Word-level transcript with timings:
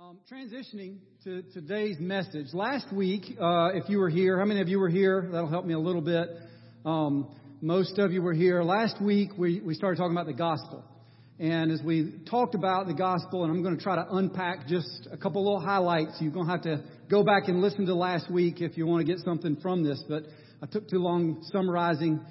Um, 0.00 0.16
transitioning 0.32 0.96
to 1.24 1.42
today's 1.52 1.96
message. 2.00 2.54
Last 2.54 2.90
week, 2.90 3.36
uh, 3.38 3.72
if 3.74 3.86
you 3.90 3.98
were 3.98 4.08
here, 4.08 4.38
how 4.38 4.46
many 4.46 4.62
of 4.62 4.68
you 4.68 4.78
were 4.78 4.88
here? 4.88 5.28
That'll 5.30 5.50
help 5.50 5.66
me 5.66 5.74
a 5.74 5.78
little 5.78 6.00
bit. 6.00 6.26
Um, 6.86 7.28
most 7.60 7.98
of 7.98 8.10
you 8.10 8.22
were 8.22 8.32
here. 8.32 8.62
Last 8.62 8.98
week, 8.98 9.32
we, 9.36 9.60
we 9.60 9.74
started 9.74 9.98
talking 9.98 10.16
about 10.16 10.24
the 10.24 10.32
gospel. 10.32 10.82
And 11.38 11.70
as 11.70 11.82
we 11.82 12.14
talked 12.30 12.54
about 12.54 12.86
the 12.86 12.94
gospel, 12.94 13.44
and 13.44 13.52
I'm 13.52 13.62
going 13.62 13.76
to 13.76 13.82
try 13.82 13.96
to 13.96 14.06
unpack 14.10 14.68
just 14.68 15.06
a 15.12 15.18
couple 15.18 15.44
little 15.44 15.60
highlights, 15.60 16.16
you're 16.18 16.32
going 16.32 16.46
to 16.46 16.52
have 16.52 16.62
to 16.62 16.82
go 17.10 17.22
back 17.22 17.48
and 17.48 17.60
listen 17.60 17.84
to 17.84 17.94
last 17.94 18.30
week 18.30 18.62
if 18.62 18.78
you 18.78 18.86
want 18.86 19.06
to 19.06 19.12
get 19.12 19.22
something 19.22 19.56
from 19.56 19.84
this. 19.84 20.02
But 20.08 20.22
I 20.62 20.66
took 20.66 20.88
too 20.88 21.00
long 21.00 21.44
summarizing 21.52 22.24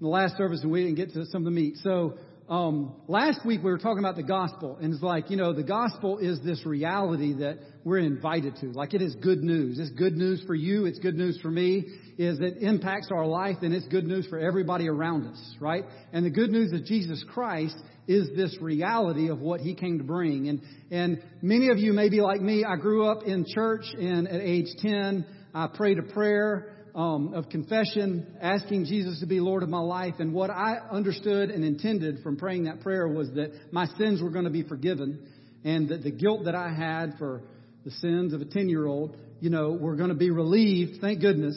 the 0.00 0.08
last 0.08 0.36
service 0.36 0.62
and 0.62 0.72
we 0.72 0.82
didn't 0.82 0.96
get 0.96 1.12
to 1.12 1.24
some 1.26 1.42
of 1.42 1.44
the 1.44 1.52
meat. 1.52 1.76
So 1.84 2.18
um, 2.52 2.94
last 3.08 3.46
week 3.46 3.62
we 3.62 3.70
were 3.70 3.78
talking 3.78 4.00
about 4.00 4.16
the 4.16 4.22
gospel, 4.22 4.76
and 4.78 4.92
it's 4.92 5.02
like, 5.02 5.30
you 5.30 5.38
know, 5.38 5.54
the 5.54 5.62
gospel 5.62 6.18
is 6.18 6.38
this 6.44 6.66
reality 6.66 7.32
that 7.38 7.56
we're 7.82 8.00
invited 8.00 8.56
to. 8.56 8.66
Like 8.66 8.92
it 8.92 9.00
is 9.00 9.14
good 9.14 9.42
news. 9.42 9.78
It's 9.78 9.88
good 9.92 10.18
news 10.18 10.42
for 10.46 10.54
you. 10.54 10.84
It's 10.84 10.98
good 10.98 11.14
news 11.14 11.38
for 11.40 11.50
me. 11.50 11.86
Is 12.18 12.40
it 12.40 12.58
impacts 12.60 13.08
our 13.10 13.24
life, 13.24 13.56
and 13.62 13.72
it's 13.72 13.88
good 13.88 14.04
news 14.04 14.26
for 14.26 14.38
everybody 14.38 14.86
around 14.86 15.28
us, 15.28 15.56
right? 15.60 15.84
And 16.12 16.26
the 16.26 16.30
good 16.30 16.50
news 16.50 16.74
of 16.74 16.84
Jesus 16.84 17.24
Christ 17.32 17.76
is 18.06 18.28
this 18.36 18.54
reality 18.60 19.30
of 19.30 19.40
what 19.40 19.60
He 19.60 19.74
came 19.74 19.96
to 19.96 20.04
bring. 20.04 20.50
And 20.50 20.60
and 20.90 21.22
many 21.40 21.70
of 21.70 21.78
you 21.78 21.94
may 21.94 22.10
be 22.10 22.20
like 22.20 22.42
me. 22.42 22.66
I 22.66 22.76
grew 22.76 23.06
up 23.06 23.22
in 23.22 23.46
church, 23.48 23.86
and 23.98 24.28
at 24.28 24.42
age 24.42 24.68
ten, 24.82 25.24
I 25.54 25.68
prayed 25.68 25.98
a 25.98 26.02
prayer 26.02 26.81
um, 26.94 27.32
of 27.34 27.48
confession, 27.48 28.26
asking 28.40 28.84
Jesus 28.84 29.20
to 29.20 29.26
be 29.26 29.40
Lord 29.40 29.62
of 29.62 29.68
my 29.68 29.80
life. 29.80 30.14
And 30.18 30.32
what 30.32 30.50
I 30.50 30.76
understood 30.90 31.50
and 31.50 31.64
intended 31.64 32.22
from 32.22 32.36
praying 32.36 32.64
that 32.64 32.80
prayer 32.80 33.08
was 33.08 33.30
that 33.32 33.72
my 33.72 33.86
sins 33.98 34.20
were 34.20 34.30
going 34.30 34.44
to 34.44 34.50
be 34.50 34.62
forgiven 34.62 35.26
and 35.64 35.88
that 35.88 36.02
the 36.02 36.10
guilt 36.10 36.44
that 36.44 36.54
I 36.54 36.72
had 36.72 37.14
for 37.18 37.42
the 37.84 37.90
sins 37.90 38.32
of 38.32 38.40
a 38.40 38.44
10 38.44 38.68
year 38.68 38.86
old, 38.86 39.16
you 39.40 39.50
know, 39.50 39.72
were 39.72 39.96
going 39.96 40.10
to 40.10 40.14
be 40.14 40.30
relieved, 40.30 41.00
thank 41.00 41.20
goodness. 41.20 41.56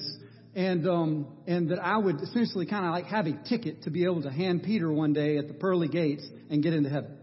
And, 0.55 0.87
um, 0.87 1.27
and 1.47 1.69
that 1.69 1.79
I 1.79 1.97
would 1.97 2.21
essentially 2.21 2.65
kind 2.65 2.85
of 2.85 2.91
like 2.93 3.05
have 3.05 3.27
a 3.27 3.33
ticket 3.49 3.83
to 3.83 3.89
be 3.89 4.05
able 4.05 4.21
to 4.21 4.31
hand 4.31 4.63
Peter 4.63 4.89
one 4.89 5.11
day 5.11 5.37
at 5.37 5.49
the 5.49 5.53
pearly 5.53 5.89
gates 5.89 6.25
and 6.49 6.63
get 6.63 6.73
into 6.73 6.89
heaven. 6.89 7.17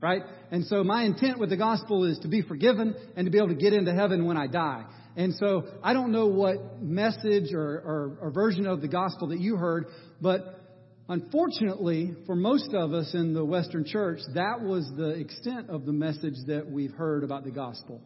Right? 0.00 0.22
And 0.52 0.64
so 0.66 0.84
my 0.84 1.02
intent 1.02 1.40
with 1.40 1.50
the 1.50 1.56
gospel 1.56 2.04
is 2.04 2.20
to 2.20 2.28
be 2.28 2.42
forgiven 2.42 2.94
and 3.16 3.26
to 3.26 3.32
be 3.32 3.38
able 3.38 3.48
to 3.48 3.56
get 3.56 3.72
into 3.72 3.92
heaven 3.92 4.26
when 4.26 4.36
I 4.36 4.46
die. 4.46 4.84
And 5.18 5.34
so 5.34 5.64
I 5.82 5.94
don't 5.94 6.12
know 6.12 6.28
what 6.28 6.80
message 6.80 7.52
or, 7.52 7.60
or, 7.60 8.18
or 8.20 8.30
version 8.30 8.68
of 8.68 8.80
the 8.80 8.86
gospel 8.86 9.28
that 9.28 9.40
you 9.40 9.56
heard, 9.56 9.86
but 10.20 10.60
unfortunately, 11.08 12.12
for 12.24 12.36
most 12.36 12.72
of 12.72 12.92
us 12.92 13.12
in 13.14 13.34
the 13.34 13.44
Western 13.44 13.84
church, 13.84 14.20
that 14.34 14.60
was 14.60 14.88
the 14.96 15.08
extent 15.08 15.70
of 15.70 15.86
the 15.86 15.92
message 15.92 16.36
that 16.46 16.70
we've 16.70 16.92
heard 16.92 17.24
about 17.24 17.42
the 17.42 17.50
gospel. 17.50 18.00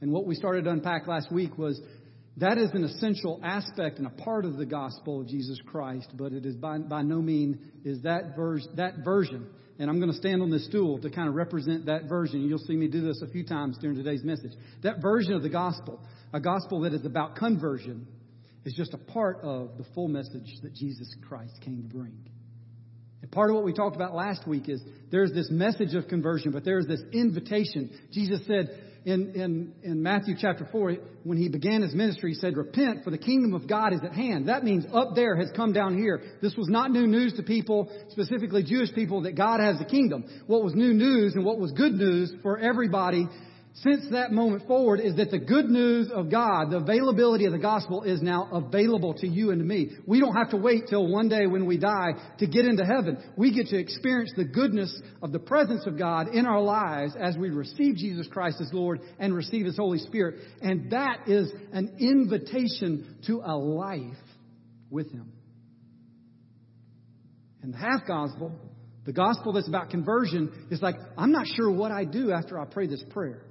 And 0.00 0.12
what 0.12 0.24
we 0.24 0.36
started 0.36 0.66
to 0.66 0.70
unpack 0.70 1.08
last 1.08 1.32
week 1.32 1.58
was 1.58 1.80
that 2.36 2.58
is 2.58 2.70
an 2.74 2.84
essential 2.84 3.40
aspect 3.42 3.98
and 3.98 4.06
a 4.06 4.10
part 4.10 4.44
of 4.44 4.56
the 4.56 4.66
gospel 4.66 5.22
of 5.22 5.26
Jesus 5.26 5.58
Christ, 5.66 6.10
but 6.14 6.32
it 6.32 6.46
is 6.46 6.54
by, 6.54 6.78
by 6.78 7.02
no 7.02 7.20
means 7.20 7.56
is 7.84 8.02
that, 8.02 8.36
that 8.76 9.04
version 9.04 9.48
and 9.78 9.90
I'm 9.90 9.98
going 9.98 10.10
to 10.10 10.16
stand 10.16 10.40
on 10.40 10.50
this 10.50 10.64
stool 10.66 10.98
to 11.00 11.10
kind 11.10 11.28
of 11.28 11.34
represent 11.34 11.86
that 11.86 12.08
version. 12.08 12.42
You'll 12.48 12.58
see 12.58 12.74
me 12.74 12.88
do 12.88 13.02
this 13.02 13.20
a 13.22 13.30
few 13.30 13.44
times 13.44 13.76
during 13.78 13.96
today's 13.96 14.24
message. 14.24 14.52
That 14.82 15.02
version 15.02 15.34
of 15.34 15.42
the 15.42 15.50
gospel, 15.50 16.00
a 16.36 16.40
gospel 16.40 16.80
that 16.80 16.92
is 16.92 17.06
about 17.06 17.36
conversion, 17.36 18.06
is 18.66 18.74
just 18.74 18.92
a 18.92 18.98
part 18.98 19.38
of 19.42 19.78
the 19.78 19.84
full 19.94 20.06
message 20.06 20.58
that 20.62 20.74
Jesus 20.74 21.08
Christ 21.26 21.54
came 21.64 21.78
to 21.78 21.88
bring. 21.88 22.14
And 23.22 23.32
part 23.32 23.48
of 23.48 23.56
what 23.56 23.64
we 23.64 23.72
talked 23.72 23.96
about 23.96 24.14
last 24.14 24.46
week 24.46 24.68
is 24.68 24.82
there's 25.10 25.32
this 25.32 25.48
message 25.50 25.94
of 25.94 26.08
conversion, 26.08 26.52
but 26.52 26.62
there's 26.62 26.86
this 26.86 27.00
invitation. 27.10 27.90
Jesus 28.12 28.40
said, 28.46 28.82
in, 29.06 29.34
in, 29.34 29.72
in 29.82 30.02
Matthew 30.02 30.34
chapter 30.38 30.68
4, 30.70 30.96
when 31.22 31.38
he 31.38 31.48
began 31.48 31.80
his 31.80 31.94
ministry, 31.94 32.34
he 32.34 32.38
said, 32.38 32.54
Repent, 32.54 33.02
for 33.02 33.10
the 33.10 33.18
kingdom 33.18 33.54
of 33.54 33.66
God 33.66 33.94
is 33.94 34.00
at 34.04 34.12
hand. 34.12 34.48
That 34.48 34.62
means 34.62 34.84
up 34.92 35.14
there 35.14 35.36
has 35.36 35.48
come 35.56 35.72
down 35.72 35.96
here. 35.96 36.20
This 36.42 36.54
was 36.56 36.68
not 36.68 36.90
new 36.90 37.06
news 37.06 37.32
to 37.34 37.44
people, 37.44 37.90
specifically 38.10 38.62
Jewish 38.62 38.92
people, 38.92 39.22
that 39.22 39.36
God 39.36 39.60
has 39.60 39.78
the 39.78 39.86
kingdom. 39.86 40.24
What 40.48 40.62
was 40.62 40.74
new 40.74 40.92
news 40.92 41.34
and 41.34 41.46
what 41.46 41.58
was 41.58 41.72
good 41.72 41.94
news 41.94 42.34
for 42.42 42.58
everybody 42.58 43.26
since 43.82 44.06
that 44.12 44.32
moment 44.32 44.66
forward 44.66 45.00
is 45.00 45.16
that 45.16 45.30
the 45.30 45.38
good 45.38 45.66
news 45.66 46.10
of 46.10 46.30
God, 46.30 46.70
the 46.70 46.78
availability 46.78 47.44
of 47.44 47.52
the 47.52 47.58
gospel 47.58 48.04
is 48.04 48.22
now 48.22 48.48
available 48.50 49.12
to 49.14 49.28
you 49.28 49.50
and 49.50 49.58
to 49.58 49.66
me. 49.66 49.90
We 50.06 50.18
don't 50.18 50.34
have 50.34 50.50
to 50.50 50.56
wait 50.56 50.84
till 50.88 51.06
one 51.06 51.28
day 51.28 51.46
when 51.46 51.66
we 51.66 51.76
die 51.76 52.12
to 52.38 52.46
get 52.46 52.64
into 52.64 52.86
heaven. 52.86 53.18
We 53.36 53.52
get 53.52 53.66
to 53.68 53.78
experience 53.78 54.32
the 54.34 54.46
goodness 54.46 54.98
of 55.22 55.30
the 55.30 55.40
presence 55.40 55.86
of 55.86 55.98
God 55.98 56.28
in 56.28 56.46
our 56.46 56.62
lives 56.62 57.14
as 57.20 57.36
we 57.36 57.50
receive 57.50 57.96
Jesus 57.96 58.26
Christ 58.28 58.62
as 58.62 58.70
Lord 58.72 59.00
and 59.18 59.34
receive 59.34 59.66
His 59.66 59.76
Holy 59.76 59.98
Spirit. 59.98 60.36
And 60.62 60.90
that 60.92 61.28
is 61.28 61.52
an 61.72 61.96
invitation 62.00 63.18
to 63.26 63.42
a 63.44 63.54
life 63.54 64.00
with 64.88 65.12
Him. 65.12 65.32
And 67.62 67.74
the 67.74 67.78
half 67.78 68.06
gospel, 68.06 68.52
the 69.04 69.12
gospel 69.12 69.52
that's 69.52 69.68
about 69.68 69.90
conversion, 69.90 70.66
is 70.70 70.80
like, 70.80 70.94
I'm 71.18 71.32
not 71.32 71.46
sure 71.46 71.70
what 71.70 71.92
I 71.92 72.04
do 72.04 72.32
after 72.32 72.58
I 72.58 72.64
pray 72.64 72.86
this 72.86 73.04
prayer. 73.10 73.42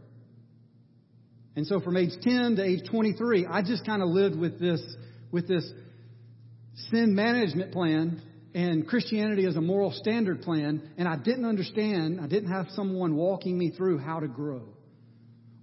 And 1.55 1.66
so 1.66 1.79
from 1.79 1.95
age 1.97 2.11
10 2.21 2.57
to 2.57 2.63
age 2.63 2.81
23, 2.89 3.45
I 3.45 3.61
just 3.61 3.85
kind 3.85 4.01
of 4.01 4.09
lived 4.09 4.38
with 4.38 4.59
this, 4.59 4.81
with 5.31 5.47
this 5.47 5.69
sin 6.89 7.16
management 7.16 7.71
plan 7.71 8.21
and 8.53 8.88
Christianity 8.88 9.45
as 9.45 9.55
a 9.57 9.61
moral 9.61 9.91
standard 9.91 10.41
plan, 10.41 10.81
and 10.97 11.07
I 11.07 11.17
didn't 11.17 11.45
understand, 11.45 12.21
I 12.21 12.27
didn't 12.27 12.51
have 12.51 12.67
someone 12.69 13.15
walking 13.15 13.57
me 13.57 13.71
through 13.71 13.99
how 13.99 14.21
to 14.21 14.27
grow. 14.27 14.63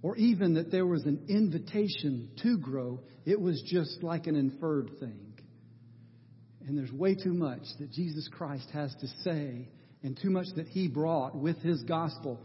Or 0.03 0.15
even 0.17 0.55
that 0.55 0.71
there 0.71 0.85
was 0.85 1.03
an 1.05 1.25
invitation 1.27 2.29
to 2.43 2.57
grow. 2.57 2.99
It 3.25 3.39
was 3.39 3.63
just 3.65 4.03
like 4.03 4.27
an 4.27 4.35
inferred 4.35 4.91
thing. 4.99 5.33
And 6.67 6.77
there's 6.77 6.91
way 6.91 7.15
too 7.15 7.33
much 7.33 7.63
that 7.79 7.91
Jesus 7.91 8.29
Christ 8.31 8.69
has 8.73 8.93
to 9.01 9.07
say, 9.23 9.69
and 10.03 10.19
too 10.21 10.29
much 10.29 10.47
that 10.55 10.67
He 10.67 10.87
brought 10.87 11.35
with 11.35 11.57
His 11.59 11.81
gospel 11.83 12.39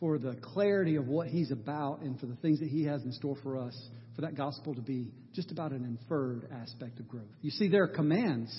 for 0.00 0.18
the 0.18 0.34
clarity 0.34 0.96
of 0.96 1.08
what 1.08 1.28
He's 1.28 1.50
about 1.50 2.00
and 2.00 2.18
for 2.18 2.26
the 2.26 2.36
things 2.36 2.60
that 2.60 2.68
He 2.68 2.84
has 2.84 3.02
in 3.02 3.12
store 3.12 3.36
for 3.42 3.58
us, 3.58 3.76
for 4.14 4.22
that 4.22 4.36
gospel 4.36 4.74
to 4.74 4.80
be 4.80 5.08
just 5.34 5.50
about 5.50 5.72
an 5.72 5.84
inferred 5.84 6.48
aspect 6.52 6.98
of 7.00 7.08
growth. 7.08 7.24
You 7.42 7.50
see, 7.50 7.68
there 7.68 7.84
are 7.84 7.88
commands, 7.88 8.52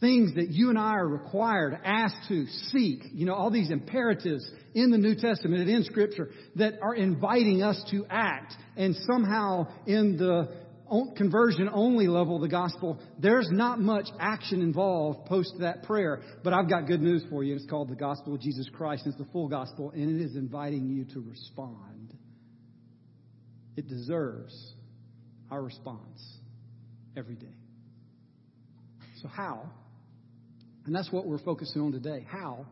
things 0.00 0.34
that 0.34 0.50
you 0.50 0.70
and 0.70 0.78
I 0.78 0.94
are 0.94 1.08
required, 1.08 1.78
asked 1.84 2.28
to 2.28 2.46
seek, 2.72 3.00
you 3.12 3.26
know, 3.26 3.34
all 3.34 3.50
these 3.50 3.70
imperatives 3.70 4.48
in 4.74 4.90
the 4.90 4.98
New 4.98 5.14
Testament 5.14 5.62
and 5.62 5.70
in 5.70 5.84
Scripture 5.84 6.30
that 6.56 6.74
are 6.82 6.94
inviting 6.94 7.62
us 7.62 7.82
to 7.90 8.04
act. 8.10 8.54
And 8.76 8.96
somehow 9.06 9.68
in 9.86 10.16
the 10.16 10.63
conversion 11.16 11.68
only 11.72 12.06
level 12.08 12.36
of 12.36 12.42
the 12.42 12.48
gospel, 12.48 12.98
there's 13.18 13.48
not 13.50 13.80
much 13.80 14.08
action 14.20 14.60
involved 14.60 15.26
post 15.26 15.54
that 15.60 15.82
prayer. 15.84 16.20
But 16.42 16.52
I've 16.52 16.68
got 16.68 16.86
good 16.86 17.00
news 17.00 17.24
for 17.30 17.42
you. 17.42 17.54
It's 17.54 17.66
called 17.66 17.88
the 17.88 17.96
gospel 17.96 18.34
of 18.34 18.40
Jesus 18.40 18.68
Christ. 18.72 19.06
It's 19.06 19.16
the 19.16 19.26
full 19.32 19.48
gospel, 19.48 19.90
and 19.90 20.20
it 20.20 20.22
is 20.22 20.36
inviting 20.36 20.88
you 20.88 21.04
to 21.14 21.20
respond. 21.20 22.14
It 23.76 23.88
deserves 23.88 24.54
our 25.50 25.62
response 25.62 26.22
every 27.16 27.34
day. 27.34 27.56
So, 29.22 29.28
how? 29.28 29.70
And 30.86 30.94
that's 30.94 31.10
what 31.10 31.26
we're 31.26 31.38
focusing 31.38 31.80
on 31.80 31.92
today. 31.92 32.26
How 32.28 32.66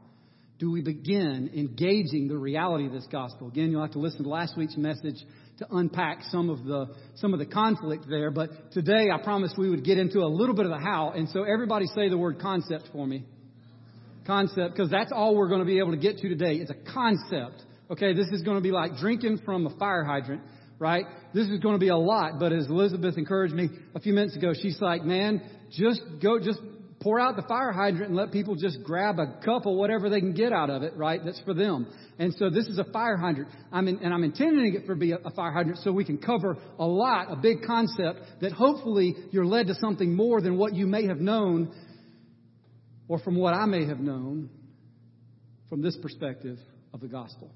do 0.59 0.71
we 0.71 0.83
begin 0.83 1.51
engaging 1.57 2.29
the 2.29 2.37
reality 2.37 2.87
of 2.87 2.93
this 2.93 3.07
gospel? 3.11 3.49
Again, 3.49 3.71
you'll 3.71 3.83
have 3.83 3.93
to 3.93 3.99
listen 3.99 4.23
to 4.23 4.29
last 4.29 4.57
week's 4.57 4.77
message 4.77 5.17
to 5.59 5.67
unpack 5.71 6.23
some 6.31 6.49
of 6.49 6.65
the 6.65 6.95
some 7.17 7.33
of 7.33 7.39
the 7.39 7.47
conflict 7.47 8.07
there. 8.09 8.31
But 8.31 8.73
today 8.73 9.09
I 9.13 9.23
promised 9.23 9.59
we 9.59 9.71
would 9.71 9.85
get 9.85 9.99
into 9.99 10.21
a 10.21 10.27
little 10.27 10.55
bit 10.55 10.67
of 10.67 10.73
the 10.73 10.79
how. 10.79 11.13
And 11.15 11.29
so 11.29 11.45
everybody 11.45 11.87
say 11.95 12.09
the 12.09 12.19
word 12.19 12.39
concept 12.41 12.89
for 12.93 13.07
me. 13.07 13.25
Concept, 14.27 14.75
because 14.75 14.91
that's 14.91 15.13
all 15.13 15.35
we're 15.37 15.49
going 15.49 15.61
to 15.61 15.67
be 15.67 15.79
able 15.79 15.91
to 15.91 15.97
get 15.97 16.19
to 16.19 16.29
today. 16.29 16.55
It's 16.57 16.71
a 16.71 16.93
concept. 16.93 17.63
Okay, 17.91 18.15
this 18.15 18.29
is 18.29 18.43
going 18.43 18.57
to 18.57 18.63
be 18.63 18.71
like 18.71 18.97
drinking 18.97 19.41
from 19.45 19.67
a 19.67 19.77
fire 19.77 20.05
hydrant, 20.05 20.43
right? 20.79 21.05
This 21.35 21.49
is 21.49 21.59
going 21.59 21.75
to 21.75 21.81
be 21.81 21.89
a 21.89 21.97
lot, 21.97 22.39
but 22.39 22.53
as 22.53 22.67
Elizabeth 22.67 23.19
encouraged 23.19 23.55
me 23.55 23.69
a 23.95 24.01
few 24.01 24.15
minutes 24.15 24.37
ago, 24.37 24.55
she's 24.55 24.81
like, 24.81 25.03
man, 25.05 25.43
just 25.71 26.01
go, 26.23 26.39
just 26.39 26.61
pour 27.03 27.19
out 27.19 27.35
the 27.35 27.43
fire 27.43 27.73
hydrant 27.73 28.09
and 28.09 28.17
let 28.17 28.31
people 28.31 28.55
just 28.55 28.83
grab 28.85 29.19
a 29.19 29.45
cup 29.45 29.67
of 29.67 29.75
whatever 29.75 30.09
they 30.09 30.21
can 30.21 30.33
get 30.33 30.53
out 30.53 30.71
of 30.71 30.83
it, 30.83 30.97
right? 30.97 31.21
That's 31.25 31.41
for 31.41 31.53
them. 31.53 31.93
And 32.19 32.33
so 32.35 32.49
this 32.49 32.67
is 32.67 32.79
a 32.79 32.85
fire 32.85 33.17
hydrant. 33.17 33.51
I'm 33.73 33.89
in, 33.89 33.99
and 33.99 34.15
I'm 34.15 34.23
intending 34.23 34.75
it 34.75 34.87
for 34.87 34.95
be 34.95 35.11
a, 35.13 35.17
a 35.17 35.31
fire 35.33 35.51
hydrant 35.51 35.79
so 35.79 35.91
we 35.91 36.05
can 36.05 36.19
cover 36.19 36.57
a 36.79 36.87
lot, 36.87 37.33
a 37.33 37.37
big 37.37 37.63
concept 37.67 38.21
that 38.41 38.53
hopefully 38.53 39.17
you're 39.33 39.45
led 39.45 39.67
to 39.67 39.75
something 39.75 40.15
more 40.15 40.41
than 40.41 40.57
what 40.57 40.75
you 40.75 40.87
may 40.87 41.07
have 41.07 41.19
known 41.19 41.75
or 43.09 43.19
from 43.19 43.37
what 43.37 43.53
I 43.53 43.67
may 43.67 43.85
have 43.87 43.99
known 43.99 44.49
from 45.69 45.83
this 45.83 45.97
perspective 45.97 46.59
of 46.95 47.01
the 47.01 47.09
gospel. 47.09 47.51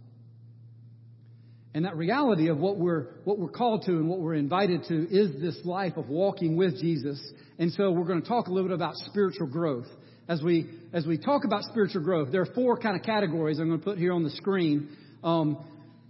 And 1.73 1.85
that 1.85 1.97
reality 1.97 2.49
of 2.49 2.59
what 2.59 2.79
we're, 2.79 3.09
what 3.25 3.39
we're 3.39 3.51
called 3.51 3.83
to 3.85 3.93
and 3.93 4.09
what 4.09 4.19
we're 4.19 4.35
invited 4.35 4.85
to 4.85 5.07
is 5.11 5.41
this 5.41 5.61
life 5.65 5.99
of 5.99 6.09
walking 6.09 6.57
with 6.57 6.81
Jesus. 6.81 7.21
And 7.59 7.73
so 7.73 7.91
we're 7.91 8.05
going 8.05 8.23
to 8.23 8.29
talk 8.29 8.49
a 8.49 8.51
little 8.51 8.69
bit 8.69 8.75
about 8.75 8.95
spiritual 8.97 9.47
growth. 9.47 9.87
As 10.29 10.43
we, 10.43 10.69
as 10.93 11.07
we 11.07 11.19
talk 11.19 11.45
about 11.45 11.63
spiritual 11.65 12.03
growth, 12.03 12.33
there 12.33 12.43
are 12.43 12.55
four 12.55 12.77
kind 12.77 12.97
of 12.99 13.03
categories 13.05 13.59
I'm 13.59 13.69
going 13.69 13.79
to 13.79 13.85
put 13.85 13.99
here 13.99 14.13
on 14.13 14.25
the 14.25 14.31
screen. 14.31 14.89
Um, 15.23 15.59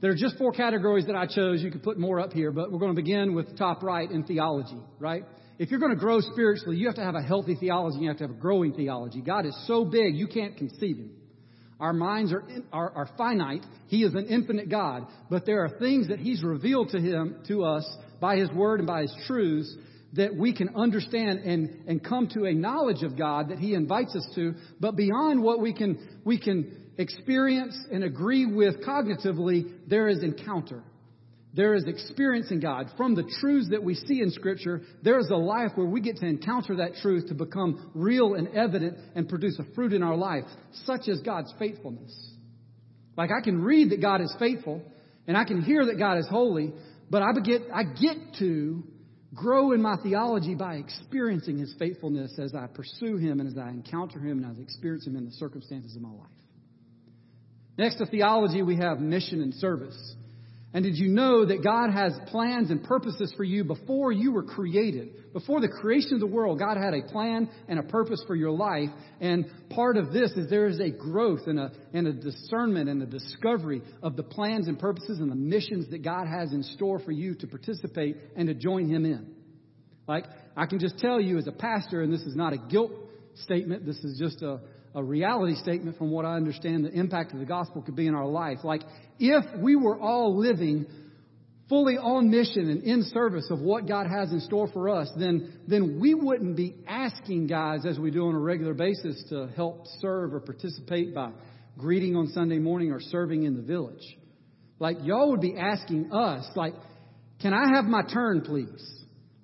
There 0.00 0.10
are 0.10 0.16
just 0.16 0.37
four 0.37 0.52
categories 0.52 1.06
that 1.06 1.16
I 1.16 1.26
chose. 1.26 1.62
You 1.62 1.70
could 1.70 1.82
put 1.82 1.98
more 1.98 2.20
up 2.20 2.32
here, 2.32 2.50
but 2.50 2.70
we're 2.70 2.78
going 2.78 2.94
to 2.94 3.02
begin 3.02 3.34
with 3.34 3.56
top 3.56 3.82
right 3.82 4.10
in 4.10 4.25
theology, 4.25 4.78
right? 4.98 5.25
If 5.58 5.70
you're 5.70 5.81
going 5.81 5.94
to 5.94 5.98
grow 5.98 6.20
spiritually, 6.20 6.76
you 6.76 6.87
have 6.87 6.96
to 6.96 7.04
have 7.04 7.14
a 7.14 7.22
healthy 7.22 7.54
theology. 7.54 8.00
You 8.00 8.08
have 8.08 8.19
to 8.19 8.25
have 8.25 8.31
a 8.31 8.40
growing 8.40 8.75
theology. 8.75 9.22
God 9.22 9.46
is 9.46 9.56
so 9.66 9.84
big, 9.87 10.14
you 10.14 10.26
can't 10.26 10.56
conceive 10.56 10.99
Him. 10.99 11.12
Our 11.81 11.92
minds 11.92 12.32
are, 12.32 12.44
are, 12.72 12.90
are 12.90 13.08
finite. 13.16 13.64
He 13.87 14.02
is 14.02 14.14
an 14.14 14.26
infinite 14.26 14.69
God. 14.69 15.06
But 15.31 15.46
there 15.46 15.64
are 15.64 15.78
things 15.78 16.08
that 16.08 16.19
He's 16.19 16.42
revealed 16.42 16.90
to 16.90 17.00
Him, 17.00 17.37
to 17.49 17.64
us, 17.64 17.87
by 18.20 18.37
His 18.37 18.50
Word 18.50 18.81
and 18.81 18.87
by 18.87 19.02
His 19.02 19.14
truths 19.26 19.75
that 20.14 20.34
we 20.34 20.54
can 20.54 20.74
understand 20.74 21.40
and, 21.40 21.88
and 21.88 22.02
come 22.02 22.28
to 22.28 22.44
a 22.44 22.52
knowledge 22.52 23.02
of 23.02 23.16
God 23.16 23.50
that 23.50 23.58
He 23.58 23.74
invites 23.74 24.14
us 24.14 24.26
to. 24.34 24.54
But 24.80 24.96
beyond 24.96 25.42
what 25.42 25.60
we 25.60 25.72
can, 25.72 26.20
we 26.24 26.38
can 26.38 26.92
experience 26.98 27.76
and 27.92 28.04
agree 28.04 28.46
with 28.46 28.84
cognitively, 28.84 29.72
there 29.86 30.08
is 30.08 30.22
encounter. 30.22 30.82
There 31.54 31.74
is 31.74 31.84
experiencing 31.86 32.60
God. 32.60 32.90
From 32.98 33.14
the 33.14 33.24
truths 33.40 33.70
that 33.70 33.82
we 33.82 33.94
see 33.94 34.20
in 34.20 34.30
Scripture, 34.30 34.82
there 35.02 35.18
is 35.18 35.30
a 35.30 35.36
life 35.36 35.70
where 35.74 35.86
we 35.86 36.02
get 36.02 36.16
to 36.18 36.26
encounter 36.26 36.76
that 36.76 36.96
truth 37.00 37.28
to 37.28 37.34
become 37.34 37.90
real 37.94 38.34
and 38.34 38.48
evident 38.48 38.98
and 39.14 39.26
produce 39.26 39.58
a 39.58 39.74
fruit 39.74 39.94
in 39.94 40.02
our 40.02 40.16
life, 40.16 40.44
such 40.84 41.08
as 41.08 41.20
God's 41.20 41.52
faithfulness. 41.58 42.14
Like 43.16 43.30
I 43.30 43.42
can 43.42 43.62
read 43.62 43.90
that 43.90 44.02
God 44.02 44.20
is 44.20 44.34
faithful 44.38 44.82
and 45.26 45.36
I 45.36 45.44
can 45.44 45.62
hear 45.62 45.86
that 45.86 45.98
God 45.98 46.18
is 46.18 46.28
holy, 46.28 46.74
but 47.10 47.22
I 47.22 47.32
get, 47.42 47.62
I 47.72 47.84
get 47.84 48.16
to 48.38 48.84
grow 49.36 49.72
in 49.72 49.82
my 49.82 49.96
theology 50.02 50.54
by 50.54 50.76
experiencing 50.76 51.58
His 51.58 51.74
faithfulness 51.78 52.38
as 52.38 52.54
I 52.54 52.66
pursue 52.66 53.18
Him 53.18 53.38
and 53.38 53.48
as 53.48 53.58
I 53.58 53.68
encounter 53.68 54.18
Him 54.18 54.42
and 54.42 54.50
as 54.50 54.58
I 54.58 54.62
experience 54.62 55.06
Him 55.06 55.16
in 55.16 55.26
the 55.26 55.32
circumstances 55.32 55.94
of 55.94 56.02
my 56.02 56.10
life. 56.10 56.26
Next 57.78 57.96
to 57.96 58.06
theology, 58.06 58.62
we 58.62 58.76
have 58.76 58.98
mission 58.98 59.42
and 59.42 59.52
service. 59.54 60.14
And 60.76 60.84
did 60.84 60.99
you 60.99 61.08
know 61.08 61.46
that 61.46 61.64
God 61.64 61.90
has 61.90 62.12
plans 62.26 62.70
and 62.70 62.84
purposes 62.84 63.32
for 63.34 63.44
you 63.44 63.64
before 63.64 64.12
you 64.12 64.31
were 64.31 64.43
created? 64.43 65.32
Before 65.32 65.58
the 65.58 65.70
creation 65.70 66.12
of 66.12 66.20
the 66.20 66.26
world, 66.26 66.58
God 66.58 66.76
had 66.76 66.93
a 66.93 67.11
plan 67.11 67.49
and 67.67 67.78
a 67.78 67.82
purpose 67.82 68.23
for 68.26 68.34
your 68.34 68.50
life. 68.50 68.90
And 69.19 69.46
part 69.70 69.96
of 69.96 70.12
this 70.12 70.32
is 70.32 70.50
there 70.50 70.67
is 70.67 70.78
a 70.78 70.90
growth 70.90 71.46
and 71.46 71.58
a, 71.58 71.73
and 71.94 72.06
a 72.06 72.12
discernment 72.12 72.90
and 72.90 73.02
a 73.02 73.06
discovery 73.06 73.81
of 74.02 74.17
the 74.17 74.23
plans 74.23 74.69
and 74.69 74.78
purposes 74.78 75.19
and 75.19 75.31
the 75.31 75.34
missions 75.34 75.88
that 75.93 76.05
God 76.05 76.26
has 76.26 76.52
in 76.52 76.62
store 76.62 76.99
for 76.99 77.11
you 77.11 77.34
to 77.37 77.46
participate 77.46 78.19
and 78.37 78.46
to 78.49 78.52
join 78.52 78.87
Him 78.90 79.06
in. 79.06 79.34
Like, 80.06 80.26
I 80.58 80.67
can 80.67 80.78
just 80.78 80.99
tell 80.99 81.19
you 81.19 81.38
as 81.38 81.46
a 81.46 81.52
pastor, 81.52 82.02
and 82.02 82.12
this 82.12 82.20
is 82.20 82.37
not 82.37 82.52
a 82.52 82.58
guilt 82.58 82.93
statement, 83.44 83.87
this 83.87 83.96
is 84.05 84.19
just 84.19 84.43
a, 84.43 84.61
a 84.96 85.04
reality 85.04 85.54
statement 85.56 85.98
from 85.98 86.10
what 86.10 86.25
I 86.25 86.37
understand 86.37 86.87
the 86.87 86.90
impact 86.90 87.34
of 87.34 87.38
the 87.38 87.44
gospel 87.44 87.82
could 87.82 87.94
be 87.94 88.06
in 88.06 88.14
our 88.14 88.26
life. 88.26 88.58
Like, 88.64 88.81
if 89.19 89.44
we 89.60 89.76
were 89.76 90.00
all 90.00 90.38
living 90.38 90.87
fully 91.69 91.98
on 91.98 92.31
mission 92.31 92.70
and 92.70 92.82
in 92.82 93.02
service 93.12 93.46
of 93.50 93.60
what 93.60 93.87
God 93.87 94.06
has 94.06 94.32
in 94.32 94.40
store 94.40 94.69
for 94.72 94.88
us, 94.88 95.10
then, 95.19 95.60
then 95.69 96.00
we 96.00 96.14
wouldn't 96.14 96.56
be 96.56 96.76
asking 96.88 97.46
guys, 97.46 97.84
as 97.84 97.98
we 97.98 98.10
do 98.10 98.26
on 98.26 98.34
a 98.34 98.38
regular 98.38 98.72
basis, 98.72 99.22
to 99.28 99.48
help 99.54 99.84
serve 100.00 100.32
or 100.32 100.40
participate 100.40 101.14
by 101.14 101.31
greeting 101.76 102.16
on 102.16 102.28
Sunday 102.28 102.58
morning 102.58 102.90
or 102.90 103.00
serving 103.00 103.42
in 103.42 103.54
the 103.54 103.62
village. 103.62 104.16
Like, 104.78 104.96
y'all 105.02 105.31
would 105.31 105.42
be 105.42 105.58
asking 105.58 106.10
us, 106.10 106.49
like, 106.56 106.72
can 107.42 107.52
I 107.52 107.75
have 107.75 107.84
my 107.84 108.00
turn, 108.02 108.40
please? 108.40 108.95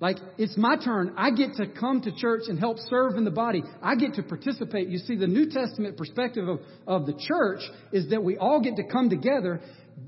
Like, 0.02 0.16
it's 0.36 0.56
my 0.56 0.74
turn. 0.84 1.14
I 1.16 1.30
get 1.30 1.54
to 1.58 1.66
come 1.68 2.00
to 2.00 2.10
church 2.10 2.42
and 2.48 2.58
help 2.58 2.78
serve 2.90 3.14
in 3.14 3.24
the 3.24 3.30
body. 3.30 3.62
I 3.80 3.94
get 3.94 4.14
to 4.14 4.24
participate. 4.24 4.88
You 4.88 4.98
see, 4.98 5.14
the 5.14 5.28
New 5.28 5.48
Testament 5.48 5.96
perspective 5.96 6.48
of, 6.48 6.58
of 6.88 7.06
the 7.06 7.12
church 7.12 7.60
is 7.92 8.10
that 8.10 8.24
we 8.24 8.36
all 8.36 8.60
get 8.60 8.74
to 8.76 8.82
come 8.82 9.08
together, 9.08 9.60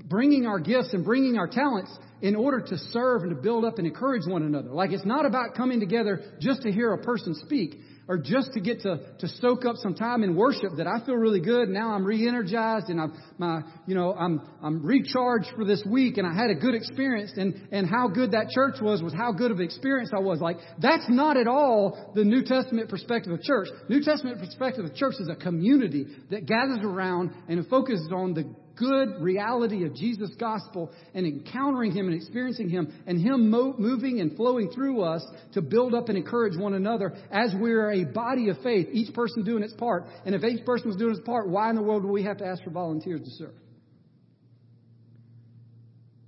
bringing 0.09 0.47
our 0.47 0.59
gifts 0.59 0.89
and 0.91 1.05
bringing 1.05 1.37
our 1.37 1.47
talents 1.47 1.97
in 2.21 2.35
order 2.35 2.59
to 2.59 2.77
serve 2.91 3.21
and 3.21 3.29
to 3.29 3.41
build 3.41 3.63
up 3.63 3.77
and 3.77 3.87
encourage 3.87 4.23
one 4.27 4.43
another. 4.43 4.69
Like, 4.69 4.91
it's 4.91 5.05
not 5.05 5.25
about 5.25 5.55
coming 5.55 5.79
together 5.79 6.21
just 6.41 6.63
to 6.63 6.73
hear 6.73 6.91
a 6.91 7.01
person 7.01 7.33
speak 7.33 7.79
or 8.07 8.17
just 8.17 8.53
to 8.53 8.59
get 8.59 8.81
to, 8.81 8.99
to 9.19 9.27
soak 9.39 9.65
up 9.65 9.75
some 9.77 9.95
time 9.95 10.23
in 10.23 10.35
worship 10.35 10.71
that 10.77 10.87
I 10.87 11.03
feel 11.05 11.15
really 11.15 11.39
good. 11.39 11.69
Now 11.69 11.91
I'm 11.91 12.05
re-energized 12.05 12.89
and 12.89 13.01
I'm, 13.01 13.13
my, 13.37 13.61
you 13.87 13.95
know, 13.95 14.13
I'm, 14.13 14.41
I'm 14.61 14.85
recharged 14.85 15.47
for 15.55 15.65
this 15.65 15.83
week 15.85 16.17
and 16.17 16.27
I 16.27 16.33
had 16.33 16.49
a 16.49 16.55
good 16.55 16.75
experience 16.75 17.33
and, 17.35 17.67
and 17.71 17.89
how 17.89 18.07
good 18.07 18.31
that 18.31 18.49
church 18.49 18.75
was 18.81 19.01
was 19.01 19.13
how 19.13 19.31
good 19.31 19.51
of 19.51 19.57
an 19.57 19.65
experience 19.65 20.11
I 20.15 20.19
was. 20.19 20.39
Like, 20.39 20.57
that's 20.79 21.05
not 21.09 21.37
at 21.37 21.47
all 21.47 22.11
the 22.15 22.23
New 22.23 22.43
Testament 22.43 22.89
perspective 22.89 23.33
of 23.33 23.41
church. 23.41 23.69
New 23.89 24.03
Testament 24.03 24.39
perspective 24.39 24.85
of 24.85 24.95
church 24.95 25.15
is 25.19 25.29
a 25.29 25.35
community 25.35 26.05
that 26.29 26.45
gathers 26.45 26.79
around 26.83 27.31
and 27.47 27.65
focuses 27.67 28.09
on 28.13 28.33
the 28.33 28.53
good 28.75 29.21
reality 29.21 29.85
of 29.85 29.95
Jesus' 29.95 30.31
gospel 30.39 30.91
and 31.13 31.25
encountering 31.25 31.91
Him 31.91 32.07
and 32.07 32.15
experiencing 32.15 32.69
Him 32.69 32.93
and 33.07 33.21
Him 33.21 33.49
mo- 33.49 33.75
moving 33.77 34.19
and 34.21 34.35
flowing 34.35 34.69
through 34.71 35.01
us 35.01 35.25
to 35.53 35.61
build 35.61 35.93
up 35.93 36.09
and 36.09 36.17
encourage 36.17 36.57
one 36.57 36.73
another 36.73 37.13
as 37.31 37.53
we're 37.59 37.91
a 37.91 38.05
body 38.05 38.49
of 38.49 38.57
faith, 38.63 38.87
each 38.91 39.13
person 39.13 39.43
doing 39.43 39.63
its 39.63 39.73
part. 39.73 40.05
And 40.25 40.35
if 40.35 40.43
each 40.43 40.65
person 40.65 40.87
was 40.87 40.97
doing 40.97 41.15
its 41.15 41.25
part, 41.25 41.47
why 41.47 41.69
in 41.69 41.75
the 41.75 41.81
world 41.81 42.03
would 42.03 42.11
we 42.11 42.23
have 42.23 42.37
to 42.37 42.45
ask 42.45 42.63
for 42.63 42.69
volunteers 42.69 43.21
to 43.21 43.31
serve? 43.31 43.55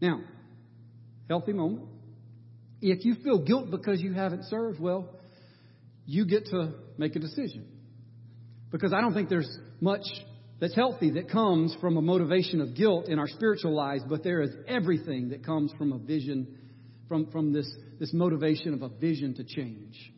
Now, 0.02 0.22
healthy 1.28 1.54
moment. 1.54 1.88
If 2.82 3.04
you 3.06 3.16
feel 3.24 3.44
guilt 3.44 3.72
because 3.72 4.02
you 4.02 4.14
haven't 4.14 4.46
served, 4.46 4.80
well, 4.80 5.10
you 6.06 6.26
get 6.26 6.46
to 6.48 6.74
make 6.98 7.16
a 7.16 7.20
decision. 7.20 7.68
Because 8.72 8.94
I 8.94 9.02
don't 9.02 9.14
think 9.14 9.30
there's 9.30 9.50
much 9.82 10.04
that's 10.59 10.75
healthy 10.75 11.12
that 11.12 11.30
comes 11.30 11.75
from 11.80 11.98
a 11.98 12.01
motivation 12.01 12.62
of 12.62 12.75
guilt 12.75 13.07
in 13.07 13.19
our 13.19 13.27
spiritual 13.27 13.75
lives, 13.75 14.04
but 14.07 14.24
there 14.24 14.42
is 14.42 14.50
everything 14.68 15.30
that 15.30 15.45
comes 15.45 15.71
from 15.77 15.94
a 15.94 15.98
vision, 15.98 16.57
from, 17.07 17.30
from 17.31 17.54
this, 17.54 17.71
this 18.00 18.12
motivation 18.13 18.74
of 18.74 18.81
a 18.81 18.89
vision 18.89 19.36
to 19.36 19.44
change. 19.44 20.13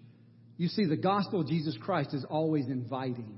You 0.57 0.69
see, 0.69 0.85
the 0.85 0.97
gospel 0.97 1.41
of 1.41 1.47
Jesus 1.47 1.75
Christ 1.81 2.13
is 2.13 2.25
always 2.29 2.67
inviting, 2.67 3.37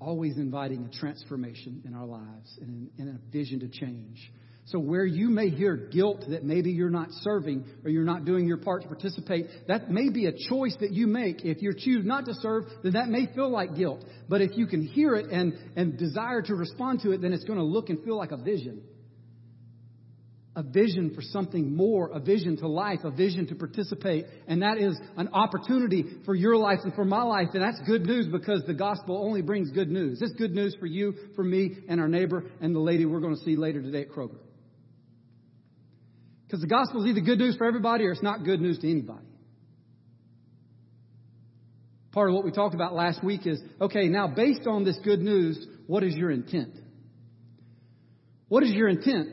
always 0.00 0.36
inviting 0.36 0.84
a 0.84 0.98
transformation 0.98 1.82
in 1.84 1.94
our 1.94 2.06
lives 2.06 2.58
and, 2.60 2.90
and 2.98 3.08
a 3.08 3.32
vision 3.32 3.60
to 3.60 3.68
change. 3.68 4.30
So 4.68 4.78
where 4.78 5.06
you 5.06 5.30
may 5.30 5.48
hear 5.48 5.76
guilt 5.76 6.26
that 6.28 6.44
maybe 6.44 6.70
you're 6.72 6.90
not 6.90 7.08
serving 7.22 7.64
or 7.84 7.90
you're 7.90 8.04
not 8.04 8.26
doing 8.26 8.46
your 8.46 8.58
part 8.58 8.82
to 8.82 8.88
participate, 8.88 9.46
that 9.66 9.90
may 9.90 10.10
be 10.10 10.26
a 10.26 10.32
choice 10.32 10.76
that 10.80 10.92
you 10.92 11.06
make. 11.06 11.42
If 11.42 11.62
you 11.62 11.72
choose 11.72 12.04
not 12.04 12.26
to 12.26 12.34
serve, 12.34 12.64
then 12.82 12.92
that 12.92 13.08
may 13.08 13.32
feel 13.34 13.50
like 13.50 13.76
guilt. 13.76 14.04
But 14.28 14.42
if 14.42 14.58
you 14.58 14.66
can 14.66 14.82
hear 14.82 15.14
it 15.14 15.30
and, 15.30 15.54
and 15.74 15.96
desire 15.96 16.42
to 16.42 16.54
respond 16.54 17.00
to 17.02 17.12
it, 17.12 17.22
then 17.22 17.32
it's 17.32 17.44
going 17.44 17.58
to 17.58 17.64
look 17.64 17.88
and 17.88 18.04
feel 18.04 18.18
like 18.18 18.30
a 18.30 18.36
vision. 18.36 18.82
A 20.54 20.62
vision 20.62 21.14
for 21.14 21.22
something 21.22 21.74
more, 21.74 22.10
a 22.10 22.20
vision 22.20 22.58
to 22.58 22.68
life, 22.68 22.98
a 23.04 23.10
vision 23.10 23.46
to 23.46 23.54
participate. 23.54 24.26
And 24.48 24.60
that 24.60 24.76
is 24.76 25.00
an 25.16 25.28
opportunity 25.28 26.04
for 26.26 26.34
your 26.34 26.58
life 26.58 26.80
and 26.84 26.92
for 26.92 27.06
my 27.06 27.22
life. 27.22 27.48
And 27.54 27.62
that's 27.62 27.80
good 27.86 28.02
news 28.02 28.26
because 28.26 28.64
the 28.66 28.74
gospel 28.74 29.24
only 29.24 29.40
brings 29.40 29.70
good 29.70 29.88
news. 29.88 30.20
It's 30.20 30.34
good 30.34 30.52
news 30.52 30.76
for 30.78 30.86
you, 30.86 31.14
for 31.36 31.44
me, 31.44 31.78
and 31.88 32.00
our 32.00 32.08
neighbor, 32.08 32.44
and 32.60 32.74
the 32.74 32.80
lady 32.80 33.06
we're 33.06 33.20
going 33.20 33.36
to 33.36 33.44
see 33.44 33.56
later 33.56 33.80
today 33.80 34.02
at 34.02 34.10
Kroger. 34.10 34.36
Because 36.48 36.62
the 36.62 36.66
gospel 36.66 37.02
is 37.02 37.10
either 37.10 37.20
good 37.20 37.38
news 37.38 37.56
for 37.56 37.66
everybody 37.66 38.04
or 38.04 38.12
it's 38.12 38.22
not 38.22 38.42
good 38.42 38.58
news 38.58 38.78
to 38.78 38.90
anybody. 38.90 39.26
Part 42.12 42.30
of 42.30 42.34
what 42.34 42.44
we 42.44 42.52
talked 42.52 42.74
about 42.74 42.94
last 42.94 43.22
week 43.22 43.46
is 43.46 43.60
okay, 43.78 44.08
now 44.08 44.28
based 44.28 44.66
on 44.66 44.82
this 44.82 44.98
good 45.04 45.20
news, 45.20 45.62
what 45.86 46.02
is 46.02 46.14
your 46.14 46.30
intent? 46.30 46.74
What 48.48 48.62
is 48.62 48.70
your 48.70 48.88
intent 48.88 49.28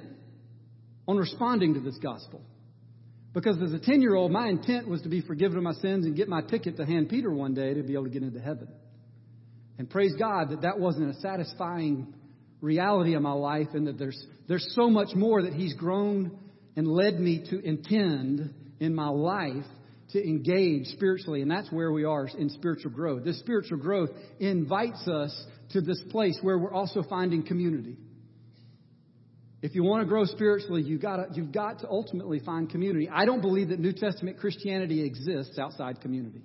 on 1.07 1.15
responding 1.15 1.75
to 1.75 1.79
this 1.79 1.97
gospel? 1.99 2.41
Because 3.33 3.57
as 3.63 3.71
a 3.71 3.79
10 3.79 4.01
year 4.01 4.13
old, 4.13 4.29
my 4.29 4.49
intent 4.49 4.85
was 4.89 5.01
to 5.03 5.09
be 5.09 5.21
forgiven 5.21 5.55
of 5.57 5.63
my 5.63 5.73
sins 5.73 6.05
and 6.05 6.17
get 6.17 6.27
my 6.27 6.41
ticket 6.41 6.75
to 6.77 6.85
hand 6.85 7.07
Peter 7.07 7.31
one 7.31 7.53
day 7.53 7.73
to 7.75 7.81
be 7.81 7.93
able 7.93 8.03
to 8.03 8.09
get 8.09 8.23
into 8.23 8.41
heaven. 8.41 8.67
And 9.77 9.89
praise 9.89 10.13
God 10.19 10.49
that 10.49 10.63
that 10.63 10.79
wasn't 10.79 11.15
a 11.15 11.19
satisfying 11.21 12.13
reality 12.59 13.13
of 13.13 13.21
my 13.21 13.31
life 13.31 13.69
and 13.73 13.87
that 13.87 13.97
there's, 13.97 14.21
there's 14.49 14.67
so 14.75 14.89
much 14.89 15.15
more 15.15 15.43
that 15.43 15.53
He's 15.53 15.73
grown 15.73 16.37
and 16.75 16.87
led 16.87 17.19
me 17.19 17.45
to 17.49 17.59
intend 17.59 18.53
in 18.79 18.93
my 18.93 19.07
life 19.07 19.65
to 20.09 20.23
engage 20.23 20.85
spiritually. 20.87 21.41
And 21.41 21.49
that's 21.49 21.71
where 21.71 21.91
we 21.91 22.03
are 22.03 22.27
in 22.27 22.49
spiritual 22.49 22.91
growth. 22.91 23.23
This 23.23 23.39
spiritual 23.39 23.77
growth 23.77 24.09
invites 24.39 25.07
us 25.07 25.45
to 25.71 25.81
this 25.81 26.01
place 26.11 26.37
where 26.41 26.57
we're 26.57 26.73
also 26.73 27.03
finding 27.03 27.43
community. 27.43 27.97
If 29.61 29.73
you 29.73 29.83
want 29.83 30.03
to 30.03 30.07
grow 30.07 30.25
spiritually, 30.25 30.83
you've 30.83 31.01
got, 31.01 31.15
to, 31.17 31.25
you've 31.33 31.51
got 31.51 31.79
to 31.79 31.89
ultimately 31.89 32.39
find 32.39 32.69
community. 32.69 33.09
I 33.09 33.25
don't 33.25 33.41
believe 33.41 33.69
that 33.69 33.79
New 33.79 33.93
Testament 33.93 34.37
Christianity 34.37 35.03
exists 35.03 35.57
outside 35.57 36.01
community. 36.01 36.43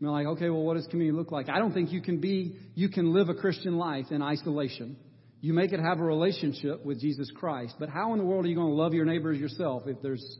You're 0.00 0.10
like, 0.10 0.26
okay, 0.26 0.50
well, 0.50 0.62
what 0.62 0.74
does 0.74 0.86
community 0.88 1.16
look 1.16 1.30
like? 1.30 1.48
I 1.48 1.58
don't 1.58 1.72
think 1.72 1.92
you 1.92 2.02
can 2.02 2.20
be, 2.20 2.56
you 2.74 2.88
can 2.88 3.14
live 3.14 3.28
a 3.28 3.34
Christian 3.34 3.78
life 3.78 4.06
in 4.10 4.20
isolation. 4.20 4.96
You 5.40 5.52
make 5.52 5.72
it 5.72 5.80
have 5.80 6.00
a 6.00 6.04
relationship 6.04 6.84
with 6.84 7.00
Jesus 7.00 7.30
Christ. 7.34 7.74
But 7.78 7.88
how 7.88 8.12
in 8.12 8.18
the 8.18 8.24
world 8.24 8.46
are 8.46 8.48
you 8.48 8.56
going 8.56 8.68
to 8.68 8.74
love 8.74 8.94
your 8.94 9.04
neighbors 9.04 9.38
yourself 9.38 9.84
if 9.86 10.00
there's 10.02 10.38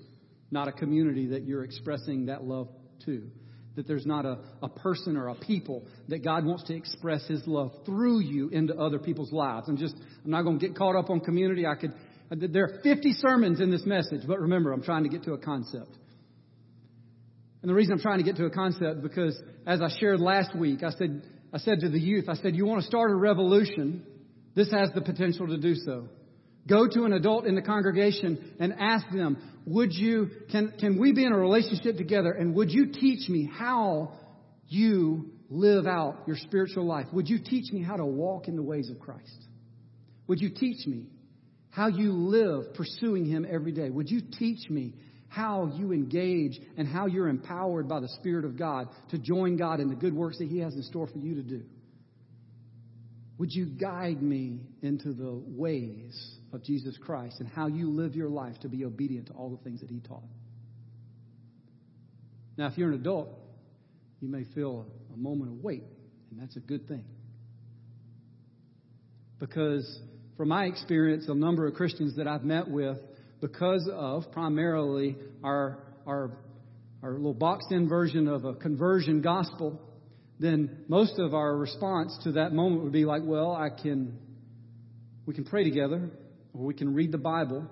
not 0.51 0.69
a 0.69 0.73
community 0.73 1.29
that 1.29 1.45
you're 1.45 1.65
expressing 1.65 2.27
that 2.27 2.45
love 2.45 2.69
to? 3.05 3.31
that 3.77 3.87
there's 3.87 4.07
not 4.07 4.25
a, 4.25 4.39
a 4.63 4.69
person 4.69 5.17
or 5.17 5.29
a 5.29 5.35
people 5.35 5.85
that 6.09 6.25
God 6.25 6.45
wants 6.45 6.65
to 6.65 6.75
express 6.75 7.27
His 7.29 7.47
love 7.47 7.73
through 7.85 8.21
you 8.21 8.49
into 8.49 8.75
other 8.75 8.99
people's 8.99 9.33
lives. 9.33 9.69
I'm 9.69 9.77
just, 9.77 9.95
I'm 10.25 10.31
not 10.31 10.43
going 10.43 10.59
to 10.59 10.67
get 10.67 10.77
caught 10.77 10.97
up 10.97 11.11
on 11.11 11.21
community. 11.21 11.67
I 11.67 11.75
could, 11.75 11.93
there 12.31 12.65
are 12.65 12.81
50 12.83 13.13
sermons 13.13 13.61
in 13.61 13.71
this 13.71 13.85
message, 13.85 14.23
but 14.27 14.41
remember, 14.41 14.73
I'm 14.73 14.83
trying 14.83 15.05
to 15.05 15.11
get 15.11 15.25
to 15.25 15.35
a 15.35 15.39
concept. 15.39 15.91
And 17.63 17.71
the 17.71 17.75
reason 17.75 17.93
I'm 17.93 18.01
trying 18.01 18.19
to 18.19 18.25
get 18.25 18.37
to 18.37 18.47
a 18.47 18.51
concept 18.51 19.03
because 19.03 19.41
as 19.67 19.81
I 19.83 19.89
shared 19.99 20.21
last 20.21 20.57
week, 20.57 20.83
I 20.83 20.91
said, 20.91 21.23
I 21.53 21.59
said 21.59 21.81
to 21.81 21.89
the 21.89 22.01
youth, 22.01 22.29
I 22.29 22.35
said, 22.35 22.57
you 22.57 22.65
want 22.65 22.81
to 22.81 22.87
start 22.87 23.11
a 23.11 23.15
revolution? 23.15 24.05
This 24.57 24.73
has 24.73 24.89
the 24.95 25.03
potential 25.03 25.47
to 25.47 25.59
do 25.59 25.75
so. 25.77 26.09
Go 26.67 26.89
to 26.89 27.05
an 27.05 27.13
adult 27.13 27.47
in 27.47 27.55
the 27.55 27.63
congregation 27.63 28.55
and 28.59 28.75
ask 28.81 29.07
them, 29.11 29.37
would 29.67 29.93
you, 29.93 30.31
can, 30.51 30.73
can 30.81 30.99
we 30.99 31.13
be 31.13 31.25
in 31.25 31.33
a 31.33 31.39
relationship 31.39 31.97
together 31.97 32.33
and 32.33 32.55
would 32.57 32.73
you 32.73 32.87
teach 32.91 33.29
me 33.29 33.49
how 33.53 34.15
you 34.67 35.31
live 35.49 35.87
out 35.87 36.25
your 36.27 36.37
spiritual 36.37 36.87
life? 36.87 37.07
Would 37.13 37.29
you 37.29 37.39
teach 37.39 37.73
me 37.73 37.83
how 37.83 37.97
to 37.97 38.05
walk 38.05 38.49
in 38.49 38.57
the 38.57 38.63
ways 38.63 38.91
of 38.91 38.99
Christ? 38.99 39.47
Would 40.27 40.41
you 40.41 40.51
teach 40.51 40.87
me 40.87 41.07
how 41.71 41.89
you 41.89 42.13
live 42.13 42.75
pursuing 42.75 43.27
Him 43.27 43.47
every 43.49 43.73
day? 43.73 43.91
Would 43.91 44.11
you 44.11 44.23
teach 44.39 44.69
me 44.71 44.95
how 45.29 45.71
you 45.77 45.93
engage 45.93 46.59
and 46.77 46.89
how 46.89 47.07
you're 47.07 47.29
empowered 47.29 47.89
by 47.89 48.01
the 48.01 48.09
Spirit 48.21 48.45
of 48.45 48.59
God 48.59 48.89
to 49.11 49.19
join 49.19 49.57
God 49.57 49.79
in 49.81 49.89
the 49.89 49.95
good 49.95 50.15
works 50.15 50.39
that 50.39 50.49
He 50.49 50.59
has 50.61 50.75
in 50.75 50.83
store 50.83 51.07
for 51.07 51.19
you 51.19 51.35
to 51.35 51.43
do? 51.43 51.63
Would 53.39 53.53
you 53.53 53.67
guide 53.67 54.23
me 54.23 54.61
into 54.83 55.13
the 55.13 55.43
ways 55.47 56.37
of 56.53 56.63
Jesus 56.63 56.97
Christ 56.97 57.41
and 57.41 57.49
how 57.49 57.67
you 57.67 57.91
live 57.91 58.17
your 58.17 58.31
life 58.31 58.59
to 58.61 58.69
be 58.69 58.85
obedient 58.85 59.27
to 59.27 59.35
all 59.35 59.51
the 59.51 59.63
things 59.63 59.81
that 59.81 59.91
He 59.91 60.01
taught? 60.01 60.23
Now, 62.57 62.69
if 62.69 62.79
you're 62.79 62.89
an 62.89 62.95
adult, 62.95 63.29
you 64.21 64.29
may 64.29 64.45
feel 64.55 64.87
a 65.13 65.17
moment 65.17 65.51
of 65.51 65.63
weight, 65.63 65.85
and 66.31 66.41
that's 66.41 66.57
a 66.57 66.61
good 66.61 66.89
thing. 66.89 67.05
Because, 69.39 70.01
from 70.39 70.49
my 70.49 70.65
experience, 70.65 71.27
a 71.29 71.35
number 71.35 71.67
of 71.67 71.75
Christians 71.75 72.17
that 72.17 72.27
I've 72.27 72.45
met 72.45 72.69
with, 72.69 72.97
because 73.43 73.87
of 73.93 74.33
primarily 74.33 75.17
our, 75.45 75.79
our, 76.07 76.39
our 77.03 77.13
little 77.13 77.35
boxed 77.35 77.71
in 77.71 77.87
version 77.87 78.29
of 78.29 78.47
a 78.47 78.55
conversion 78.55 79.21
gospel, 79.21 79.79
then 80.39 80.85
most 80.89 81.19
of 81.19 81.35
our 81.35 81.57
response 81.57 82.17
to 82.25 82.33
that 82.33 82.53
moment 82.53 82.83
would 82.83 82.93
be 82.93 83.05
like, 83.05 83.23
well, 83.25 83.53
I 83.53 83.71
can, 83.71 84.19
we 85.25 85.35
can 85.35 85.45
pray 85.45 85.65
together, 85.65 86.11
or 86.53 86.65
we 86.65 86.75
can 86.75 86.95
read 86.95 87.13
the 87.13 87.19
Bible, 87.19 87.67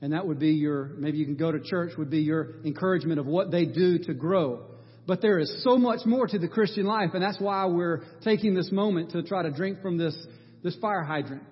and 0.00 0.12
that 0.12 0.26
would 0.26 0.38
be 0.38 0.50
your, 0.50 0.86
maybe 0.98 1.18
you 1.18 1.26
can 1.26 1.36
go 1.36 1.52
to 1.52 1.60
church, 1.60 1.92
would 1.98 2.10
be 2.10 2.20
your 2.20 2.60
encouragement 2.64 3.20
of 3.20 3.26
what 3.26 3.50
they 3.50 3.64
do 3.66 3.98
to 3.98 4.14
grow. 4.14 4.64
But 5.06 5.22
there 5.22 5.38
is 5.38 5.64
so 5.64 5.76
much 5.76 6.00
more 6.04 6.26
to 6.26 6.38
the 6.38 6.48
Christian 6.48 6.84
life, 6.84 7.10
and 7.14 7.22
that's 7.22 7.40
why 7.40 7.66
we're 7.66 8.02
taking 8.22 8.54
this 8.54 8.70
moment 8.70 9.10
to 9.12 9.22
try 9.22 9.42
to 9.42 9.50
drink 9.50 9.80
from 9.82 9.96
this, 9.98 10.14
this 10.62 10.76
fire 10.76 11.02
hydrant. 11.02 11.42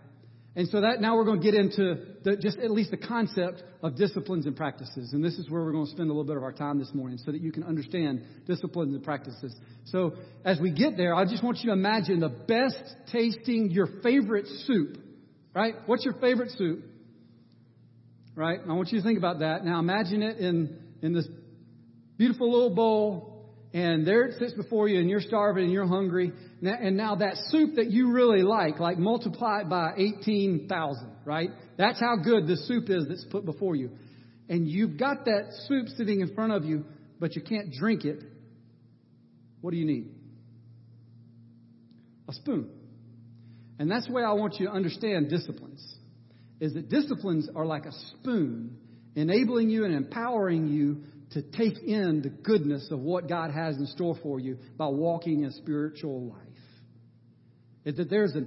And 0.57 0.67
so 0.69 0.81
that 0.81 1.03
now 1.03 1.17
we're 1.17 1.27
going 1.27 1.43
to 1.43 1.45
get 1.45 1.55
into 1.55 1.99
the, 2.25 2.37
just 2.39 2.59
at 2.59 2.71
least 2.71 2.91
the 2.91 2.97
concept 2.97 3.63
of 3.83 3.95
disciplines 3.95 4.47
and 4.47 4.57
practices. 4.57 5.13
And 5.13 5.23
this 5.23 5.35
is 5.35 5.51
where 5.51 5.63
we're 5.63 5.73
going 5.73 5.85
to 5.85 5.91
spend 5.91 6.09
a 6.09 6.13
little 6.13 6.25
bit 6.25 6.39
of 6.39 6.43
our 6.43 6.53
time 6.53 6.79
this 6.79 6.95
morning 6.95 7.19
so 7.19 7.31
that 7.31 7.43
you 7.43 7.53
can 7.53 7.63
understand 7.63 8.25
disciplines 8.47 8.95
and 8.95 9.05
practices. 9.05 9.55
So 9.85 10.15
as 10.47 10.59
we 10.59 10.71
get 10.71 10.97
there, 10.97 11.15
I 11.15 11.27
just 11.27 11.45
want 11.45 11.59
you 11.59 11.67
to 11.67 11.73
imagine 11.75 12.21
the 12.21 12.31
best 12.31 12.83
tasting 13.13 13.71
your 13.71 13.87
favorite 14.03 14.47
soup. 14.67 14.97
Right? 15.55 15.75
What's 15.85 16.07
your 16.07 16.15
favorite 16.15 16.53
soup? 16.57 16.85
Right? 18.35 18.59
I 18.67 18.73
want 18.73 18.91
you 18.93 18.99
to 18.99 19.05
think 19.05 19.19
about 19.19 19.41
that. 19.41 19.63
Now 19.63 19.79
imagine 19.79 20.23
it 20.23 20.39
in, 20.39 20.79
in 21.03 21.13
this 21.13 21.29
beautiful 22.17 22.51
little 22.51 22.75
bowl 22.75 23.36
and 23.73 24.07
there 24.07 24.25
it 24.25 24.39
sits 24.39 24.55
before 24.55 24.89
you 24.89 25.01
and 25.01 25.11
you're 25.11 25.21
starving 25.21 25.65
and 25.65 25.73
you're 25.73 25.87
hungry. 25.87 26.33
And 26.63 26.97
now 26.97 27.17
that 27.17 27.37
soup 27.49 27.77
that 27.77 27.91
you 27.91 28.13
really 28.13 28.43
like, 28.43 28.81
like 28.81 28.99
multiply 28.99 29.61
it 29.61 29.69
by 29.69 29.93
18,000, 29.97 31.11
right? 31.25 31.51
That's 31.77 32.01
how 32.01 32.17
good 32.17 32.47
the 32.47 32.57
soup 32.57 32.89
is 32.89 33.07
that's 33.09 33.27
put 33.31 33.45
before 33.45 33.77
you. 33.77 33.91
And 34.49 34.67
you've 34.69 34.99
got 34.99 35.25
that 35.25 35.53
soup 35.67 35.89
sitting 35.97 36.21
in 36.21 36.35
front 36.35 36.53
of 36.53 36.65
you, 36.65 36.85
but 37.21 37.37
you 37.37 37.43
can't 37.43 37.73
drink 37.73 38.05
it. 38.05 38.23
What 39.61 39.73
do 39.73 39.77
you 39.77 39.85
need? 39.85 40.11
A 42.29 42.33
spoon. 42.33 42.71
And 43.79 43.91
that's 43.91 44.07
the 44.07 44.13
way 44.13 44.23
I 44.23 44.33
want 44.33 44.59
you 44.59 44.67
to 44.67 44.73
understand 44.73 45.29
disciplines. 45.29 45.85
Is 46.61 46.73
that 46.75 46.89
disciplines 46.89 47.49
are 47.55 47.67
like 47.67 47.85
a 47.85 47.93
spoon, 47.93 48.79
enabling 49.15 49.69
you 49.69 49.85
and 49.85 49.95
empowering 49.95 50.69
you 50.69 51.03
to 51.37 51.43
take 51.43 51.83
in 51.83 52.23
the 52.23 52.31
goodness 52.31 52.89
of 52.91 53.01
what 53.01 53.29
God 53.29 53.51
has 53.51 53.77
in 53.77 53.87
store 53.89 54.17
for 54.23 54.41
you 54.41 54.57
by 54.79 54.87
walking 54.87 55.45
a 55.45 55.53
spiritual 55.53 56.31
life. 56.31 56.41
Is 57.85 57.97
that 57.97 58.09
there's 58.09 58.35
a 58.35 58.45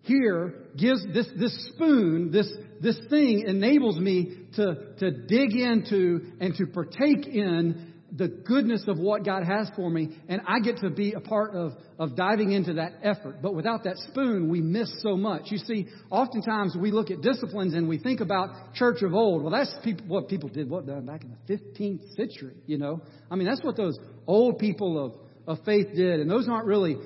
here 0.00 0.66
gives 0.76 1.06
this 1.14 1.28
this 1.38 1.68
spoon, 1.72 2.32
this 2.32 2.52
this 2.80 2.98
thing 3.08 3.44
enables 3.46 3.96
me 3.96 4.38
to 4.56 4.94
to 4.98 5.10
dig 5.12 5.54
into 5.54 6.32
and 6.40 6.52
to 6.56 6.66
partake 6.66 7.28
in 7.28 7.91
the 8.14 8.28
goodness 8.28 8.84
of 8.88 8.98
what 8.98 9.24
God 9.24 9.42
has 9.44 9.70
for 9.74 9.88
me, 9.88 10.16
and 10.28 10.42
I 10.46 10.60
get 10.60 10.78
to 10.78 10.90
be 10.90 11.14
a 11.14 11.20
part 11.20 11.54
of, 11.54 11.72
of 11.98 12.14
diving 12.14 12.52
into 12.52 12.74
that 12.74 12.92
effort. 13.02 13.40
But 13.40 13.54
without 13.54 13.84
that 13.84 13.96
spoon, 14.10 14.50
we 14.50 14.60
miss 14.60 14.92
so 15.02 15.16
much. 15.16 15.44
You 15.46 15.58
see, 15.58 15.88
oftentimes 16.10 16.76
we 16.78 16.90
look 16.90 17.10
at 17.10 17.22
disciplines 17.22 17.72
and 17.72 17.88
we 17.88 17.98
think 17.98 18.20
about 18.20 18.74
church 18.74 19.02
of 19.02 19.14
old. 19.14 19.42
Well, 19.42 19.52
that's 19.52 19.74
people, 19.82 20.06
what 20.08 20.28
people 20.28 20.50
did 20.50 20.68
what 20.68 20.86
back 21.06 21.24
in 21.24 21.34
the 21.46 21.54
15th 21.54 22.14
century, 22.14 22.54
you 22.66 22.76
know? 22.76 23.00
I 23.30 23.36
mean, 23.36 23.46
that's 23.46 23.62
what 23.62 23.76
those 23.76 23.98
old 24.26 24.58
people 24.58 25.02
of, 25.46 25.58
of 25.58 25.64
faith 25.64 25.88
did, 25.94 26.20
and 26.20 26.30
those 26.30 26.48
aren't 26.48 26.66
really 26.66 26.98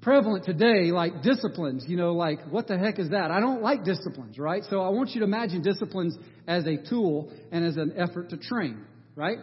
prevalent 0.00 0.44
today 0.44 0.92
like 0.92 1.22
disciplines, 1.22 1.84
you 1.86 1.96
know, 1.96 2.14
like 2.14 2.38
what 2.48 2.68
the 2.68 2.78
heck 2.78 2.98
is 2.98 3.10
that? 3.10 3.30
I 3.30 3.40
don't 3.40 3.60
like 3.60 3.84
disciplines, 3.84 4.38
right? 4.38 4.62
So 4.70 4.80
I 4.80 4.88
want 4.88 5.10
you 5.10 5.20
to 5.20 5.26
imagine 5.26 5.60
disciplines 5.60 6.16
as 6.46 6.64
a 6.66 6.76
tool 6.88 7.30
and 7.52 7.64
as 7.64 7.76
an 7.76 7.92
effort 7.98 8.30
to 8.30 8.38
train, 8.38 8.84
right? 9.14 9.38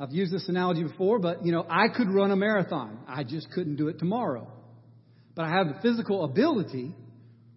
I've 0.00 0.12
used 0.12 0.32
this 0.32 0.48
analogy 0.48 0.82
before, 0.82 1.18
but 1.18 1.44
you 1.44 1.52
know, 1.52 1.66
I 1.68 1.88
could 1.94 2.08
run 2.08 2.30
a 2.30 2.36
marathon. 2.36 3.00
I 3.06 3.22
just 3.22 3.50
couldn't 3.50 3.76
do 3.76 3.88
it 3.88 3.98
tomorrow. 3.98 4.50
But 5.34 5.44
I 5.44 5.50
have 5.50 5.68
the 5.68 5.80
physical 5.82 6.24
ability 6.24 6.94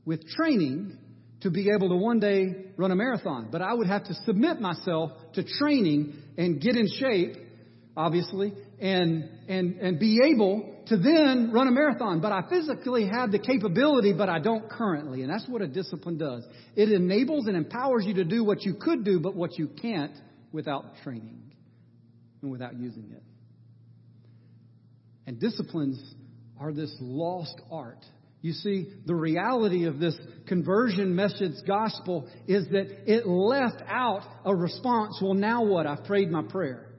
with 0.06 0.28
training 0.28 0.98
to 1.42 1.50
be 1.50 1.70
able 1.74 1.88
to 1.90 1.96
one 1.96 2.20
day 2.20 2.66
run 2.76 2.92
a 2.92 2.96
marathon. 2.96 3.48
But 3.50 3.62
I 3.62 3.74
would 3.74 3.88
have 3.88 4.04
to 4.06 4.14
submit 4.26 4.60
myself 4.60 5.12
to 5.36 5.44
training 5.44 6.16
and 6.38 6.60
get 6.60 6.76
in 6.76 6.88
shape, 7.00 7.38
obviously, 7.96 8.54
and, 8.78 9.30
and, 9.48 9.76
and 9.80 9.98
be 9.98 10.20
able 10.26 10.82
to 10.88 10.98
then 10.98 11.52
run 11.54 11.70
a 11.70 11.72
marathon. 11.72 12.20
But 12.20 12.34
I 12.34 12.42
physically 12.50 13.08
have 13.08 13.32
the 13.32 13.40
capability, 13.40 14.12
but 14.12 14.28
I 14.28 14.40
don't 14.40 14.70
currently. 14.70 15.22
And 15.22 15.32
that's 15.32 15.48
what 15.48 15.62
a 15.62 15.68
discipline 15.68 16.18
does. 16.18 16.46
It 16.76 16.92
enables 16.92 17.48
and 17.48 17.56
empowers 17.56 18.04
you 18.06 18.16
to 18.16 18.26
do 18.26 18.44
what 18.44 18.64
you 18.64 18.74
could 18.74 19.06
do, 19.06 19.22
but 19.22 19.34
what 19.34 19.58
you 19.58 19.70
can't 19.82 20.16
without 20.52 20.98
training 21.04 21.43
and 22.44 22.52
without 22.52 22.76
using 22.78 23.10
it. 23.12 23.24
And 25.26 25.40
disciplines 25.40 26.00
are 26.60 26.72
this 26.72 26.96
lost 27.00 27.60
art. 27.72 28.06
You 28.42 28.52
see, 28.52 28.88
the 29.06 29.16
reality 29.16 29.86
of 29.86 30.00
this 30.00 30.16
conversion 30.48 31.16
message 31.16 31.54
gospel 31.66 32.28
is 32.46 32.68
that 32.70 33.10
it 33.12 33.26
left 33.26 33.82
out 33.88 34.24
a 34.46 34.54
response. 34.54 35.18
Well, 35.22 35.34
now 35.34 35.64
what? 35.64 35.88
I've 35.88 36.04
prayed 36.04 36.30
my 36.30 36.44
prayer. 36.44 36.90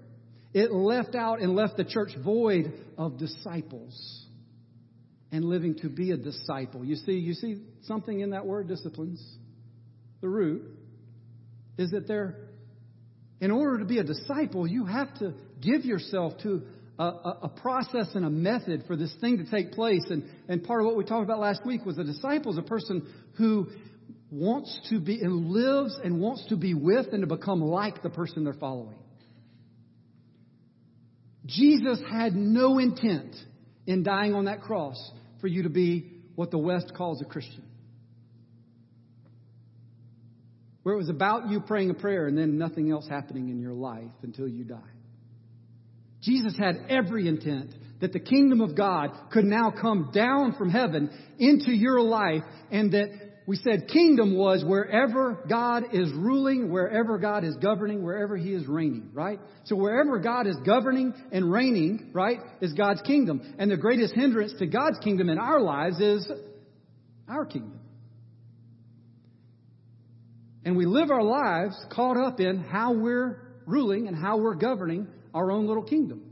It 0.54 0.72
left 0.72 1.14
out 1.14 1.40
and 1.40 1.54
left 1.54 1.76
the 1.76 1.84
church 1.84 2.12
void 2.24 2.72
of 2.96 3.18
disciples 3.18 4.26
and 5.32 5.44
living 5.44 5.74
to 5.82 5.90
be 5.90 6.12
a 6.12 6.16
disciple. 6.16 6.84
You 6.84 6.96
see, 6.96 7.12
you 7.12 7.34
see 7.34 7.60
something 7.82 8.20
in 8.20 8.30
that 8.30 8.46
word 8.46 8.68
disciplines. 8.68 9.22
The 10.22 10.28
root 10.28 10.62
is 11.76 11.90
that 11.90 12.08
they're 12.08 12.36
in 13.40 13.50
order 13.50 13.78
to 13.78 13.84
be 13.84 13.98
a 13.98 14.04
disciple, 14.04 14.66
you 14.66 14.84
have 14.86 15.12
to 15.18 15.34
give 15.60 15.84
yourself 15.84 16.34
to 16.42 16.62
a, 16.98 17.04
a, 17.04 17.38
a, 17.42 17.48
process 17.48 18.08
and 18.14 18.24
a 18.24 18.30
method 18.30 18.84
for 18.86 18.96
this 18.96 19.12
thing 19.20 19.38
to 19.38 19.50
take 19.50 19.72
place. 19.72 20.04
And, 20.08 20.24
and 20.48 20.62
part 20.62 20.80
of 20.80 20.86
what 20.86 20.96
we 20.96 21.04
talked 21.04 21.24
about 21.24 21.40
last 21.40 21.66
week 21.66 21.84
was 21.84 21.98
a 21.98 22.04
disciple 22.04 22.52
is 22.52 22.58
a 22.58 22.62
person 22.62 23.06
who 23.36 23.66
wants 24.30 24.78
to 24.90 25.00
be 25.00 25.20
and 25.20 25.48
lives 25.48 25.98
and 26.02 26.20
wants 26.20 26.46
to 26.48 26.56
be 26.56 26.74
with 26.74 27.06
and 27.12 27.22
to 27.22 27.36
become 27.36 27.60
like 27.60 28.02
the 28.02 28.10
person 28.10 28.44
they're 28.44 28.54
following. 28.54 28.96
Jesus 31.46 32.00
had 32.10 32.34
no 32.34 32.78
intent 32.78 33.34
in 33.86 34.02
dying 34.02 34.34
on 34.34 34.46
that 34.46 34.62
cross 34.62 34.96
for 35.40 35.48
you 35.48 35.64
to 35.64 35.68
be 35.68 36.12
what 36.36 36.50
the 36.50 36.58
West 36.58 36.92
calls 36.96 37.20
a 37.20 37.24
Christian 37.24 37.64
where 40.84 40.94
it 40.94 40.98
was 40.98 41.08
about 41.08 41.50
you 41.50 41.60
praying 41.60 41.90
a 41.90 41.94
prayer 41.94 42.28
and 42.28 42.38
then 42.38 42.56
nothing 42.56 42.90
else 42.92 43.08
happening 43.08 43.48
in 43.48 43.58
your 43.58 43.72
life 43.72 44.12
until 44.22 44.46
you 44.46 44.64
die. 44.64 44.78
Jesus 46.22 46.56
had 46.56 46.86
every 46.88 47.26
intent 47.26 47.74
that 48.00 48.12
the 48.12 48.20
kingdom 48.20 48.60
of 48.60 48.76
God 48.76 49.10
could 49.32 49.44
now 49.44 49.70
come 49.70 50.10
down 50.12 50.54
from 50.56 50.70
heaven 50.70 51.10
into 51.38 51.72
your 51.72 52.00
life 52.00 52.42
and 52.70 52.92
that 52.92 53.08
we 53.46 53.56
said 53.56 53.88
kingdom 53.88 54.36
was 54.36 54.64
wherever 54.64 55.44
God 55.48 55.84
is 55.92 56.10
ruling, 56.12 56.70
wherever 56.70 57.18
God 57.18 57.44
is 57.44 57.54
governing, 57.56 58.02
wherever 58.02 58.36
He 58.36 58.54
is 58.54 58.66
reigning, 58.66 59.10
right? 59.12 59.38
So 59.64 59.76
wherever 59.76 60.18
God 60.18 60.46
is 60.46 60.56
governing 60.64 61.12
and 61.30 61.52
reigning, 61.52 62.10
right, 62.14 62.38
is 62.62 62.72
God's 62.72 63.02
kingdom. 63.02 63.54
And 63.58 63.70
the 63.70 63.76
greatest 63.76 64.14
hindrance 64.14 64.54
to 64.60 64.66
God's 64.66 64.98
kingdom 65.00 65.28
in 65.28 65.38
our 65.38 65.60
lives 65.60 66.00
is 66.00 66.30
our 67.28 67.44
kingdom. 67.44 67.80
And 70.64 70.76
we 70.76 70.86
live 70.86 71.10
our 71.10 71.22
lives 71.22 71.76
caught 71.90 72.16
up 72.16 72.40
in 72.40 72.58
how 72.58 72.92
we're 72.94 73.38
ruling 73.66 74.08
and 74.08 74.16
how 74.16 74.38
we're 74.38 74.54
governing 74.54 75.08
our 75.32 75.50
own 75.50 75.66
little 75.66 75.82
kingdom. 75.82 76.22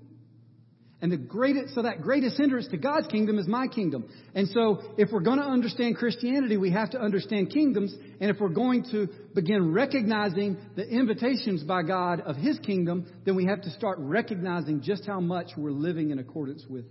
And 1.02 1.10
the 1.10 1.16
greatest, 1.16 1.74
so 1.74 1.82
that 1.82 2.00
greatest 2.00 2.38
hindrance 2.38 2.68
to 2.68 2.76
God's 2.76 3.08
kingdom 3.08 3.36
is 3.36 3.48
my 3.48 3.66
kingdom. 3.66 4.08
And 4.36 4.46
so, 4.48 4.80
if 4.96 5.08
we're 5.10 5.20
going 5.20 5.40
to 5.40 5.44
understand 5.44 5.96
Christianity, 5.96 6.56
we 6.56 6.70
have 6.70 6.90
to 6.90 7.00
understand 7.00 7.50
kingdoms. 7.50 7.92
And 8.20 8.30
if 8.30 8.38
we're 8.38 8.50
going 8.50 8.84
to 8.92 9.08
begin 9.34 9.72
recognizing 9.72 10.56
the 10.76 10.88
invitations 10.88 11.64
by 11.64 11.82
God 11.82 12.20
of 12.20 12.36
His 12.36 12.56
kingdom, 12.60 13.12
then 13.24 13.34
we 13.34 13.46
have 13.46 13.62
to 13.62 13.70
start 13.70 13.98
recognizing 13.98 14.80
just 14.80 15.04
how 15.04 15.18
much 15.18 15.48
we're 15.56 15.72
living 15.72 16.10
in 16.10 16.20
accordance 16.20 16.64
with 16.70 16.84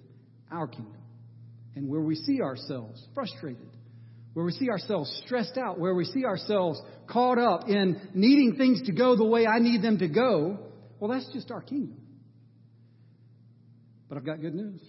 our 0.51 0.67
kingdom. 0.67 0.97
And 1.77 1.87
where 1.87 2.01
we 2.01 2.15
see 2.15 2.41
ourselves 2.41 3.01
frustrated, 3.15 3.69
where 4.33 4.45
we 4.45 4.51
see 4.53 4.69
ourselves 4.69 5.21
stressed 5.25 5.57
out, 5.57 5.79
where 5.79 5.93
we 5.93 6.05
see 6.05 6.25
ourselves 6.25 6.81
caught 7.07 7.37
up 7.37 7.67
in 7.67 7.99
needing 8.13 8.55
things 8.55 8.81
to 8.83 8.91
go 8.91 9.15
the 9.15 9.25
way 9.25 9.45
I 9.45 9.59
need 9.59 9.81
them 9.81 9.97
to 9.99 10.07
go, 10.07 10.59
well, 10.99 11.11
that's 11.11 11.31
just 11.33 11.51
our 11.51 11.61
kingdom. 11.61 11.97
But 14.07 14.17
I've 14.17 14.25
got 14.25 14.41
good 14.41 14.55
news. 14.55 14.81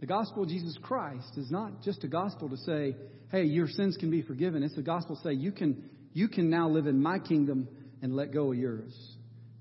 The 0.00 0.06
gospel 0.06 0.44
of 0.44 0.48
Jesus 0.48 0.78
Christ 0.82 1.36
is 1.36 1.50
not 1.50 1.82
just 1.82 2.04
a 2.04 2.08
gospel 2.08 2.48
to 2.48 2.56
say, 2.58 2.96
hey, 3.30 3.44
your 3.44 3.68
sins 3.68 3.96
can 3.98 4.10
be 4.10 4.22
forgiven. 4.22 4.62
It's 4.62 4.78
a 4.78 4.82
gospel 4.82 5.16
to 5.16 5.22
say 5.22 5.32
you 5.34 5.52
can, 5.52 5.90
you 6.14 6.28
can 6.28 6.48
now 6.48 6.68
live 6.68 6.86
in 6.86 7.02
my 7.02 7.18
kingdom 7.18 7.68
and 8.00 8.16
let 8.16 8.32
go 8.32 8.52
of 8.52 8.58
yours. 8.58 8.94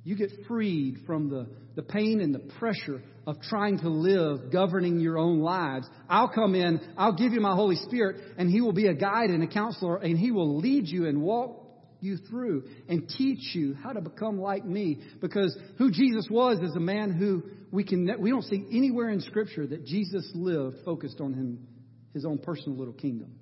You 0.04 0.16
get 0.16 0.32
freed 0.48 1.00
from 1.06 1.30
the, 1.30 1.48
the 1.76 1.82
pain 1.82 2.22
and 2.22 2.34
the 2.34 2.40
pressure 2.58 3.04
of 3.28 3.42
trying 3.42 3.80
to 3.80 3.90
live 3.90 4.52
governing 4.52 5.00
your 5.00 5.18
own 5.18 5.40
lives. 5.40 5.88
I'll 6.10 6.30
come 6.30 6.56
in, 6.56 6.80
I'll 6.98 7.16
give 7.16 7.34
you 7.34 7.42
my 7.42 7.54
Holy 7.54 7.76
Spirit, 7.76 8.22
and 8.38 8.50
He 8.50 8.62
will 8.62 8.74
be 8.74 8.88
a 8.88 8.94
guide 8.94 9.30
and 9.30 9.44
a 9.44 9.48
counselor, 9.48 9.98
and 9.98 10.18
He 10.18 10.32
will 10.32 10.58
lead 10.58 10.88
you 10.88 11.08
and 11.08 11.22
walk 11.22 11.66
you 12.02 12.18
through 12.30 12.64
and 12.88 13.10
teach 13.10 13.54
you 13.54 13.76
how 13.76 13.92
to 13.92 14.02
become 14.02 14.40
like 14.40 14.66
me. 14.66 15.00
Because 15.20 15.56
who 15.78 15.92
Jesus 15.92 16.28
was 16.30 16.60
is 16.60 16.76
a 16.76 16.80
man 16.80 17.12
who 17.12 17.44
we 17.72 17.84
can 17.84 18.10
we 18.20 18.30
don't 18.30 18.44
see 18.44 18.66
anywhere 18.72 19.10
in 19.10 19.20
Scripture 19.22 19.68
that 19.68 19.86
Jesus 19.86 20.30
lived 20.34 20.78
focused 20.86 21.20
on 21.20 21.34
him 21.34 21.68
his 22.14 22.26
own 22.26 22.38
personal 22.40 22.78
little 22.78 22.94
kingdom. 22.94 23.36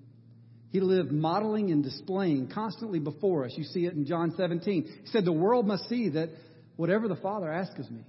He 0.69 0.81
lived 0.81 1.11
modeling 1.11 1.71
and 1.71 1.83
displaying 1.83 2.51
constantly 2.53 2.99
before 2.99 3.45
us. 3.45 3.53
You 3.55 3.63
see 3.63 3.85
it 3.85 3.93
in 3.93 4.05
John 4.05 4.33
17. 4.35 4.83
He 4.83 5.07
said, 5.11 5.23
The 5.23 5.31
world 5.31 5.65
must 5.65 5.87
see 5.87 6.09
that 6.09 6.29
whatever 6.77 7.07
the 7.07 7.15
Father 7.17 7.51
asks 7.51 7.79
of 7.79 7.91
me, 7.91 8.03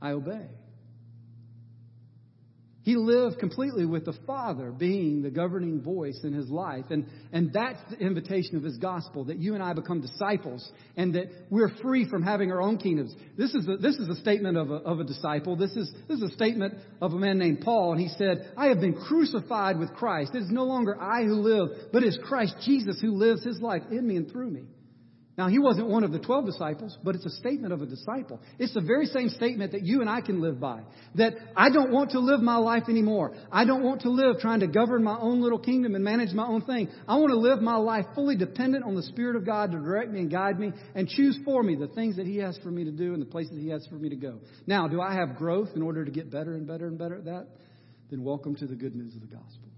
I 0.00 0.12
obey. 0.12 0.48
He 2.84 2.96
lived 2.96 3.38
completely 3.38 3.86
with 3.86 4.04
the 4.04 4.14
Father 4.26 4.72
being 4.72 5.22
the 5.22 5.30
governing 5.30 5.82
voice 5.82 6.18
in 6.24 6.32
his 6.32 6.50
life. 6.50 6.86
And, 6.90 7.06
and 7.32 7.52
that's 7.52 7.78
the 7.90 7.98
invitation 7.98 8.56
of 8.56 8.64
his 8.64 8.76
gospel 8.76 9.26
that 9.26 9.38
you 9.38 9.54
and 9.54 9.62
I 9.62 9.72
become 9.72 10.00
disciples 10.00 10.68
and 10.96 11.14
that 11.14 11.26
we're 11.48 11.70
free 11.80 12.08
from 12.08 12.24
having 12.24 12.50
our 12.50 12.60
own 12.60 12.78
kingdoms. 12.78 13.14
This 13.38 13.54
is 13.54 13.68
a, 13.68 13.76
this 13.76 13.94
is 13.96 14.08
a 14.08 14.16
statement 14.16 14.56
of 14.56 14.72
a, 14.72 14.74
of 14.74 14.98
a 14.98 15.04
disciple. 15.04 15.54
This 15.54 15.70
is, 15.76 15.92
this 16.08 16.18
is 16.18 16.32
a 16.32 16.34
statement 16.34 16.74
of 17.00 17.12
a 17.12 17.18
man 17.18 17.38
named 17.38 17.60
Paul. 17.60 17.92
And 17.92 18.00
he 18.00 18.08
said, 18.08 18.52
I 18.56 18.66
have 18.66 18.80
been 18.80 18.94
crucified 18.94 19.78
with 19.78 19.94
Christ. 19.94 20.32
It 20.34 20.42
is 20.42 20.50
no 20.50 20.64
longer 20.64 21.00
I 21.00 21.22
who 21.22 21.34
live, 21.34 21.92
but 21.92 22.02
it 22.02 22.08
is 22.08 22.18
Christ 22.24 22.56
Jesus 22.64 23.00
who 23.00 23.12
lives 23.12 23.44
his 23.44 23.60
life 23.60 23.82
in 23.92 24.04
me 24.04 24.16
and 24.16 24.30
through 24.30 24.50
me. 24.50 24.64
Now, 25.38 25.48
he 25.48 25.58
wasn't 25.58 25.88
one 25.88 26.04
of 26.04 26.12
the 26.12 26.18
12 26.18 26.44
disciples, 26.44 26.98
but 27.02 27.14
it's 27.14 27.24
a 27.24 27.30
statement 27.30 27.72
of 27.72 27.80
a 27.80 27.86
disciple. 27.86 28.38
It's 28.58 28.74
the 28.74 28.82
very 28.82 29.06
same 29.06 29.30
statement 29.30 29.72
that 29.72 29.82
you 29.82 30.02
and 30.02 30.10
I 30.10 30.20
can 30.20 30.42
live 30.42 30.60
by. 30.60 30.82
That 31.14 31.32
I 31.56 31.70
don't 31.70 31.90
want 31.90 32.10
to 32.10 32.18
live 32.18 32.42
my 32.42 32.56
life 32.56 32.82
anymore. 32.90 33.34
I 33.50 33.64
don't 33.64 33.82
want 33.82 34.02
to 34.02 34.10
live 34.10 34.40
trying 34.40 34.60
to 34.60 34.66
govern 34.66 35.02
my 35.02 35.18
own 35.18 35.40
little 35.40 35.58
kingdom 35.58 35.94
and 35.94 36.04
manage 36.04 36.34
my 36.34 36.44
own 36.44 36.60
thing. 36.66 36.90
I 37.08 37.16
want 37.16 37.30
to 37.30 37.38
live 37.38 37.62
my 37.62 37.76
life 37.76 38.04
fully 38.14 38.36
dependent 38.36 38.84
on 38.84 38.94
the 38.94 39.02
Spirit 39.04 39.36
of 39.36 39.46
God 39.46 39.72
to 39.72 39.78
direct 39.78 40.10
me 40.10 40.20
and 40.20 40.30
guide 40.30 40.60
me 40.60 40.72
and 40.94 41.08
choose 41.08 41.38
for 41.46 41.62
me 41.62 41.76
the 41.76 41.88
things 41.88 42.16
that 42.16 42.26
He 42.26 42.36
has 42.36 42.58
for 42.58 42.70
me 42.70 42.84
to 42.84 42.92
do 42.92 43.14
and 43.14 43.22
the 43.22 43.26
places 43.26 43.56
He 43.58 43.68
has 43.68 43.86
for 43.86 43.94
me 43.94 44.10
to 44.10 44.16
go. 44.16 44.38
Now, 44.66 44.86
do 44.86 45.00
I 45.00 45.14
have 45.14 45.36
growth 45.36 45.70
in 45.74 45.80
order 45.80 46.04
to 46.04 46.10
get 46.10 46.30
better 46.30 46.54
and 46.54 46.66
better 46.66 46.86
and 46.88 46.98
better 46.98 47.16
at 47.16 47.24
that? 47.24 47.46
Then 48.10 48.22
welcome 48.22 48.54
to 48.56 48.66
the 48.66 48.76
good 48.76 48.94
news 48.94 49.14
of 49.14 49.22
the 49.22 49.34
gospel. 49.34 49.70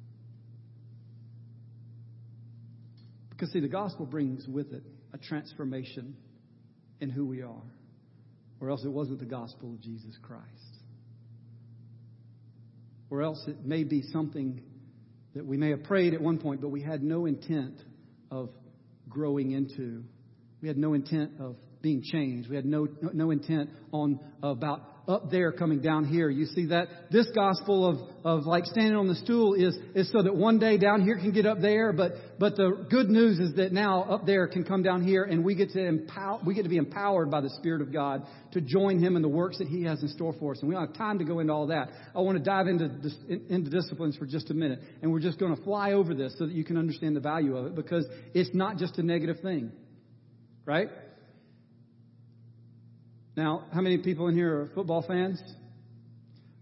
Because, 3.31 3.53
see, 3.53 3.61
the 3.61 3.69
gospel 3.69 4.05
brings 4.05 4.49
with 4.49 4.73
it 4.73 4.83
a 5.15 5.19
transformation 5.19 6.17
in 7.01 7.09
who 7.09 7.25
we 7.25 7.41
are, 7.43 7.63
or 8.61 8.69
else 8.69 8.85
it 8.85 8.91
wasn't 8.91 9.21
the 9.21 9.25
gospel 9.25 9.73
of 9.73 9.81
Jesus 9.81 10.19
Christ. 10.21 10.45
Or 13.11 13.23
else 13.23 13.43
it 13.47 13.65
may 13.65 13.85
be 13.85 14.03
something 14.13 14.61
that 15.35 15.47
we 15.47 15.57
may 15.57 15.71
have 15.71 15.85
prayed 15.85 16.15
at 16.15 16.21
one 16.21 16.39
point, 16.39 16.61
but 16.61 16.71
we 16.71 16.83
had 16.83 17.03
no 17.03 17.27
intent 17.27 17.81
of 18.31 18.51
growing 19.09 19.53
into. 19.53 20.03
We 20.61 20.69
had 20.69 20.79
no 20.79 20.95
intent 20.95 21.33
of 21.39 21.57
being 21.81 22.03
changed. 22.03 22.51
We 22.51 22.57
had 22.57 22.67
no, 22.67 22.89
no 23.13 23.31
intent 23.31 23.71
on 23.93 24.19
about 24.43 24.81
up 25.07 25.31
there 25.31 25.53
coming 25.53 25.81
down 25.81 26.07
here. 26.07 26.31
You 26.31 26.47
see 26.47 26.67
that? 26.67 26.89
This 27.11 27.27
gospel 27.35 27.87
of, 27.87 27.99
of 28.25 28.47
like 28.47 28.65
standing 28.65 28.97
on 28.97 29.07
the 29.07 29.15
stool 29.17 29.55
is, 29.55 29.77
is 29.95 30.11
so 30.11 30.23
that 30.23 30.35
one 30.35 30.59
day 30.59 30.79
down 30.79 31.03
here 31.03 31.17
can 31.17 31.33
get 31.33 31.45
up 31.45 31.61
there, 31.61 31.93
but, 31.93 32.13
but 32.39 32.57
the 32.57 32.87
good 32.91 33.11
news 33.11 33.39
is 33.39 33.55
that 33.57 33.73
now 33.73 34.03
up 34.05 34.25
there 34.25 34.47
can 34.47 34.65
come 34.65 34.83
down 34.83 35.05
here 35.05 35.25
and 35.25 35.45
we 35.45 35.55
get 35.55 35.71
to 35.71 35.85
empower, 35.85 36.41
we 36.45 36.55
get 36.55 36.63
to 36.63 36.69
be 36.71 36.79
empowered 36.79 37.31
by 37.31 37.41
the 37.43 37.51
Spirit 37.51 37.83
of 37.83 37.93
God 37.93 38.27
to 38.53 38.61
join 38.61 38.99
Him 38.99 39.17
in 39.17 39.23
the 39.23 39.29
works 39.29 39.59
that 39.59 39.69
He 39.69 39.85
has 39.85 40.01
in 40.03 40.09
store 40.09 40.35
for 40.39 40.53
us. 40.53 40.61
And 40.61 40.69
we 40.69 40.75
don't 40.75 40.87
have 40.87 40.97
time 40.97 41.19
to 41.19 41.25
go 41.25 41.41
into 41.41 41.53
all 41.53 41.67
that. 41.67 41.91
I 42.15 42.21
want 42.21 42.39
to 42.39 42.45
dive 42.45 42.67
into, 42.67 42.91
into 43.49 43.71
disciplines 43.71 44.17
for 44.17 44.27
just 44.27 44.51
a 44.51 44.55
minute. 44.55 44.81
And 45.03 45.13
we're 45.13 45.21
just 45.21 45.39
going 45.39 45.55
to 45.55 45.63
fly 45.63 45.93
over 45.93 46.15
this 46.15 46.35
so 46.39 46.47
that 46.47 46.55
you 46.55 46.65
can 46.65 46.79
understand 46.79 47.15
the 47.15 47.21
value 47.21 47.57
of 47.57 47.67
it 47.67 47.75
because 47.75 48.07
it's 48.33 48.51
not 48.55 48.79
just 48.79 48.99
a 48.99 49.03
negative 49.03 49.41
thing. 49.41 49.73
Right? 50.65 50.89
Now, 53.37 53.65
how 53.73 53.81
many 53.81 53.99
people 53.99 54.29
in 54.29 54.37
here 54.37 54.61
are 54.61 54.67
football 54.75 55.03
fans? 55.03 55.43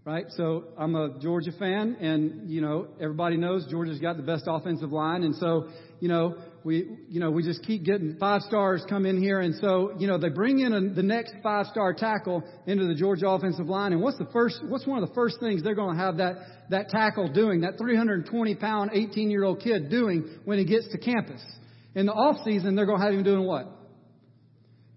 Right? 0.05 0.25
So 0.29 0.65
I'm 0.77 0.95
a 0.95 1.19
Georgia 1.19 1.51
fan, 1.57 1.95
and 2.01 2.49
you 2.49 2.61
know 2.61 2.87
everybody 2.99 3.37
knows 3.37 3.65
Georgia's 3.69 3.99
got 3.99 4.17
the 4.17 4.23
best 4.23 4.45
offensive 4.47 4.91
line, 4.91 5.23
and 5.23 5.33
so 5.35 5.69
you 6.01 6.09
know 6.09 6.35
we 6.65 6.97
you 7.07 7.21
know 7.21 7.31
we 7.31 7.41
just 7.41 7.63
keep 7.63 7.85
getting 7.85 8.17
five 8.19 8.41
stars 8.41 8.83
come 8.89 9.05
in 9.05 9.21
here, 9.21 9.39
and 9.39 9.55
so 9.61 9.93
you 9.97 10.07
know 10.07 10.17
they 10.17 10.27
bring 10.27 10.59
in 10.59 10.73
a, 10.73 10.93
the 10.93 11.03
next 11.03 11.35
five 11.41 11.67
star 11.67 11.93
tackle 11.93 12.43
into 12.65 12.85
the 12.85 12.95
Georgia 12.95 13.29
offensive 13.29 13.67
line, 13.67 13.93
and 13.93 14.01
what's 14.01 14.17
the 14.17 14.27
first 14.33 14.59
what's 14.67 14.85
one 14.85 15.01
of 15.01 15.07
the 15.07 15.15
first 15.15 15.39
things 15.39 15.63
they're 15.63 15.75
going 15.75 15.95
to 15.95 16.01
have 16.01 16.17
that 16.17 16.35
that 16.71 16.89
tackle 16.89 17.31
doing, 17.31 17.61
that 17.61 17.77
320 17.77 18.55
pound 18.55 18.91
18 18.93 19.31
year 19.31 19.45
old 19.45 19.61
kid 19.61 19.89
doing 19.89 20.27
when 20.43 20.57
he 20.57 20.65
gets 20.65 20.91
to 20.91 20.97
campus? 20.97 21.41
In 21.95 22.07
the 22.07 22.13
off 22.13 22.43
season, 22.43 22.75
they're 22.75 22.87
going 22.87 22.99
to 22.99 23.05
have 23.05 23.13
him 23.13 23.23
doing 23.23 23.45
what? 23.45 23.67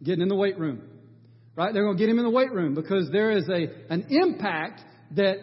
Getting 0.02 0.22
in 0.22 0.28
the 0.28 0.34
weight 0.36 0.58
room 0.58 0.82
Right? 1.56 1.72
They're 1.72 1.84
going 1.84 1.96
to 1.96 2.00
get 2.00 2.10
him 2.10 2.18
in 2.18 2.24
the 2.24 2.30
weight 2.30 2.52
room 2.52 2.74
because 2.74 3.08
there 3.10 3.32
is 3.32 3.48
a, 3.48 3.92
an 3.92 4.06
impact 4.10 4.82
that 5.16 5.36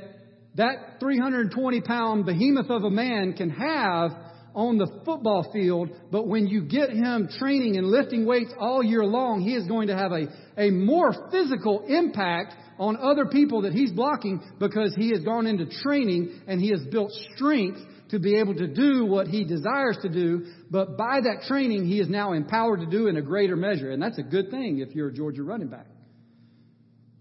that 0.56 1.00
320 1.00 1.82
pound 1.82 2.26
behemoth 2.26 2.70
of 2.70 2.84
a 2.84 2.90
man 2.90 3.34
can 3.34 3.50
have 3.50 4.12
on 4.54 4.78
the 4.78 5.02
football 5.04 5.50
field, 5.52 5.90
but 6.12 6.28
when 6.28 6.46
you 6.46 6.62
get 6.62 6.92
him 6.92 7.28
training 7.40 7.78
and 7.78 7.88
lifting 7.88 8.26
weights 8.26 8.54
all 8.60 8.84
year 8.84 9.04
long, 9.04 9.42
he 9.42 9.56
is 9.56 9.66
going 9.68 9.88
to 9.88 9.96
have 9.96 10.12
a, 10.12 10.28
a 10.58 10.70
more 10.70 11.30
physical 11.32 11.84
impact 11.88 12.54
on 12.78 12.96
other 12.98 13.26
people 13.26 13.64
that 13.64 13.74
he's 13.74 13.92
blocking 13.92 14.40
because 14.60 14.94
he 14.96 15.10
has 15.10 15.22
gone 15.22 15.48
into 15.48 15.66
training 15.82 16.42
and 16.48 16.62
he 16.62 16.70
has 16.70 16.82
built 16.92 17.12
strength 17.34 17.80
to 18.10 18.20
be 18.20 18.36
able 18.36 18.54
to 18.54 18.68
do 18.68 19.06
what 19.06 19.26
he 19.26 19.44
desires 19.44 19.98
to 20.04 20.10
do, 20.10 20.46
but 20.70 20.98
by 20.98 21.20
that 21.22 21.46
training, 21.48 21.88
he 21.88 22.00
is 22.00 22.08
now 22.08 22.34
empowered 22.34 22.80
to 22.82 22.86
do 22.86 23.08
in 23.08 23.18
a 23.18 23.22
greater 23.24 23.56
measure. 23.56 23.90
And 23.90 24.00
that's 24.00 24.20
a 24.20 24.24
good 24.24 24.52
thing 24.52 24.86
if 24.88 24.94
you're 24.94 25.08
a 25.08 25.14
Georgia 25.14 25.42
running 25.42 25.70
back. 25.70 25.88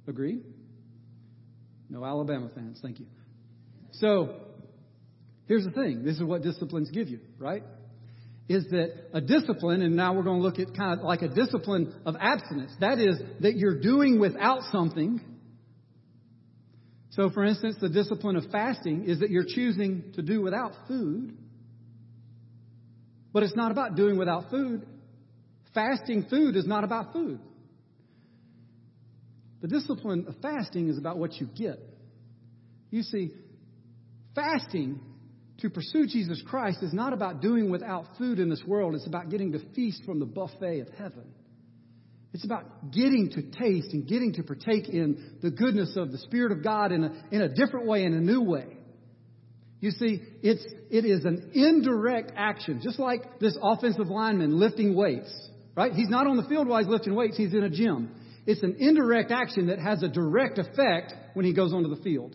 Agree? 0.07 0.41
No 1.89 2.05
Alabama 2.05 2.51
fans, 2.55 2.79
thank 2.83 2.99
you. 3.01 3.07
So, 3.93 4.37
here's 5.47 5.65
the 5.65 5.71
thing 5.71 6.05
this 6.05 6.17
is 6.17 6.23
what 6.23 6.43
disciplines 6.43 6.91
give 6.91 7.09
you, 7.09 7.21
right? 7.39 7.63
Is 8.49 8.65
that 8.71 8.93
a 9.13 9.21
discipline, 9.21 9.83
and 9.83 9.95
now 9.95 10.15
we're 10.15 10.25
going 10.25 10.41
to 10.41 10.43
look 10.43 10.59
at 10.59 10.77
kind 10.77 10.99
of 10.99 11.05
like 11.05 11.23
a 11.23 11.29
discipline 11.29 11.95
of 12.05 12.17
abstinence. 12.19 12.73
That 12.81 12.99
is, 12.99 13.21
that 13.41 13.57
you're 13.57 13.81
doing 13.81 14.19
without 14.19 14.63
something. 14.73 15.21
So, 17.11 17.31
for 17.31 17.45
instance, 17.45 17.77
the 17.81 17.89
discipline 17.89 18.37
of 18.37 18.45
fasting 18.51 19.05
is 19.05 19.21
that 19.21 19.31
you're 19.31 19.47
choosing 19.47 20.13
to 20.15 20.23
do 20.23 20.43
without 20.43 20.73
food. 20.89 21.37
But 23.33 23.43
it's 23.43 23.57
not 23.57 23.71
about 23.71 23.97
doing 23.97 24.19
without 24.19 24.51
food. 24.51 24.87
Fasting 25.73 26.27
food 26.29 26.57
is 26.57 26.67
not 26.67 26.85
about 26.85 27.13
food. 27.13 27.39
The 29.63 29.69
discipline 29.69 30.27
of 30.29 30.35
fasting 30.43 30.89
is 30.89 30.99
about 30.99 31.19
what 31.19 31.41
you 31.41 31.47
get. 31.47 31.79
You 32.91 33.03
see, 33.03 33.31
fasting 34.35 35.01
to 35.61 35.71
pursue 35.71 36.07
Jesus 36.09 36.43
Christ 36.45 36.83
is 36.83 36.93
not 36.93 37.13
about 37.13 37.41
doing 37.41 37.71
without 37.71 38.07
food 38.19 38.41
in 38.41 38.51
this 38.51 38.63
world. 38.67 38.97
It's 38.97 39.07
about 39.07 39.31
getting 39.31 39.53
to 39.53 39.61
feast 39.75 40.03
from 40.05 40.19
the 40.19 40.27
buffet 40.27 40.81
of 40.81 40.89
heaven. 40.99 41.33
It's 42.35 42.45
about 42.45 42.91
getting 42.91 43.31
to 43.35 43.43
taste 43.43 43.93
and 43.93 44.07
getting 44.07 44.33
to 44.35 44.43
partake 44.43 44.89
in 44.89 45.39
the 45.43 45.51
goodness 45.51 45.97
of 45.97 46.11
the 46.11 46.19
Spirit 46.19 46.51
of 46.51 46.65
God 46.65 46.91
in 46.91 47.05
a, 47.05 47.13
in 47.31 47.43
a 47.43 47.49
different 47.49 47.87
way, 47.87 48.05
in 48.05 48.15
a 48.15 48.21
new 48.21 48.43
way. 48.43 48.67
You 49.81 49.91
see, 49.91 50.23
it's, 50.43 50.65
it 50.91 51.05
is 51.05 51.25
an 51.25 51.51
indirect 51.55 52.33
action, 52.37 52.81
just 52.83 52.99
like 52.99 53.39
this 53.39 53.57
offensive 53.63 54.09
lineman 54.09 54.59
lifting 54.59 54.97
weights, 54.97 55.33
right? 55.77 55.93
He's 55.93 56.09
not 56.09 56.27
on 56.27 56.37
the 56.37 56.45
field 56.45 56.69
while 56.69 56.81
he's 56.81 56.89
lifting 56.91 57.15
weights, 57.15 57.37
he's 57.37 57.53
in 57.53 57.65
a 57.65 57.71
gym. 57.71 58.15
It's 58.47 58.63
an 58.63 58.77
indirect 58.79 59.31
action 59.31 59.69
that 59.69 59.79
has 59.79 60.03
a 60.03 60.09
direct 60.09 60.59
effect 60.59 61.15
when 61.35 61.45
he 61.45 61.53
goes 61.53 61.73
onto 61.73 61.95
the 61.95 62.03
field. 62.03 62.35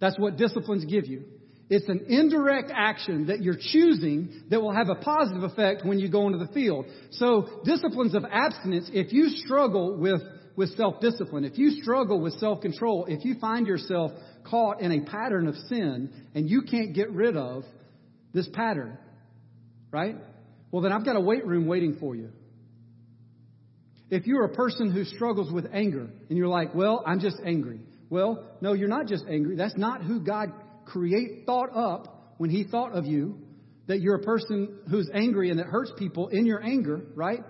That's 0.00 0.18
what 0.18 0.36
disciplines 0.36 0.84
give 0.84 1.06
you. 1.06 1.24
It's 1.70 1.88
an 1.88 2.06
indirect 2.08 2.70
action 2.74 3.26
that 3.28 3.40
you're 3.40 3.56
choosing 3.56 4.42
that 4.50 4.60
will 4.60 4.74
have 4.74 4.88
a 4.88 4.96
positive 4.96 5.44
effect 5.44 5.86
when 5.86 5.98
you 5.98 6.10
go 6.10 6.26
into 6.26 6.38
the 6.38 6.52
field. 6.52 6.86
So 7.12 7.62
disciplines 7.64 8.14
of 8.14 8.24
abstinence, 8.30 8.90
if 8.92 9.12
you 9.12 9.28
struggle 9.28 9.96
with, 9.96 10.20
with 10.56 10.76
self-discipline, 10.76 11.44
if 11.44 11.56
you 11.56 11.70
struggle 11.82 12.20
with 12.20 12.34
self-control, 12.34 13.06
if 13.08 13.24
you 13.24 13.36
find 13.40 13.66
yourself 13.66 14.10
caught 14.44 14.80
in 14.80 14.92
a 14.92 15.00
pattern 15.08 15.46
of 15.46 15.54
sin 15.68 16.12
and 16.34 16.50
you 16.50 16.62
can't 16.62 16.94
get 16.94 17.10
rid 17.12 17.36
of 17.36 17.64
this 18.34 18.48
pattern, 18.52 18.98
right? 19.90 20.16
Well, 20.72 20.82
then 20.82 20.92
I've 20.92 21.04
got 21.04 21.16
a 21.16 21.20
weight 21.20 21.46
room 21.46 21.66
waiting 21.66 21.96
for 21.98 22.14
you. 22.14 22.30
If 24.12 24.26
you're 24.26 24.44
a 24.44 24.54
person 24.54 24.92
who 24.92 25.04
struggles 25.04 25.50
with 25.50 25.64
anger 25.72 26.06
and 26.28 26.36
you're 26.36 26.46
like, 26.46 26.74
well, 26.74 27.02
I'm 27.06 27.18
just 27.18 27.38
angry. 27.42 27.80
Well, 28.10 28.44
no, 28.60 28.74
you're 28.74 28.86
not 28.86 29.06
just 29.06 29.24
angry. 29.26 29.56
That's 29.56 29.78
not 29.78 30.02
who 30.02 30.20
God 30.20 30.52
create 30.84 31.46
thought 31.46 31.74
up 31.74 32.34
when 32.36 32.50
he 32.50 32.64
thought 32.64 32.92
of 32.92 33.06
you 33.06 33.38
that 33.86 34.02
you're 34.02 34.16
a 34.16 34.22
person 34.22 34.80
who's 34.90 35.08
angry 35.14 35.48
and 35.48 35.58
that 35.60 35.66
hurts 35.66 35.92
people 35.96 36.28
in 36.28 36.44
your 36.44 36.62
anger, 36.62 37.00
right? 37.14 37.40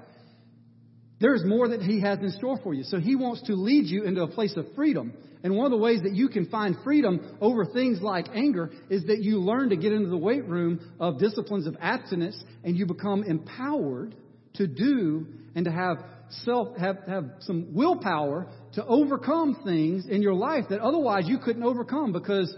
There 1.18 1.34
is 1.34 1.42
more 1.44 1.66
that 1.70 1.82
he 1.82 2.00
has 2.02 2.20
in 2.20 2.30
store 2.30 2.60
for 2.62 2.72
you. 2.72 2.84
So 2.84 3.00
he 3.00 3.16
wants 3.16 3.42
to 3.48 3.54
lead 3.54 3.86
you 3.86 4.04
into 4.04 4.22
a 4.22 4.28
place 4.28 4.56
of 4.56 4.66
freedom. 4.76 5.14
And 5.42 5.56
one 5.56 5.66
of 5.66 5.72
the 5.72 5.82
ways 5.82 6.02
that 6.04 6.14
you 6.14 6.28
can 6.28 6.46
find 6.46 6.76
freedom 6.84 7.38
over 7.40 7.64
things 7.64 8.00
like 8.00 8.28
anger 8.32 8.70
is 8.88 9.06
that 9.06 9.18
you 9.18 9.40
learn 9.40 9.70
to 9.70 9.76
get 9.76 9.92
into 9.92 10.10
the 10.10 10.16
weight 10.16 10.46
room 10.46 10.92
of 11.00 11.18
disciplines 11.18 11.66
of 11.66 11.76
abstinence 11.80 12.40
and 12.62 12.76
you 12.76 12.86
become 12.86 13.24
empowered 13.24 14.14
to 14.54 14.68
do 14.68 15.26
and 15.54 15.64
to 15.64 15.70
have 15.70 15.98
self 16.44 16.76
have, 16.78 16.98
have 17.06 17.24
some 17.40 17.74
willpower 17.74 18.48
to 18.74 18.84
overcome 18.84 19.60
things 19.64 20.06
in 20.06 20.22
your 20.22 20.34
life 20.34 20.64
that 20.70 20.80
otherwise 20.80 21.24
you 21.26 21.38
couldn't 21.38 21.62
overcome 21.62 22.12
because 22.12 22.54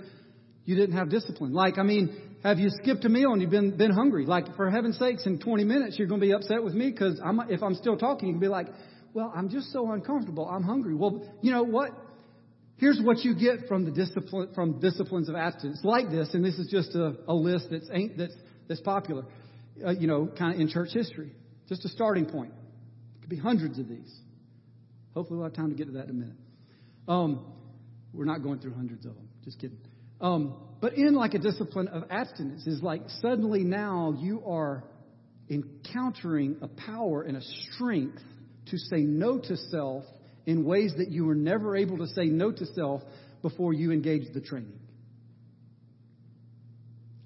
you 0.64 0.76
didn't 0.76 0.96
have 0.96 1.10
discipline. 1.10 1.52
Like, 1.52 1.78
I 1.78 1.82
mean, 1.82 2.16
have 2.42 2.58
you 2.58 2.70
skipped 2.82 3.04
a 3.04 3.08
meal 3.08 3.32
and 3.32 3.42
you've 3.42 3.50
been, 3.50 3.76
been 3.76 3.90
hungry? 3.90 4.26
Like, 4.26 4.54
for 4.56 4.70
heaven's 4.70 4.98
sakes, 4.98 5.26
in 5.26 5.38
20 5.38 5.64
minutes, 5.64 5.98
you're 5.98 6.08
going 6.08 6.20
to 6.20 6.26
be 6.26 6.32
upset 6.32 6.62
with 6.62 6.74
me 6.74 6.90
because 6.90 7.20
I'm, 7.24 7.40
if 7.50 7.62
I'm 7.62 7.74
still 7.74 7.96
talking, 7.96 8.28
you 8.28 8.34
can 8.34 8.40
be 8.40 8.48
like, 8.48 8.68
well, 9.12 9.32
I'm 9.34 9.48
just 9.48 9.72
so 9.72 9.90
uncomfortable. 9.92 10.48
I'm 10.48 10.62
hungry. 10.62 10.94
Well, 10.94 11.22
you 11.40 11.52
know 11.52 11.62
what? 11.62 11.90
Here's 12.76 13.00
what 13.00 13.18
you 13.24 13.34
get 13.34 13.68
from 13.68 13.84
the 13.84 13.90
discipline, 13.90 14.48
from 14.54 14.80
disciplines 14.80 15.28
of 15.28 15.36
abstinence 15.36 15.80
like 15.84 16.10
this, 16.10 16.34
and 16.34 16.44
this 16.44 16.56
is 16.56 16.68
just 16.68 16.94
a, 16.94 17.14
a 17.28 17.34
list 17.34 17.68
that's, 17.70 17.88
ain't, 17.92 18.18
that's, 18.18 18.34
that's 18.68 18.80
popular, 18.80 19.24
uh, 19.86 19.90
you 19.90 20.08
know, 20.08 20.28
kind 20.38 20.54
of 20.54 20.60
in 20.60 20.68
church 20.68 20.90
history. 20.92 21.32
Just 21.68 21.84
a 21.84 21.88
starting 21.88 22.26
point. 22.26 22.52
Could 23.24 23.30
be 23.30 23.36
hundreds 23.38 23.78
of 23.78 23.88
these. 23.88 24.14
Hopefully 25.14 25.38
we'll 25.38 25.48
have 25.48 25.56
time 25.56 25.70
to 25.70 25.74
get 25.74 25.86
to 25.86 25.92
that 25.92 26.04
in 26.04 26.10
a 26.10 26.12
minute. 26.12 26.36
Um, 27.08 27.54
we're 28.12 28.26
not 28.26 28.42
going 28.42 28.58
through 28.58 28.74
hundreds 28.74 29.06
of 29.06 29.14
them. 29.14 29.30
Just 29.42 29.58
kidding. 29.58 29.78
Um, 30.20 30.54
but 30.82 30.92
in 30.92 31.14
like 31.14 31.32
a 31.32 31.38
discipline 31.38 31.88
of 31.88 32.02
abstinence 32.10 32.66
is 32.66 32.82
like 32.82 33.00
suddenly 33.22 33.60
now 33.60 34.14
you 34.18 34.44
are 34.44 34.84
encountering 35.48 36.56
a 36.60 36.68
power 36.68 37.22
and 37.22 37.38
a 37.38 37.40
strength 37.72 38.20
to 38.66 38.76
say 38.76 38.98
no 38.98 39.38
to 39.38 39.56
self 39.56 40.04
in 40.44 40.66
ways 40.66 40.92
that 40.98 41.10
you 41.10 41.24
were 41.24 41.34
never 41.34 41.76
able 41.76 41.96
to 41.96 42.06
say 42.08 42.26
no 42.26 42.52
to 42.52 42.66
self 42.74 43.00
before 43.40 43.72
you 43.72 43.90
engaged 43.90 44.34
the 44.34 44.40
training. 44.42 44.78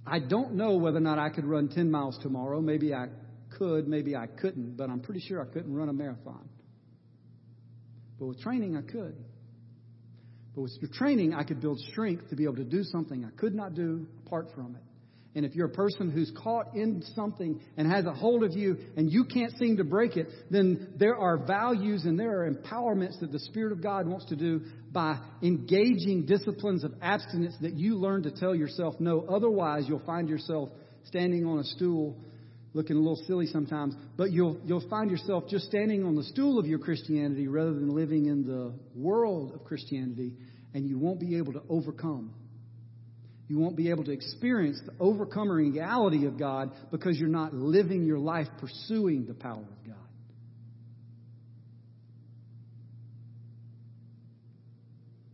I 0.06 0.20
don't 0.20 0.54
know 0.54 0.76
whether 0.76 0.98
or 0.98 1.00
not 1.00 1.18
I 1.18 1.30
could 1.30 1.44
run 1.44 1.68
10 1.68 1.90
miles 1.90 2.16
tomorrow. 2.22 2.60
Maybe 2.60 2.94
I 2.94 3.08
could, 3.58 3.88
maybe 3.88 4.16
I 4.16 4.26
couldn't, 4.26 4.76
but 4.76 4.88
I'm 4.88 5.00
pretty 5.00 5.20
sure 5.20 5.42
I 5.42 5.52
couldn't 5.52 5.74
run 5.74 5.88
a 5.88 5.92
marathon. 5.92 6.48
But 8.18 8.26
with 8.26 8.40
training, 8.40 8.76
I 8.76 8.82
could. 8.82 9.16
But 10.54 10.62
with 10.62 10.72
your 10.80 10.90
training, 10.92 11.34
I 11.34 11.44
could 11.44 11.60
build 11.60 11.78
strength 11.90 12.30
to 12.30 12.36
be 12.36 12.44
able 12.44 12.56
to 12.56 12.64
do 12.64 12.82
something 12.84 13.24
I 13.24 13.30
could 13.38 13.54
not 13.54 13.74
do 13.74 14.06
apart 14.26 14.48
from 14.54 14.76
it. 14.76 14.82
And 15.34 15.44
if 15.44 15.54
you're 15.54 15.66
a 15.66 15.70
person 15.70 16.10
who's 16.10 16.32
caught 16.42 16.74
in 16.74 17.02
something 17.14 17.60
and 17.76 17.88
has 17.88 18.06
a 18.06 18.12
hold 18.12 18.42
of 18.42 18.54
you 18.54 18.78
and 18.96 19.08
you 19.12 19.24
can't 19.24 19.52
seem 19.58 19.76
to 19.76 19.84
break 19.84 20.16
it, 20.16 20.26
then 20.50 20.94
there 20.96 21.16
are 21.16 21.36
values 21.36 22.06
and 22.06 22.18
there 22.18 22.42
are 22.42 22.50
empowerments 22.50 23.20
that 23.20 23.30
the 23.30 23.38
Spirit 23.38 23.70
of 23.70 23.80
God 23.80 24.08
wants 24.08 24.24
to 24.30 24.36
do 24.36 24.62
by 24.90 25.18
engaging 25.42 26.24
disciplines 26.26 26.82
of 26.82 26.92
abstinence 27.02 27.54
that 27.60 27.74
you 27.74 27.96
learn 27.96 28.24
to 28.24 28.32
tell 28.32 28.54
yourself 28.54 28.96
no. 28.98 29.26
Otherwise, 29.28 29.84
you'll 29.86 30.00
find 30.00 30.28
yourself 30.28 30.70
standing 31.04 31.46
on 31.46 31.58
a 31.58 31.64
stool 31.64 32.16
looking 32.78 32.94
a 32.94 33.00
little 33.00 33.20
silly 33.26 33.46
sometimes, 33.46 33.92
but 34.16 34.30
you'll, 34.30 34.56
you'll 34.64 34.88
find 34.88 35.10
yourself 35.10 35.42
just 35.48 35.64
standing 35.64 36.04
on 36.04 36.14
the 36.14 36.22
stool 36.22 36.60
of 36.60 36.66
your 36.66 36.78
Christianity 36.78 37.48
rather 37.48 37.72
than 37.72 37.92
living 37.92 38.26
in 38.26 38.46
the 38.46 38.72
world 38.94 39.52
of 39.52 39.64
Christianity, 39.64 40.34
and 40.72 40.88
you 40.88 40.96
won't 40.96 41.18
be 41.18 41.38
able 41.38 41.52
to 41.54 41.62
overcome. 41.68 42.32
You 43.48 43.58
won't 43.58 43.74
be 43.74 43.90
able 43.90 44.04
to 44.04 44.12
experience 44.12 44.80
the 44.86 44.92
overcoming 45.00 45.72
reality 45.72 46.24
of 46.26 46.38
God 46.38 46.70
because 46.92 47.18
you're 47.18 47.28
not 47.28 47.52
living 47.52 48.04
your 48.04 48.20
life 48.20 48.46
pursuing 48.60 49.26
the 49.26 49.34
power 49.34 49.54
of 49.54 49.84
God. 49.84 49.96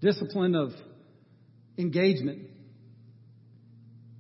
Discipline 0.01 0.55
of 0.55 0.71
engagement 1.77 2.49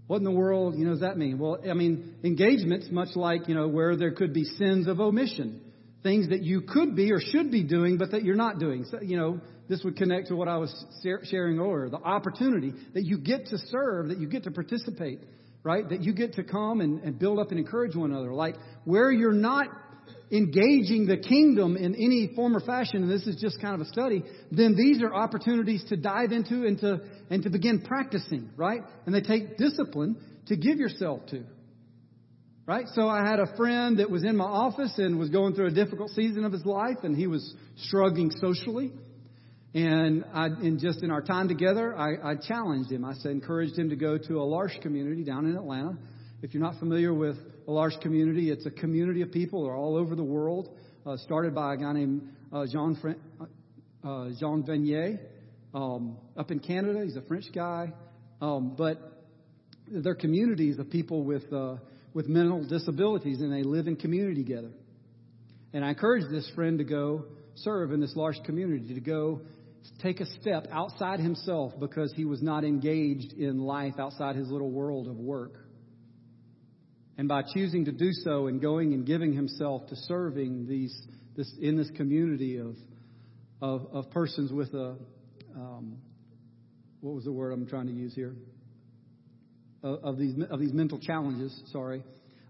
what 0.06 0.18
in 0.18 0.24
the 0.24 0.30
world, 0.30 0.76
you 0.76 0.84
know, 0.84 0.92
does 0.92 1.00
that 1.00 1.16
mean? 1.16 1.38
Well, 1.38 1.58
I 1.68 1.74
mean, 1.74 2.16
engagement's 2.22 2.90
much 2.90 3.16
like, 3.16 3.48
you 3.48 3.54
know, 3.54 3.68
where 3.68 3.96
there 3.96 4.12
could 4.12 4.34
be 4.34 4.44
sins 4.44 4.86
of 4.86 5.00
omission. 5.00 5.60
Things 6.02 6.28
that 6.28 6.42
you 6.42 6.60
could 6.60 6.94
be 6.94 7.10
or 7.12 7.20
should 7.20 7.50
be 7.50 7.62
doing, 7.62 7.96
but 7.96 8.10
that 8.10 8.24
you're 8.24 8.34
not 8.34 8.58
doing. 8.58 8.84
So, 8.90 9.00
you 9.00 9.16
know, 9.16 9.40
this 9.68 9.82
would 9.82 9.96
connect 9.96 10.28
to 10.28 10.36
what 10.36 10.48
I 10.48 10.58
was 10.58 10.70
sharing 11.02 11.58
earlier. 11.58 11.88
The 11.88 11.96
opportunity 11.96 12.74
that 12.92 13.04
you 13.04 13.16
get 13.16 13.46
to 13.46 13.58
serve, 13.58 14.08
that 14.08 14.18
you 14.18 14.28
get 14.28 14.44
to 14.44 14.50
participate, 14.50 15.20
right? 15.62 15.88
That 15.88 16.02
you 16.02 16.12
get 16.12 16.34
to 16.34 16.44
come 16.44 16.82
and, 16.82 17.02
and 17.02 17.18
build 17.18 17.38
up 17.38 17.50
and 17.50 17.58
encourage 17.58 17.96
one 17.96 18.10
another. 18.10 18.34
Like, 18.34 18.56
where 18.84 19.10
you're 19.10 19.32
not 19.32 19.68
engaging 20.30 21.06
the 21.06 21.16
kingdom 21.16 21.76
in 21.76 21.94
any 21.94 22.32
form 22.34 22.56
or 22.56 22.60
fashion, 22.60 23.02
and 23.02 23.10
this 23.10 23.26
is 23.26 23.36
just 23.40 23.60
kind 23.60 23.74
of 23.74 23.80
a 23.80 23.90
study, 23.90 24.22
then 24.50 24.74
these 24.76 25.02
are 25.02 25.14
opportunities 25.14 25.84
to 25.88 25.96
dive 25.96 26.32
into 26.32 26.66
and 26.66 26.78
to, 26.80 27.00
and 27.30 27.42
to 27.42 27.50
begin 27.50 27.82
practicing, 27.82 28.50
right? 28.56 28.82
And 29.06 29.14
they 29.14 29.20
take 29.20 29.56
discipline 29.56 30.16
to 30.46 30.56
give 30.56 30.78
yourself 30.78 31.26
to. 31.30 31.44
Right? 32.66 32.86
So 32.94 33.08
I 33.08 33.26
had 33.26 33.40
a 33.40 33.56
friend 33.56 33.98
that 33.98 34.10
was 34.10 34.24
in 34.24 34.36
my 34.36 34.44
office 34.44 34.94
and 34.96 35.18
was 35.18 35.28
going 35.28 35.54
through 35.54 35.66
a 35.66 35.70
difficult 35.70 36.10
season 36.10 36.44
of 36.44 36.52
his 36.52 36.64
life 36.64 36.96
and 37.02 37.14
he 37.14 37.26
was 37.26 37.54
struggling 37.76 38.30
socially. 38.30 38.90
And 39.74 40.24
I, 40.32 40.46
and 40.46 40.80
just 40.80 41.02
in 41.02 41.10
our 41.10 41.20
time 41.20 41.48
together, 41.48 41.94
I, 41.94 42.32
I 42.32 42.34
challenged 42.36 42.90
him. 42.90 43.04
I 43.04 43.14
said, 43.14 43.32
encouraged 43.32 43.78
him 43.78 43.90
to 43.90 43.96
go 43.96 44.16
to 44.16 44.40
a 44.40 44.44
L'Arche 44.44 44.80
community 44.80 45.24
down 45.24 45.44
in 45.44 45.56
Atlanta. 45.56 45.98
If 46.42 46.54
you're 46.54 46.62
not 46.62 46.78
familiar 46.78 47.12
with 47.12 47.36
a 47.66 47.72
L'Arche 47.72 48.00
community. 48.00 48.50
It's 48.50 48.66
a 48.66 48.70
community 48.70 49.22
of 49.22 49.32
people 49.32 49.64
that 49.64 49.70
are 49.70 49.76
all 49.76 49.96
over 49.96 50.14
the 50.14 50.24
world, 50.24 50.68
uh, 51.06 51.16
started 51.18 51.54
by 51.54 51.74
a 51.74 51.76
guy 51.76 51.92
named 51.92 52.28
uh, 52.52 52.66
Jean, 52.70 52.96
uh, 54.04 54.28
Jean 54.38 54.62
Vanier 54.62 55.18
um, 55.74 56.16
up 56.36 56.50
in 56.50 56.60
Canada. 56.60 57.02
He's 57.04 57.16
a 57.16 57.22
French 57.22 57.46
guy. 57.54 57.92
Um, 58.40 58.74
but 58.76 58.98
they're 59.88 60.14
communities 60.14 60.78
of 60.78 60.90
people 60.90 61.24
with, 61.24 61.52
uh, 61.52 61.76
with 62.14 62.28
mental 62.28 62.64
disabilities, 62.64 63.40
and 63.40 63.52
they 63.52 63.62
live 63.62 63.86
in 63.86 63.96
community 63.96 64.42
together. 64.42 64.70
And 65.72 65.84
I 65.84 65.90
encouraged 65.90 66.30
this 66.30 66.50
friend 66.54 66.78
to 66.78 66.84
go 66.84 67.24
serve 67.56 67.92
in 67.92 68.00
this 68.00 68.14
L'Arche 68.16 68.42
community, 68.44 68.94
to 68.94 69.00
go 69.00 69.40
take 70.02 70.20
a 70.20 70.26
step 70.40 70.66
outside 70.72 71.20
himself 71.20 71.72
because 71.78 72.12
he 72.14 72.24
was 72.24 72.42
not 72.42 72.64
engaged 72.64 73.32
in 73.32 73.58
life 73.60 73.94
outside 73.98 74.36
his 74.36 74.48
little 74.48 74.70
world 74.70 75.08
of 75.08 75.16
work. 75.16 75.54
And 77.16 77.28
by 77.28 77.42
choosing 77.42 77.84
to 77.84 77.92
do 77.92 78.10
so 78.12 78.46
and 78.46 78.60
going 78.60 78.92
and 78.92 79.06
giving 79.06 79.32
himself 79.32 79.86
to 79.88 79.96
serving 79.96 80.66
these, 80.66 80.96
this, 81.36 81.52
in 81.60 81.76
this 81.76 81.90
community 81.96 82.58
of, 82.58 82.76
of, 83.60 83.86
of 83.92 84.10
persons 84.10 84.50
with 84.50 84.74
a, 84.74 84.96
um, 85.56 85.98
what 87.00 87.14
was 87.14 87.24
the 87.24 87.32
word 87.32 87.52
I'm 87.52 87.66
trying 87.66 87.86
to 87.86 87.92
use 87.92 88.14
here? 88.14 88.34
Of, 89.82 90.02
of, 90.02 90.18
these, 90.18 90.34
of 90.50 90.58
these 90.58 90.72
mental 90.72 90.98
challenges, 90.98 91.62
sorry. 91.70 92.02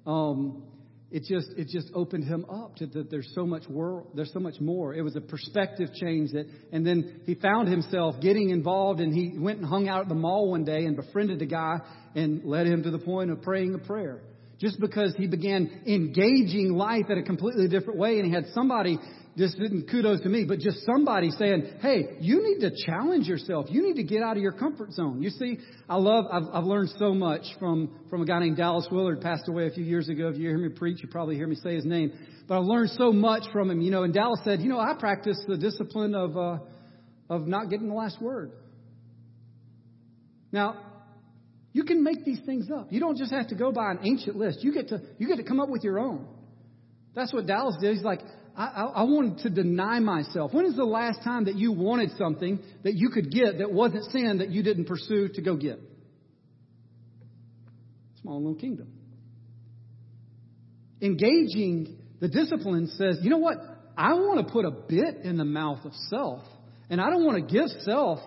Um, 0.07 0.63
it 1.11 1.23
just 1.25 1.49
it 1.57 1.69
just 1.69 1.91
opened 1.95 2.25
him 2.25 2.45
up 2.51 2.75
to 2.77 2.87
that 2.87 3.09
there's 3.09 3.31
so 3.35 3.47
much 3.47 3.63
world 3.69 4.09
there's 4.15 4.33
so 4.33 4.41
much 4.41 4.59
more 4.59 4.93
it 4.95 5.03
was 5.03 5.15
a 5.15 5.21
perspective 5.21 5.89
change 5.95 6.33
that 6.33 6.45
and 6.73 6.85
then 6.85 7.21
he 7.25 7.37
found 7.37 7.69
himself 7.69 8.17
getting 8.21 8.51
involved 8.51 9.01
and 9.01 9.15
he 9.15 9.39
went 9.39 9.59
and 9.59 9.67
hung 9.67 9.89
out 9.89 10.01
at 10.03 10.09
the 10.09 10.15
mall 10.15 10.51
one 10.51 10.65
day 10.65 10.87
and 10.87 10.97
befriended 10.97 11.41
a 11.41 11.47
guy 11.47 11.77
and 12.17 12.45
led 12.45 12.67
him 12.67 12.83
to 12.83 12.91
the 12.91 12.99
point 12.99 13.31
of 13.31 13.41
praying 13.43 13.75
a 13.75 13.79
prayer 13.79 14.23
just 14.59 14.81
because 14.81 15.15
he 15.17 15.29
began 15.29 15.83
engaging 15.87 16.73
life 16.73 17.05
at 17.09 17.19
a 17.19 17.23
completely 17.23 17.69
different 17.69 17.99
way 17.99 18.19
and 18.19 18.27
he 18.27 18.33
had 18.33 18.47
somebody 18.53 18.99
just 19.37 19.59
didn't 19.59 19.91
kudos 19.91 20.21
to 20.21 20.29
me, 20.29 20.45
but 20.47 20.61
just 20.61 20.79
somebody 20.87 21.31
saying, 21.31 21.79
hey, 21.81 22.17
you 22.21 22.43
need 22.43 22.61
to 22.61 22.71
challenge 22.87 23.27
yourself. 23.27 23.67
You 23.69 23.83
need 23.83 23.97
to 23.97 24.05
get 24.05 24.23
out 24.23 24.37
of 24.37 24.43
your 24.43 24.53
comfort 24.53 24.93
zone. 24.93 25.23
You 25.23 25.31
see, 25.31 25.59
I 25.89 25.97
love, 25.97 26.27
I've, 26.31 26.45
I've 26.53 26.65
learned 26.65 26.91
so 26.99 27.13
much 27.15 27.43
from, 27.59 27.99
from 28.11 28.23
a 28.23 28.27
guy 28.27 28.39
named 28.39 28.57
Dallas 28.57 28.87
Willard, 28.93 29.21
passed 29.21 29.49
away 29.49 29.67
a 29.67 29.71
few 29.71 29.83
years 29.83 30.09
ago. 30.09 30.29
If 30.29 30.37
you 30.37 30.49
hear 30.49 30.59
me 30.59 30.69
preach, 30.69 31.03
you 31.03 31.09
probably 31.09 31.35
hear 31.35 31.49
me 31.49 31.57
say 31.57 31.75
his 31.75 31.85
name. 31.85 32.13
But 32.47 32.59
I've 32.59 32.65
learned 32.65 32.91
so 32.91 33.13
much 33.13 33.43
from 33.53 33.71
him, 33.71 33.81
you 33.81 33.91
know, 33.91 34.05
and 34.05 34.15
Dallas 34.15 34.41
said, 34.45 34.61
you 34.61 34.69
know, 34.69 34.79
I 34.79 34.95
practice 34.99 35.43
the 35.49 35.57
discipline 35.57 36.15
of, 36.15 36.37
uh, 36.37 36.59
of 37.29 37.49
not 37.49 37.71
getting 37.71 37.89
the 37.89 37.95
last 37.95 38.23
word. 38.23 38.53
Now, 40.53 40.77
you 41.73 41.83
can 41.83 42.05
make 42.05 42.25
these 42.25 42.39
things 42.47 42.69
up. 42.73 42.93
You 42.93 43.01
don't 43.01 43.17
just 43.17 43.33
have 43.33 43.49
to 43.49 43.57
go 43.57 43.73
by 43.73 43.91
an 43.91 43.99
ancient 44.05 44.37
list. 44.37 44.63
You 44.63 44.73
get 44.73 44.89
to, 44.91 45.01
you 45.19 45.27
get 45.27 45.39
to 45.39 45.43
come 45.43 45.59
up 45.59 45.69
with 45.69 45.83
your 45.83 45.99
own. 45.99 46.29
That's 47.17 47.33
what 47.33 47.47
Dallas 47.47 47.77
did. 47.81 47.95
He's 47.97 48.05
like, 48.05 48.21
I, 48.57 48.93
I, 48.97 49.03
wanted 49.03 49.39
to 49.39 49.51
deny 49.51 49.99
myself. 49.99 50.55
When 50.55 50.67
is 50.67 50.77
the 50.77 50.85
last 50.85 51.25
time 51.25 51.47
that 51.47 51.57
you 51.57 51.73
wanted 51.73 52.11
something 52.17 52.61
that 52.85 52.95
you 52.95 53.11
could 53.11 53.33
get 53.33 53.59
that 53.59 53.73
wasn't 53.73 54.05
sin 54.13 54.39
that 54.39 54.51
you 54.51 54.63
didn't 54.63 54.85
pursue 54.85 55.29
to 55.35 55.43
go 55.43 55.57
get? 55.57 55.81
Small 58.23 58.39
little 58.39 58.55
kingdom. 58.55 58.93
Engaging 61.03 61.99
the 62.21 62.29
discipline 62.29 62.89
says, 62.97 63.19
you 63.23 63.31
know 63.31 63.39
what? 63.39 63.57
I 63.97 64.15
want 64.15 64.47
to 64.47 64.53
put 64.53 64.65
a 64.65 64.71
bit 64.71 65.25
in 65.25 65.37
the 65.37 65.45
mouth 65.45 65.85
of 65.85 65.93
self. 66.09 66.43
And 66.89 67.01
I 67.01 67.11
don't 67.11 67.25
want 67.25 67.47
to 67.47 67.53
give 67.53 67.69
self 67.81 68.21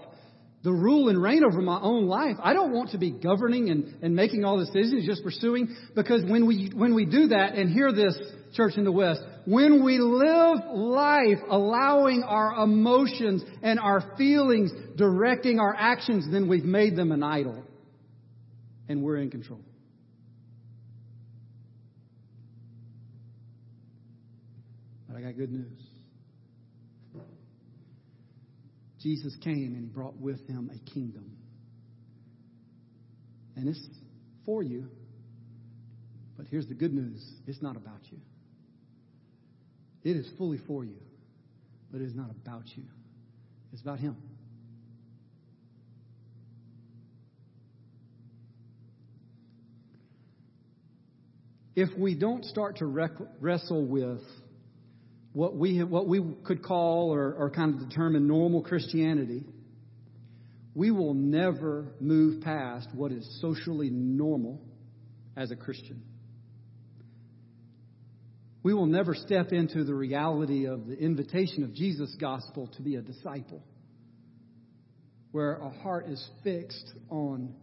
the 0.64 0.72
rule 0.72 1.08
and 1.08 1.22
reign 1.22 1.44
over 1.46 1.62
my 1.62 1.80
own 1.80 2.08
life. 2.08 2.36
I 2.44 2.54
don't 2.54 2.74
want 2.74 2.92
to 2.92 2.98
be 2.98 3.12
governing 3.12 3.70
and, 3.70 3.96
and 4.02 4.16
making 4.16 4.44
all 4.44 4.58
the 4.58 4.66
decisions, 4.66 5.06
just 5.06 5.24
pursuing, 5.24 5.76
because 5.96 6.24
when 6.26 6.46
we, 6.46 6.72
when 6.76 6.94
we 6.96 7.06
do 7.06 7.28
that, 7.28 7.54
and 7.54 7.72
hear 7.72 7.94
this, 7.94 8.18
church 8.54 8.74
in 8.76 8.84
the 8.84 8.92
West, 8.92 9.22
when 9.48 9.82
we 9.82 9.98
live 9.98 10.60
life 10.74 11.38
allowing 11.50 12.22
our 12.22 12.66
emotions 12.66 13.42
and 13.64 13.80
our 13.80 14.04
feelings 14.18 14.72
directing 14.98 15.58
our 15.58 15.74
actions, 15.74 16.28
then 16.30 16.50
we've 16.50 16.66
made 16.66 16.98
them 16.98 17.14
an 17.14 17.24
idol. 17.24 17.64
And 18.90 19.02
we're 19.02 19.16
in 19.16 19.32
control. 19.32 19.62
But 25.08 25.16
I 25.16 25.22
got 25.22 25.38
good 25.38 25.54
news. 25.54 25.80
Jesus 29.00 29.34
came 29.42 29.76
and 29.76 29.82
he 29.82 29.88
brought 29.88 30.18
with 30.18 30.46
him 30.46 30.70
a 30.76 30.90
kingdom. 30.94 31.38
And 33.56 33.70
it's 33.70 33.88
for 34.46 34.62
you. 34.62 34.90
But 36.36 36.48
here's 36.48 36.68
the 36.68 36.76
good 36.76 36.94
news 36.94 37.26
it's 37.48 37.62
not 37.62 37.78
about 37.78 38.02
you. 38.12 38.18
It 40.08 40.16
is 40.16 40.26
fully 40.38 40.58
for 40.66 40.86
you, 40.86 41.02
but 41.92 42.00
it 42.00 42.06
is 42.06 42.16
not 42.16 42.30
about 42.30 42.64
you. 42.78 42.86
It's 43.74 43.82
about 43.82 44.00
Him. 44.00 44.16
If 51.76 51.90
we 51.98 52.16
don't 52.16 52.46
start 52.46 52.78
to 52.78 52.86
rec- 52.86 53.12
wrestle 53.42 53.86
with 53.86 54.22
what 55.34 55.58
we, 55.58 55.84
what 55.84 56.08
we 56.08 56.24
could 56.46 56.64
call 56.64 57.14
or, 57.14 57.34
or 57.34 57.50
kind 57.50 57.74
of 57.74 57.90
determine 57.90 58.30
normal 58.30 58.62
Christianity, 58.62 59.44
we 60.74 60.90
will 60.90 61.16
never 61.16 61.92
move 62.00 62.42
past 62.44 62.88
what 62.94 63.12
is 63.12 63.28
socially 63.42 63.90
normal 63.90 64.62
as 65.36 65.52
a 65.52 65.58
Christian 65.58 66.02
we 68.64 68.74
will 68.74 68.86
never 68.86 69.14
step 69.16 69.52
into 69.52 69.84
the 69.84 69.94
reality 69.94 70.66
of 70.66 70.88
the 70.88 70.98
invitation 70.98 71.64
of 71.64 71.74
Jesus' 71.74 72.16
gospel 72.20 72.68
to 72.76 72.82
be 72.82 72.96
a 72.96 73.02
disciple, 73.02 73.64
where 75.32 75.62
our 75.62 75.72
heart 75.72 76.08
is 76.08 76.26
fixed 76.44 76.94
on 77.10 77.54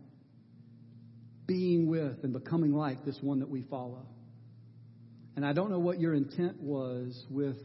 being 1.46 1.88
with 1.88 2.22
and 2.22 2.32
becoming 2.32 2.72
like 2.72 3.04
this 3.04 3.18
one 3.20 3.40
that 3.40 3.50
we 3.50 3.62
follow. 3.62 4.06
And 5.36 5.44
I 5.44 5.52
don't 5.52 5.70
know 5.70 5.80
what 5.80 6.00
your 6.00 6.14
intent 6.14 6.60
was 6.60 7.24
with 7.28 7.56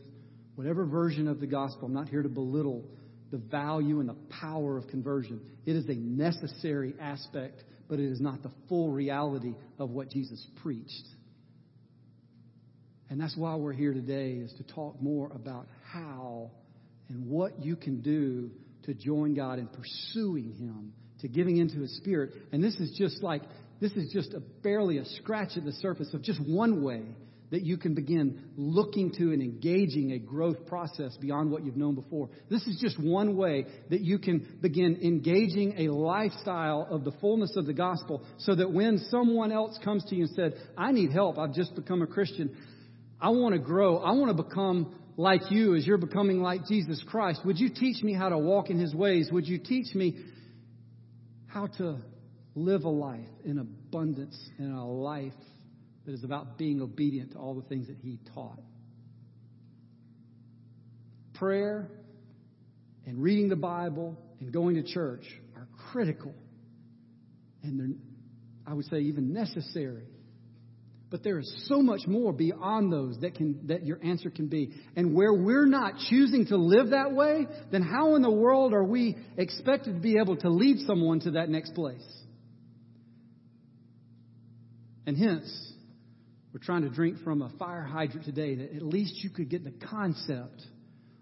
whatever 0.55 0.85
version 0.85 1.27
of 1.27 1.39
the 1.39 1.47
gospel. 1.47 1.85
I'm 1.85 1.93
not 1.93 2.09
here 2.09 2.23
to 2.23 2.29
belittle 2.29 2.83
the 3.31 3.37
value 3.37 3.99
and 3.99 4.09
the 4.09 4.17
power 4.41 4.77
of 4.77 4.87
conversion. 4.87 5.39
It 5.65 5.75
is 5.75 5.87
a 5.87 5.93
necessary 5.93 6.95
aspect, 6.99 7.63
but 7.87 7.99
it 7.99 8.11
is 8.11 8.19
not 8.19 8.41
the 8.41 8.51
full 8.67 8.89
reality 8.89 9.53
of 9.77 9.91
what 9.91 10.09
Jesus 10.09 10.45
preached. 10.63 11.07
And 13.09 13.19
that's 13.19 13.35
why 13.35 13.55
we're 13.55 13.73
here 13.73 13.93
today 13.93 14.33
is 14.33 14.53
to 14.53 14.63
talk 14.63 15.01
more 15.01 15.31
about 15.33 15.67
how 15.91 16.51
and 17.09 17.27
what 17.27 17.63
you 17.63 17.75
can 17.75 18.01
do 18.01 18.51
to 18.83 18.93
join 18.93 19.33
God 19.33 19.59
in 19.59 19.67
pursuing 19.67 20.53
Him, 20.53 20.93
to 21.21 21.27
giving 21.27 21.57
into 21.57 21.79
His 21.79 21.95
Spirit. 21.97 22.31
And 22.51 22.63
this 22.63 22.75
is 22.75 22.95
just 22.97 23.23
like, 23.23 23.41
this 23.81 23.91
is 23.93 24.11
just 24.13 24.33
a, 24.33 24.39
barely 24.39 24.97
a 24.99 25.05
scratch 25.05 25.57
at 25.57 25.65
the 25.65 25.71
surface 25.73 26.13
of 26.13 26.21
just 26.21 26.39
one 26.45 26.83
way 26.83 27.03
that 27.51 27.63
you 27.63 27.77
can 27.77 27.95
begin 27.95 28.43
looking 28.57 29.11
to 29.11 29.31
and 29.31 29.41
engaging 29.41 30.11
a 30.11 30.19
growth 30.19 30.67
process 30.67 31.17
beyond 31.17 31.51
what 31.51 31.65
you've 31.65 31.77
known 31.77 31.95
before. 31.95 32.29
This 32.49 32.61
is 32.67 32.79
just 32.79 32.99
one 33.01 33.35
way 33.35 33.65
that 33.89 34.01
you 34.01 34.19
can 34.19 34.59
begin 34.61 34.99
engaging 35.01 35.73
a 35.79 35.91
lifestyle 35.91 36.87
of 36.91 37.03
the 37.03 37.11
fullness 37.19 37.55
of 37.57 37.65
the 37.65 37.73
gospel 37.73 38.23
so 38.37 38.53
that 38.53 38.71
when 38.71 38.99
someone 39.09 39.51
else 39.51 39.79
comes 39.83 40.05
to 40.05 40.15
you 40.15 40.25
and 40.25 40.35
said, 40.35 40.53
I 40.77 40.91
need 40.91 41.11
help, 41.11 41.39
I've 41.39 41.55
just 41.55 41.73
become 41.75 42.03
a 42.03 42.07
Christian, 42.07 42.55
I 43.21 43.29
want 43.29 43.53
to 43.53 43.59
grow. 43.59 43.97
I 43.97 44.11
want 44.11 44.35
to 44.35 44.43
become 44.43 44.95
like 45.17 45.51
you 45.51 45.75
as 45.75 45.85
you're 45.85 45.97
becoming 45.97 46.41
like 46.41 46.65
Jesus 46.65 47.03
Christ. 47.07 47.41
Would 47.45 47.59
you 47.59 47.69
teach 47.69 48.01
me 48.01 48.13
how 48.13 48.29
to 48.29 48.37
walk 48.37 48.69
in 48.69 48.79
his 48.79 48.95
ways? 48.95 49.29
Would 49.31 49.47
you 49.47 49.57
teach 49.57 49.93
me 49.93 50.17
how 51.47 51.67
to 51.77 51.97
live 52.55 52.85
a 52.85 52.89
life 52.89 53.27
in 53.43 53.59
abundance 53.59 54.37
and 54.57 54.73
a 54.73 54.83
life 54.83 55.33
that 56.05 56.13
is 56.13 56.23
about 56.23 56.57
being 56.57 56.81
obedient 56.81 57.33
to 57.33 57.37
all 57.37 57.55
the 57.55 57.67
things 57.67 57.87
that 57.87 57.97
he 58.01 58.19
taught? 58.33 58.59
Prayer 61.33 61.89
and 63.05 63.21
reading 63.21 63.49
the 63.49 63.55
Bible 63.57 64.17
and 64.39 64.53
going 64.53 64.75
to 64.75 64.83
church 64.83 65.25
are 65.57 65.67
critical. 65.91 66.33
And 67.63 67.99
I 68.65 68.73
would 68.73 68.85
say, 68.85 68.99
even 68.99 69.33
necessary 69.33 70.05
but 71.09 71.23
there 71.23 71.39
is 71.39 71.65
so 71.67 71.81
much 71.81 72.01
more 72.05 72.31
beyond 72.31 72.93
those 72.93 73.17
that 73.21 73.35
can 73.35 73.67
that 73.67 73.85
your 73.85 73.99
answer 74.03 74.29
can 74.29 74.47
be. 74.47 74.71
And 74.95 75.15
where 75.15 75.33
we're 75.33 75.65
not 75.65 75.93
choosing 76.09 76.45
to 76.47 76.57
live 76.57 76.91
that 76.91 77.13
way, 77.13 77.47
then 77.71 77.81
how 77.81 78.15
in 78.15 78.21
the 78.21 78.31
world 78.31 78.73
are 78.73 78.83
we 78.83 79.17
expected 79.37 79.95
to 79.95 79.99
be 79.99 80.17
able 80.21 80.37
to 80.37 80.49
lead 80.49 80.85
someone 80.85 81.19
to 81.21 81.31
that 81.31 81.49
next 81.49 81.73
place? 81.73 82.05
And 85.07 85.17
hence, 85.17 85.73
we're 86.53 86.59
trying 86.59 86.83
to 86.83 86.89
drink 86.89 87.23
from 87.23 87.41
a 87.41 87.49
fire 87.57 87.83
hydrant 87.83 88.25
today 88.25 88.55
that 88.55 88.75
at 88.75 88.83
least 88.83 89.23
you 89.23 89.31
could 89.31 89.49
get 89.49 89.63
the 89.63 89.73
concept 89.87 90.61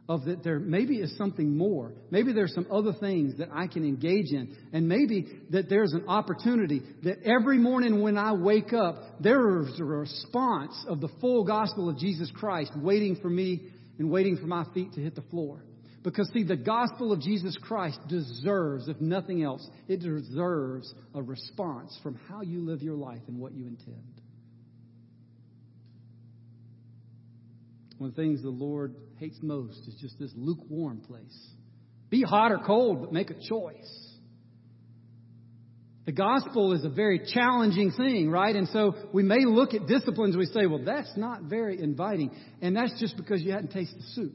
of 0.10 0.26
that 0.26 0.44
there 0.44 0.60
maybe 0.60 0.98
is 0.98 1.16
something 1.18 1.58
more. 1.58 1.94
Maybe 2.12 2.32
there's 2.32 2.54
some 2.54 2.68
other 2.72 2.94
things 2.94 3.38
that 3.40 3.50
I 3.54 3.68
can 3.68 3.84
engage 3.84 4.32
in. 4.32 4.56
And 4.72 4.88
maybe 4.88 5.28
that 5.50 5.70
there's 5.70 5.94
an 5.94 6.06
opportunity 6.08 6.82
that 7.04 7.24
every 7.24 7.58
morning 7.58 8.02
when 8.02 8.18
I 8.18 8.34
wake 8.34 8.72
up, 8.72 9.22
there 9.22 9.62
is 9.62 9.80
a 9.80 9.84
response 9.84 10.74
of 10.88 11.02
the 11.02 11.10
full 11.20 11.44
gospel 11.44 11.90
of 11.90 11.98
Jesus 11.98 12.32
Christ 12.34 12.72
waiting 12.78 13.18
for 13.18 13.30
me 13.30 13.64
and 14.00 14.10
waiting 14.10 14.38
for 14.38 14.48
my 14.48 14.66
feet 14.74 14.94
to 14.94 15.02
hit 15.02 15.16
the 15.16 15.24
floor. 15.24 15.62
Because 16.04 16.30
see, 16.32 16.44
the 16.44 16.56
gospel 16.56 17.12
of 17.12 17.20
Jesus 17.20 17.58
Christ 17.62 18.00
deserves, 18.08 18.88
if 18.88 19.02
nothing 19.02 19.44
else, 19.44 19.68
it 19.90 20.00
deserves 20.00 20.94
a 21.14 21.22
response 21.22 22.00
from 22.02 22.18
how 22.30 22.42
you 22.42 22.62
live 22.62 22.82
your 22.82 22.96
life 22.96 23.22
and 23.28 23.38
what 23.40 23.54
you 23.54 23.66
intend. 23.68 24.17
One 27.98 28.10
of 28.10 28.16
the 28.16 28.22
things 28.22 28.42
the 28.42 28.50
Lord 28.50 28.96
hates 29.18 29.38
most 29.42 29.88
is 29.88 29.96
just 30.00 30.20
this 30.20 30.32
lukewarm 30.36 31.02
place. 31.02 31.48
Be 32.10 32.22
hot 32.22 32.52
or 32.52 32.60
cold, 32.60 33.02
but 33.02 33.12
make 33.12 33.32
a 33.32 33.36
choice. 33.50 34.08
The 36.06 36.14
gospel 36.14 36.72
is 36.72 36.86
a 36.86 36.90
very 36.90 37.20
challenging 37.34 37.92
thing, 37.92 38.30
right? 38.30 38.56
And 38.56 38.70
so 38.70 38.96
we 39.12 39.24
may 39.24 39.44
look 39.46 39.74
at 39.74 39.88
disciplines, 39.88 40.38
we 40.38 40.46
say, 40.46 40.66
well, 40.66 40.84
that's 40.86 41.12
not 41.18 41.44
very 41.44 41.82
inviting. 41.82 42.32
And 42.62 42.78
that's 42.78 42.98
just 43.00 43.18
because 43.18 43.42
you 43.42 43.52
hadn't 43.52 43.72
tasted 43.72 44.00
the 44.00 44.08
soup. 44.14 44.34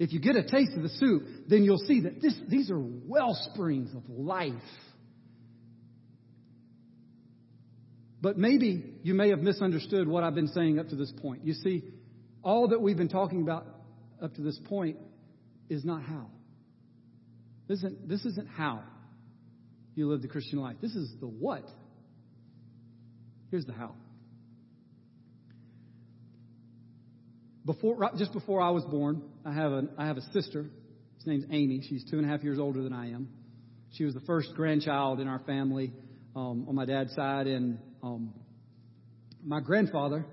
If 0.00 0.12
you 0.12 0.18
get 0.18 0.34
a 0.34 0.42
taste 0.42 0.72
of 0.76 0.82
the 0.82 0.88
soup, 0.88 1.22
then 1.46 1.62
you'll 1.62 1.78
see 1.78 2.00
that 2.00 2.20
this, 2.20 2.34
these 2.48 2.72
are 2.72 2.80
well 2.80 3.38
springs 3.52 3.94
of 3.94 4.02
life. 4.08 4.52
But 8.20 8.36
maybe 8.36 8.82
you 9.04 9.14
may 9.14 9.30
have 9.30 9.40
misunderstood 9.40 10.08
what 10.08 10.24
I've 10.24 10.34
been 10.34 10.48
saying 10.48 10.80
up 10.80 10.88
to 10.88 10.96
this 10.96 11.12
point. 11.22 11.44
You 11.44 11.54
see, 11.54 11.84
all 12.42 12.68
that 12.68 12.80
we've 12.80 12.96
been 12.96 13.08
talking 13.08 13.42
about 13.42 13.66
up 14.22 14.34
to 14.34 14.42
this 14.42 14.58
point 14.68 14.96
is 15.68 15.84
not 15.84 16.02
how. 16.02 16.26
This 17.68 17.78
isn't, 17.78 18.08
this 18.08 18.24
isn't 18.24 18.48
how 18.48 18.82
you 19.94 20.08
live 20.08 20.22
the 20.22 20.28
Christian 20.28 20.58
life. 20.58 20.76
This 20.80 20.94
is 20.94 21.12
the 21.20 21.26
what. 21.26 21.64
Here's 23.50 23.66
the 23.66 23.72
how. 23.72 23.94
Before, 27.64 28.10
just 28.18 28.32
before 28.32 28.60
I 28.60 28.70
was 28.70 28.84
born, 28.84 29.22
I 29.44 29.52
have 29.52 29.72
a, 29.72 29.88
I 29.96 30.06
have 30.06 30.16
a 30.16 30.32
sister. 30.32 30.66
His 31.16 31.26
name's 31.26 31.44
Amy. 31.50 31.82
She's 31.88 32.04
two 32.10 32.18
and 32.18 32.26
a 32.26 32.28
half 32.28 32.42
years 32.42 32.58
older 32.58 32.82
than 32.82 32.92
I 32.92 33.10
am. 33.10 33.28
She 33.92 34.04
was 34.04 34.14
the 34.14 34.20
first 34.20 34.48
grandchild 34.56 35.20
in 35.20 35.28
our 35.28 35.38
family 35.40 35.92
um, 36.34 36.66
on 36.68 36.74
my 36.74 36.86
dad's 36.86 37.14
side, 37.14 37.46
and 37.46 37.78
um, 38.02 38.34
my 39.44 39.60
grandfather, 39.60 40.24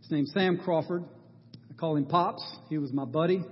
his 0.00 0.10
name's 0.10 0.32
Sam 0.32 0.58
Crawford. 0.58 1.04
Call 1.82 1.96
him 1.96 2.04
Pops. 2.04 2.44
He 2.68 2.78
was 2.78 2.92
my 2.92 3.04
buddy. 3.04 3.42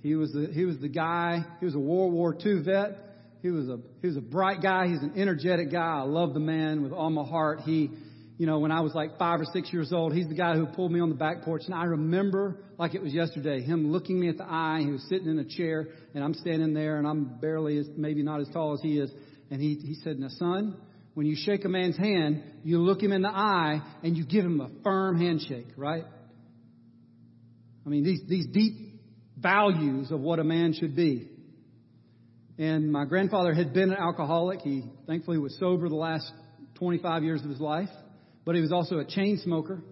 He 0.00 0.14
was 0.14 0.30
the 0.30 0.48
he 0.54 0.64
was 0.64 0.78
the 0.78 0.88
guy. 0.88 1.44
He 1.58 1.66
was 1.66 1.74
a 1.74 1.78
World 1.80 2.12
War 2.12 2.32
II 2.32 2.62
vet. 2.62 2.96
He 3.42 3.50
was 3.50 3.68
a 3.68 3.78
he 4.00 4.06
was 4.06 4.16
a 4.16 4.20
bright 4.20 4.62
guy. 4.62 4.86
He's 4.86 5.02
an 5.02 5.14
energetic 5.16 5.72
guy. 5.72 5.98
I 5.98 6.02
love 6.02 6.34
the 6.34 6.40
man 6.40 6.84
with 6.84 6.92
all 6.92 7.10
my 7.10 7.24
heart. 7.24 7.62
He 7.62 7.90
you 8.38 8.46
know, 8.46 8.60
when 8.60 8.70
I 8.70 8.80
was 8.80 8.94
like 8.94 9.18
five 9.18 9.40
or 9.40 9.44
six 9.52 9.72
years 9.72 9.92
old, 9.92 10.12
he's 10.12 10.28
the 10.28 10.36
guy 10.36 10.54
who 10.54 10.66
pulled 10.66 10.92
me 10.92 11.00
on 11.00 11.08
the 11.08 11.16
back 11.16 11.42
porch. 11.42 11.62
And 11.66 11.74
I 11.74 11.82
remember 11.86 12.60
like 12.78 12.94
it 12.94 13.02
was 13.02 13.12
yesterday, 13.12 13.60
him 13.60 13.90
looking 13.90 14.20
me 14.20 14.28
at 14.28 14.36
the 14.36 14.46
eye. 14.48 14.82
He 14.84 14.92
was 14.92 15.04
sitting 15.08 15.26
in 15.26 15.40
a 15.40 15.44
chair 15.44 15.88
and 16.14 16.22
I'm 16.22 16.34
standing 16.34 16.74
there 16.74 16.98
and 16.98 17.08
I'm 17.08 17.40
barely 17.40 17.78
as, 17.78 17.88
maybe 17.96 18.22
not 18.22 18.40
as 18.40 18.46
tall 18.52 18.74
as 18.74 18.82
he 18.82 19.00
is. 19.00 19.10
And 19.50 19.60
he, 19.60 19.74
he 19.82 19.96
said, 20.04 20.20
now 20.20 20.28
son, 20.28 20.76
when 21.14 21.26
you 21.26 21.34
shake 21.36 21.64
a 21.64 21.68
man's 21.68 21.96
hand, 21.96 22.44
you 22.62 22.78
look 22.78 23.02
him 23.02 23.10
in 23.10 23.22
the 23.22 23.34
eye 23.34 23.80
and 24.04 24.16
you 24.16 24.24
give 24.24 24.44
him 24.44 24.60
a 24.60 24.70
firm 24.84 25.18
handshake, 25.18 25.66
right? 25.76 26.04
I 27.84 27.88
mean, 27.88 28.04
these, 28.04 28.20
these 28.28 28.46
deep 28.46 29.00
values 29.38 30.10
of 30.10 30.20
what 30.20 30.38
a 30.38 30.44
man 30.44 30.72
should 30.72 30.96
be. 30.96 31.28
And 32.58 32.90
my 32.90 33.04
grandfather 33.04 33.52
had 33.52 33.74
been 33.74 33.90
an 33.90 33.98
alcoholic. 33.98 34.60
He 34.60 34.84
thankfully 35.06 35.38
was 35.38 35.58
sober 35.58 35.88
the 35.88 35.96
last 35.96 36.30
25 36.76 37.24
years 37.24 37.42
of 37.42 37.50
his 37.50 37.60
life 37.60 37.88
but 38.44 38.54
he 38.54 38.60
was 38.60 38.72
also 38.72 38.98
a 38.98 39.04
chain 39.04 39.40
smoker. 39.42 39.82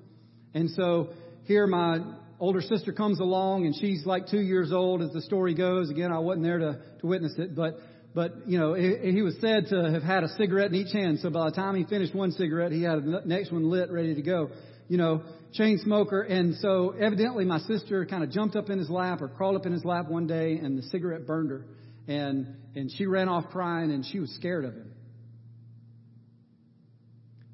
And 0.55 0.70
so 0.70 1.11
here 1.44 1.66
my 1.66 1.98
older 2.38 2.61
sister 2.61 2.92
comes 2.92 3.20
along 3.20 3.66
and 3.66 3.74
she's 3.74 4.05
like 4.05 4.28
two 4.28 4.40
years 4.40 4.72
old 4.72 5.02
as 5.02 5.11
the 5.12 5.22
story 5.22 5.55
goes. 5.55 5.90
Again, 5.90 6.12
I 6.12 6.18
wasn't 6.18 6.44
there 6.44 6.59
to, 6.59 6.81
to 7.00 7.07
witness 7.07 7.35
it, 7.38 7.55
but, 7.55 7.78
but, 8.14 8.46
you 8.46 8.59
know, 8.59 8.74
he, 8.74 9.12
he 9.12 9.22
was 9.22 9.37
said 9.40 9.68
to 9.68 9.90
have 9.90 10.02
had 10.02 10.24
a 10.24 10.28
cigarette 10.37 10.70
in 10.70 10.74
each 10.74 10.92
hand. 10.92 11.20
So 11.20 11.31
by 11.31 11.48
the 11.48 11.57
time 11.57 11.76
he 11.76 11.85
finished 11.85 12.14
one 12.14 12.33
cigarette, 12.33 12.72
he 12.72 12.83
had 12.83 13.02
the 13.05 13.22
next 13.24 13.52
one 13.52 13.70
lit, 13.70 13.90
ready 13.90 14.14
to 14.14 14.22
go. 14.22 14.50
You 14.92 14.98
know, 14.98 15.22
chain 15.55 15.78
smoker. 15.78 16.20
And 16.20 16.55
so 16.57 16.90
evidently 16.90 17.46
my 17.46 17.61
sister 17.61 18.05
kind 18.05 18.22
of 18.22 18.31
jumped 18.31 18.57
up 18.57 18.68
in 18.68 18.78
his 18.78 18.90
lap 18.90 19.22
or 19.22 19.28
crawled 19.28 19.57
up 19.57 19.64
in 19.64 19.72
his 19.72 19.87
lap 19.87 20.07
one 20.07 20.26
day 20.26 20.59
and 20.62 20.76
the 20.76 20.83
cigarette 20.83 21.26
burned 21.26 21.48
her. 21.48 21.64
And, 22.09 22.57
and 22.74 22.90
she 22.92 23.07
ran 23.07 23.26
off 23.26 23.48
crying 23.48 23.90
and 23.90 24.05
she 24.05 24.20
was 24.20 24.31
scared 24.35 24.66
of 24.66 24.74
him. 24.74 24.92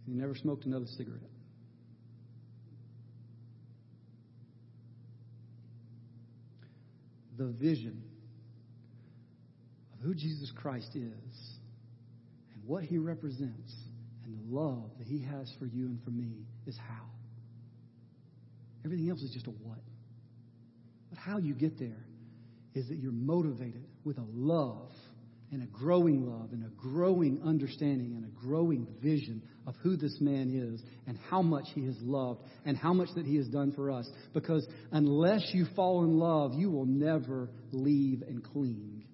He 0.04 0.14
never 0.14 0.34
smoked 0.34 0.64
another 0.64 0.86
cigarette. 0.96 1.20
The 7.36 7.46
vision 7.46 8.02
of 9.94 10.00
who 10.00 10.12
Jesus 10.12 10.50
Christ 10.56 10.90
is 10.96 11.04
and 12.52 12.64
what 12.66 12.82
he 12.82 12.98
represents 12.98 13.72
and 14.24 14.36
the 14.36 14.58
love 14.58 14.90
that 14.98 15.06
he 15.06 15.22
has 15.22 15.48
for 15.60 15.66
you 15.66 15.86
and 15.86 16.02
for 16.02 16.10
me 16.10 16.32
is 16.66 16.76
how. 16.76 17.04
Everything 18.84 19.10
else 19.10 19.22
is 19.22 19.30
just 19.30 19.46
a 19.46 19.50
what. 19.50 19.78
But 21.10 21.18
how 21.18 21.38
you 21.38 21.54
get 21.54 21.78
there 21.78 22.06
is 22.74 22.88
that 22.88 22.96
you're 22.96 23.12
motivated 23.12 23.84
with 24.04 24.18
a 24.18 24.26
love 24.32 24.90
and 25.50 25.62
a 25.62 25.66
growing 25.66 26.26
love 26.26 26.52
and 26.52 26.64
a 26.64 26.68
growing 26.76 27.40
understanding 27.44 28.14
and 28.16 28.24
a 28.24 28.46
growing 28.46 28.86
vision 29.02 29.42
of 29.66 29.74
who 29.82 29.96
this 29.96 30.16
man 30.20 30.50
is 30.50 30.82
and 31.06 31.18
how 31.30 31.40
much 31.40 31.64
he 31.74 31.86
has 31.86 31.96
loved 32.02 32.42
and 32.66 32.76
how 32.76 32.92
much 32.92 33.08
that 33.16 33.24
he 33.24 33.36
has 33.36 33.48
done 33.48 33.72
for 33.72 33.90
us. 33.90 34.08
Because 34.34 34.66
unless 34.92 35.42
you 35.52 35.66
fall 35.74 36.04
in 36.04 36.18
love, 36.18 36.52
you 36.54 36.70
will 36.70 36.86
never 36.86 37.48
leave 37.72 38.22
and 38.22 38.44
cling 38.44 39.04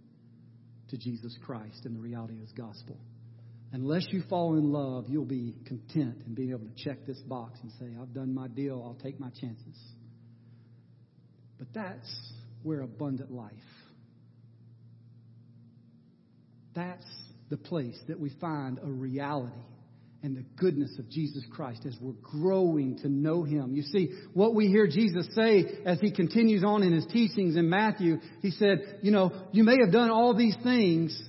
to 0.90 0.98
Jesus 0.98 1.36
Christ 1.44 1.84
and 1.84 1.94
the 1.94 2.00
reality 2.00 2.34
of 2.34 2.40
his 2.40 2.52
gospel. 2.52 2.96
Unless 3.74 4.06
you 4.10 4.22
fall 4.30 4.56
in 4.56 4.72
love, 4.72 5.06
you'll 5.08 5.24
be 5.24 5.54
content 5.66 6.22
in 6.26 6.34
being 6.34 6.50
able 6.50 6.66
to 6.66 6.84
check 6.84 7.04
this 7.06 7.18
box 7.18 7.58
and 7.62 7.70
say, 7.78 8.00
I've 8.00 8.14
done 8.14 8.32
my 8.32 8.48
deal, 8.48 8.82
I'll 8.82 9.02
take 9.02 9.20
my 9.20 9.30
chances. 9.30 9.76
But 11.58 11.68
that's 11.74 12.32
where 12.62 12.80
abundant 12.80 13.30
life 13.30 13.52
that's 16.74 17.06
the 17.50 17.56
place 17.56 17.98
that 18.08 18.18
we 18.18 18.30
find 18.40 18.78
a 18.82 18.86
reality 18.86 19.52
and 20.22 20.36
the 20.36 20.44
goodness 20.56 20.98
of 20.98 21.08
Jesus 21.10 21.44
Christ 21.52 21.82
as 21.86 21.96
we're 22.00 22.12
growing 22.22 22.98
to 22.98 23.08
know 23.08 23.42
Him. 23.42 23.74
You 23.74 23.82
see, 23.82 24.10
what 24.32 24.54
we 24.54 24.68
hear 24.68 24.86
Jesus 24.86 25.26
say 25.34 25.64
as 25.84 26.00
He 26.00 26.10
continues 26.10 26.64
on 26.64 26.82
in 26.82 26.92
His 26.92 27.06
teachings 27.06 27.56
in 27.56 27.68
Matthew, 27.68 28.18
He 28.40 28.50
said, 28.50 29.00
you 29.02 29.10
know, 29.10 29.32
you 29.52 29.64
may 29.64 29.76
have 29.80 29.92
done 29.92 30.10
all 30.10 30.34
these 30.34 30.56
things, 30.62 31.20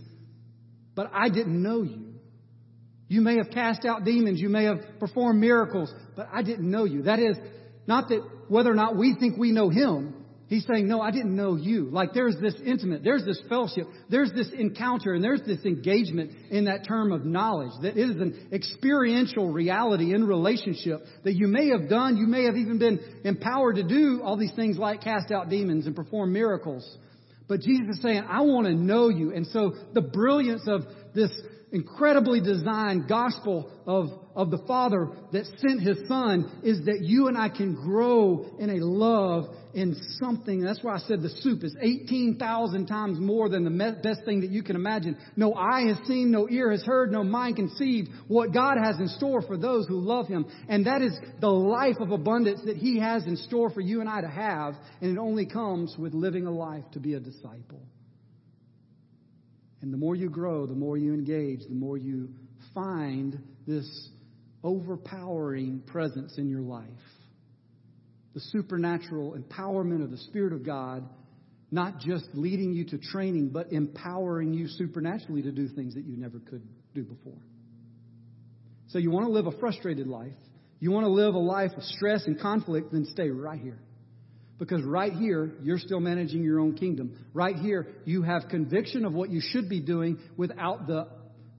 but 0.96 1.12
I 1.14 1.30
didn't 1.30 1.62
know 1.62 1.84
you. 1.84 2.05
You 3.08 3.22
may 3.22 3.38
have 3.38 3.52
cast 3.52 3.86
out 3.86 4.04
demons, 4.04 4.40
you 4.40 4.50
may 4.50 4.66
have 4.66 4.80
performed 5.00 5.40
miracles, 5.40 5.94
but 6.16 6.28
I 6.34 6.42
didn't 6.42 6.70
know 6.70 6.86
you. 6.86 7.04
That 7.04 7.20
is, 7.20 7.38
not 7.88 8.10
that 8.10 8.28
whether 8.48 8.72
or 8.72 8.76
not 8.76 8.98
we 8.98 9.16
think 9.20 9.38
we 9.38 9.52
know 9.52 9.70
Him, 9.70 10.26
He's 10.48 10.66
saying, 10.68 10.88
no, 10.88 11.02
I 11.02 11.10
didn't 11.10 11.36
know 11.36 11.56
you. 11.56 11.86
Like 11.86 12.14
there's 12.14 12.36
this 12.40 12.54
intimate, 12.64 13.04
there's 13.04 13.26
this 13.26 13.42
fellowship, 13.50 13.88
there's 14.10 14.32
this 14.32 14.50
encounter, 14.56 15.14
and 15.14 15.24
there's 15.24 15.42
this 15.42 15.66
engagement 15.66 16.32
in 16.52 16.66
that 16.66 16.88
term 16.88 17.12
of 17.12 17.26
knowledge 17.26 17.72
that 17.82 17.98
is 17.98 18.12
an 18.12 18.50
experiential 18.52 19.52
reality 19.52 20.14
in 20.14 20.28
relationship 20.28 21.04
that 21.24 21.34
you 21.34 21.48
may 21.48 21.70
have 21.70 21.90
done, 21.90 22.18
you 22.18 22.28
may 22.28 22.44
have 22.44 22.58
even 22.58 22.78
been 22.78 23.00
empowered 23.24 23.78
to 23.78 23.84
do 23.84 24.22
all 24.24 24.38
these 24.38 24.54
things 24.56 24.78
like 24.78 25.02
cast 25.02 25.32
out 25.32 25.50
demons 25.50 25.88
and 25.88 25.96
perform 25.96 26.32
miracles. 26.32 26.98
But 27.48 27.62
Jesus 27.62 27.96
is 27.98 28.02
saying, 28.04 28.24
I 28.30 28.42
want 28.42 28.68
to 28.68 28.74
know 28.74 29.10
you. 29.10 29.34
And 29.34 29.48
so 29.48 29.74
the 29.94 30.02
brilliance 30.02 30.68
of 30.68 30.84
this 31.16 31.32
incredibly 31.72 32.42
designed 32.42 33.08
gospel 33.08 33.72
of, 33.86 34.08
of 34.36 34.52
the 34.52 34.60
Father 34.68 35.10
that 35.32 35.46
sent 35.58 35.82
His 35.82 36.08
Son 36.08 36.62
is 36.64 36.86
that 36.86 37.00
you 37.02 37.28
and 37.28 37.38
I 37.38 37.50
can 37.50 37.76
grow 37.76 38.56
in 38.60 38.70
a 38.70 38.86
love 38.86 39.46
in 39.74 39.96
something. 40.20 40.62
That's 40.62 40.82
why 40.82 40.96
I 40.96 41.00
said 41.00 41.22
the 41.22 41.30
soup 41.30 41.64
is 41.64 41.76
18,000 41.82 42.88
times 42.88 43.20
more 43.20 43.50
than 43.50 43.66
the 43.66 43.98
best 44.02 44.24
thing 44.24 44.42
that 44.42 44.50
you 44.50 44.64
can 44.64 44.76
imagine. 44.76 45.18
No 45.36 45.54
eye 45.54 45.88
has 45.88 45.98
seen, 46.08 46.32
no 46.32 46.50
ear 46.50 46.72
has 46.72 46.84
heard, 46.84 47.12
no 47.12 47.24
mind 47.24 47.58
conceived 47.58 48.10
what 48.28 48.54
God 48.54 48.78
has 48.82 48.98
in 49.00 49.10
store 49.10 49.42
for 49.42 49.58
those 49.58 49.86
who 49.86 50.00
love 50.00 50.28
Him. 50.28 50.46
And 50.70 50.88
that 50.88 51.02
is 51.02 51.18
the 51.42 51.50
life 51.50 51.98
of 52.00 52.12
abundance 52.12 52.62
that 52.66 52.78
He 52.78 53.00
has 53.00 53.26
in 53.26 53.36
store 53.36 53.70
for 53.70 53.82
you 53.82 54.00
and 54.00 54.10
I 54.10 54.22
to 54.22 54.30
have. 54.30 54.76
And 55.02 55.18
it 55.18 55.20
only 55.20 55.46
comes 55.46 55.96
with 55.98 56.14
living 56.14 56.48
a 56.48 56.52
life 56.52 56.86
to 56.94 57.00
be 57.00 57.16
a 57.16 57.20
disciple. 57.20 57.82
And 59.82 59.94
the 59.94 59.98
more 59.98 60.16
you 60.16 60.30
grow, 60.30 60.66
the 60.66 60.74
more 60.74 60.98
you 60.98 61.14
engage, 61.14 61.60
the 61.68 61.76
more 61.76 61.98
you 61.98 62.30
find 62.74 63.40
this 63.68 64.10
overpowering 64.64 65.84
presence 65.86 66.38
in 66.38 66.50
your 66.50 66.62
life. 66.62 66.88
The 68.34 68.40
supernatural 68.40 69.38
empowerment 69.38 70.04
of 70.04 70.12
the 70.12 70.18
Spirit 70.18 70.54
of 70.54 70.66
God, 70.66 71.08
not 71.72 72.00
just 72.00 72.26
leading 72.34 72.74
you 72.74 72.86
to 72.86 72.98
training, 72.98 73.50
but 73.50 73.72
empowering 73.72 74.54
you 74.54 74.68
supernaturally 74.68 75.44
to 75.44 75.52
do 75.52 75.68
things 75.70 75.94
that 75.96 76.06
you 76.06 76.18
never 76.18 76.40
could 76.40 76.64
do 76.94 77.04
before. 77.04 77.42
So 78.88 78.98
you 78.98 79.12
want 79.12 79.28
to 79.28 79.32
live 79.32 79.46
a 79.46 79.58
frustrated 79.60 80.08
life, 80.08 80.34
you 80.80 80.92
want 80.92 81.06
to 81.06 81.12
live 81.12 81.36
a 81.36 81.40
life 81.40 81.72
of 81.78 81.84
stress 81.84 82.26
and 82.26 82.40
conflict, 82.40 82.92
then 82.92 83.06
stay 83.06 83.30
right 83.30 83.60
here. 83.60 83.80
Because 84.58 84.84
right 84.84 85.12
here, 85.12 85.52
you're 85.62 85.80
still 85.80 86.00
managing 86.00 86.44
your 86.44 86.60
own 86.60 86.76
kingdom. 86.76 87.18
Right 87.34 87.58
here, 87.58 87.88
you 88.06 88.22
have 88.24 88.44
conviction 88.50 89.04
of 89.04 89.14
what 89.14 89.30
you 89.30 89.42
should 89.42 89.68
be 89.68 89.82
doing 89.82 90.18
without 90.38 90.88
the, 90.88 91.08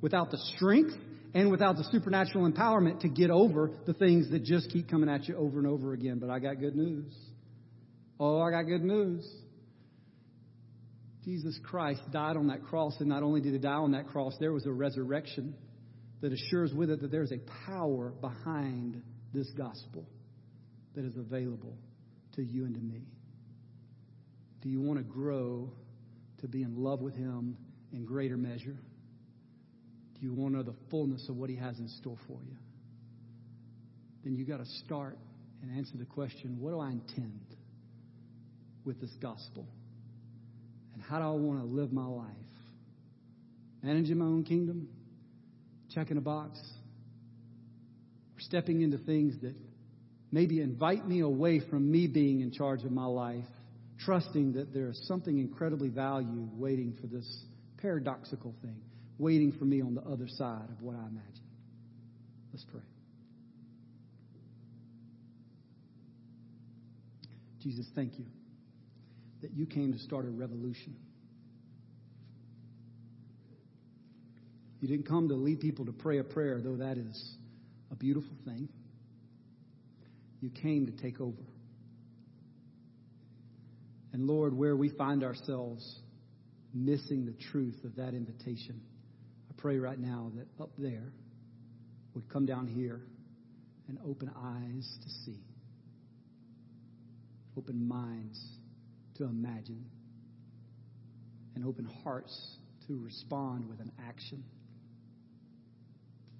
without 0.00 0.30
the 0.30 0.38
strength 0.56 0.94
and 1.34 1.50
without 1.50 1.76
the 1.76 1.84
supernatural 1.90 2.50
empowerment 2.50 3.00
to 3.00 3.08
get 3.08 3.30
over 3.30 3.70
the 3.86 3.92
things 3.92 4.30
that 4.30 4.44
just 4.44 4.70
keep 4.70 4.88
coming 4.90 5.10
at 5.10 5.28
you 5.28 5.36
over 5.36 5.58
and 5.58 5.66
over 5.66 5.92
again. 5.92 6.18
But 6.18 6.30
I 6.30 6.38
got 6.38 6.58
good 6.58 6.74
news. 6.74 7.12
Oh, 8.18 8.40
I 8.40 8.50
got 8.50 8.62
good 8.62 8.82
news. 8.82 9.28
Jesus 11.22 11.58
Christ 11.62 12.00
died 12.12 12.36
on 12.36 12.46
that 12.46 12.64
cross, 12.64 12.94
and 13.00 13.08
not 13.08 13.22
only 13.22 13.42
did 13.42 13.52
he 13.52 13.58
die 13.58 13.72
on 13.72 13.92
that 13.92 14.06
cross, 14.06 14.34
there 14.40 14.52
was 14.52 14.64
a 14.64 14.72
resurrection 14.72 15.54
that 16.22 16.32
assures 16.32 16.72
with 16.72 16.88
it 16.88 17.02
that 17.02 17.10
there's 17.10 17.32
a 17.32 17.40
power 17.66 18.12
behind 18.22 19.02
this 19.34 19.50
gospel 19.50 20.06
that 20.94 21.04
is 21.04 21.16
available 21.16 21.76
to 22.36 22.42
you 22.42 22.64
and 22.64 22.74
to 22.74 22.80
me? 22.80 23.02
Do 24.62 24.68
you 24.68 24.80
want 24.80 24.98
to 24.98 25.04
grow 25.04 25.70
to 26.40 26.48
be 26.48 26.62
in 26.62 26.82
love 26.82 27.00
with 27.00 27.14
Him 27.14 27.56
in 27.92 28.04
greater 28.04 28.36
measure? 28.36 28.76
Do 30.14 30.20
you 30.20 30.32
want 30.32 30.54
to 30.54 30.58
know 30.58 30.62
the 30.62 30.76
fullness 30.90 31.28
of 31.28 31.36
what 31.36 31.50
He 31.50 31.56
has 31.56 31.78
in 31.78 31.88
store 31.88 32.16
for 32.26 32.38
you? 32.42 32.56
then 34.26 34.34
you 34.34 34.44
got 34.44 34.56
to 34.56 34.66
start 34.84 35.16
and 35.62 35.70
answer 35.78 35.96
the 35.96 36.04
question 36.04 36.56
what 36.58 36.72
do 36.72 36.80
I 36.80 36.90
intend 36.90 37.46
with 38.84 39.00
this 39.00 39.12
gospel? 39.22 39.68
And 40.94 41.02
how 41.02 41.20
do 41.20 41.24
I 41.26 41.30
want 41.30 41.60
to 41.60 41.66
live 41.66 41.92
my 41.92 42.04
life? 42.04 42.26
Managing 43.84 44.18
my 44.18 44.24
own 44.24 44.42
kingdom? 44.42 44.88
Checking 45.94 46.16
a 46.16 46.20
box? 46.20 46.58
Or 48.36 48.40
stepping 48.40 48.82
into 48.82 48.98
things 48.98 49.40
that 49.42 49.54
maybe 50.36 50.60
invite 50.60 51.08
me 51.08 51.20
away 51.20 51.60
from 51.70 51.90
me 51.90 52.06
being 52.06 52.42
in 52.42 52.52
charge 52.52 52.84
of 52.84 52.92
my 52.92 53.06
life, 53.06 53.46
trusting 54.00 54.52
that 54.52 54.70
there 54.74 54.90
is 54.90 55.00
something 55.08 55.38
incredibly 55.38 55.88
valued 55.88 56.50
waiting 56.58 56.94
for 57.00 57.06
this 57.06 57.26
paradoxical 57.78 58.54
thing, 58.60 58.76
waiting 59.16 59.50
for 59.50 59.64
me 59.64 59.80
on 59.80 59.94
the 59.94 60.02
other 60.02 60.28
side 60.28 60.68
of 60.68 60.82
what 60.82 60.94
I 60.94 61.06
imagine. 61.06 61.46
Let's 62.52 62.66
pray. 62.70 62.82
Jesus, 67.62 67.86
thank 67.94 68.18
you 68.18 68.26
that 69.40 69.52
you 69.54 69.64
came 69.64 69.94
to 69.94 69.98
start 70.00 70.26
a 70.26 70.28
revolution. 70.28 70.96
You 74.82 74.88
didn't 74.88 75.08
come 75.08 75.30
to 75.30 75.34
lead 75.34 75.60
people 75.60 75.86
to 75.86 75.92
pray 75.92 76.18
a 76.18 76.24
prayer, 76.24 76.60
though 76.60 76.76
that 76.76 76.98
is 76.98 77.36
a 77.90 77.94
beautiful 77.94 78.36
thing. 78.44 78.68
You 80.40 80.50
came 80.50 80.86
to 80.86 80.92
take 80.92 81.20
over. 81.20 81.42
And 84.12 84.26
Lord, 84.26 84.54
where 84.54 84.76
we 84.76 84.88
find 84.90 85.24
ourselves 85.24 86.00
missing 86.72 87.26
the 87.26 87.34
truth 87.50 87.84
of 87.84 87.96
that 87.96 88.14
invitation, 88.14 88.80
I 89.50 89.54
pray 89.56 89.78
right 89.78 89.98
now 89.98 90.30
that 90.36 90.62
up 90.62 90.70
there 90.78 91.12
would 92.14 92.28
come 92.30 92.46
down 92.46 92.66
here 92.66 93.00
and 93.88 93.98
open 94.06 94.30
eyes 94.36 94.98
to 95.02 95.08
see 95.24 95.40
open 97.56 97.88
minds 97.88 98.38
to 99.16 99.24
imagine, 99.24 99.84
and 101.54 101.64
open 101.64 101.88
hearts 102.04 102.58
to 102.86 102.98
respond 103.02 103.66
with 103.68 103.80
an 103.80 103.90
action. 104.06 104.44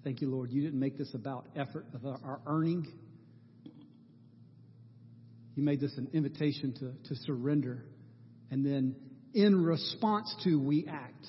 Thank 0.05 0.21
you, 0.21 0.29
Lord. 0.29 0.53
You 0.53 0.63
didn't 0.63 0.79
make 0.79 0.99
this 0.99 1.15
about 1.15 1.47
effort 1.57 1.87
of 1.95 2.05
our 2.05 2.41
earning. 2.47 2.87
You 5.57 5.63
made 5.63 5.81
this 5.81 5.97
an 5.97 6.11
invitation 6.13 6.75
to, 6.75 7.09
to 7.09 7.21
surrender. 7.23 7.83
And 8.51 8.65
then 8.65 8.95
in 9.35 9.65
response 9.65 10.33
to, 10.45 10.61
we 10.61 10.87
act. 10.87 11.27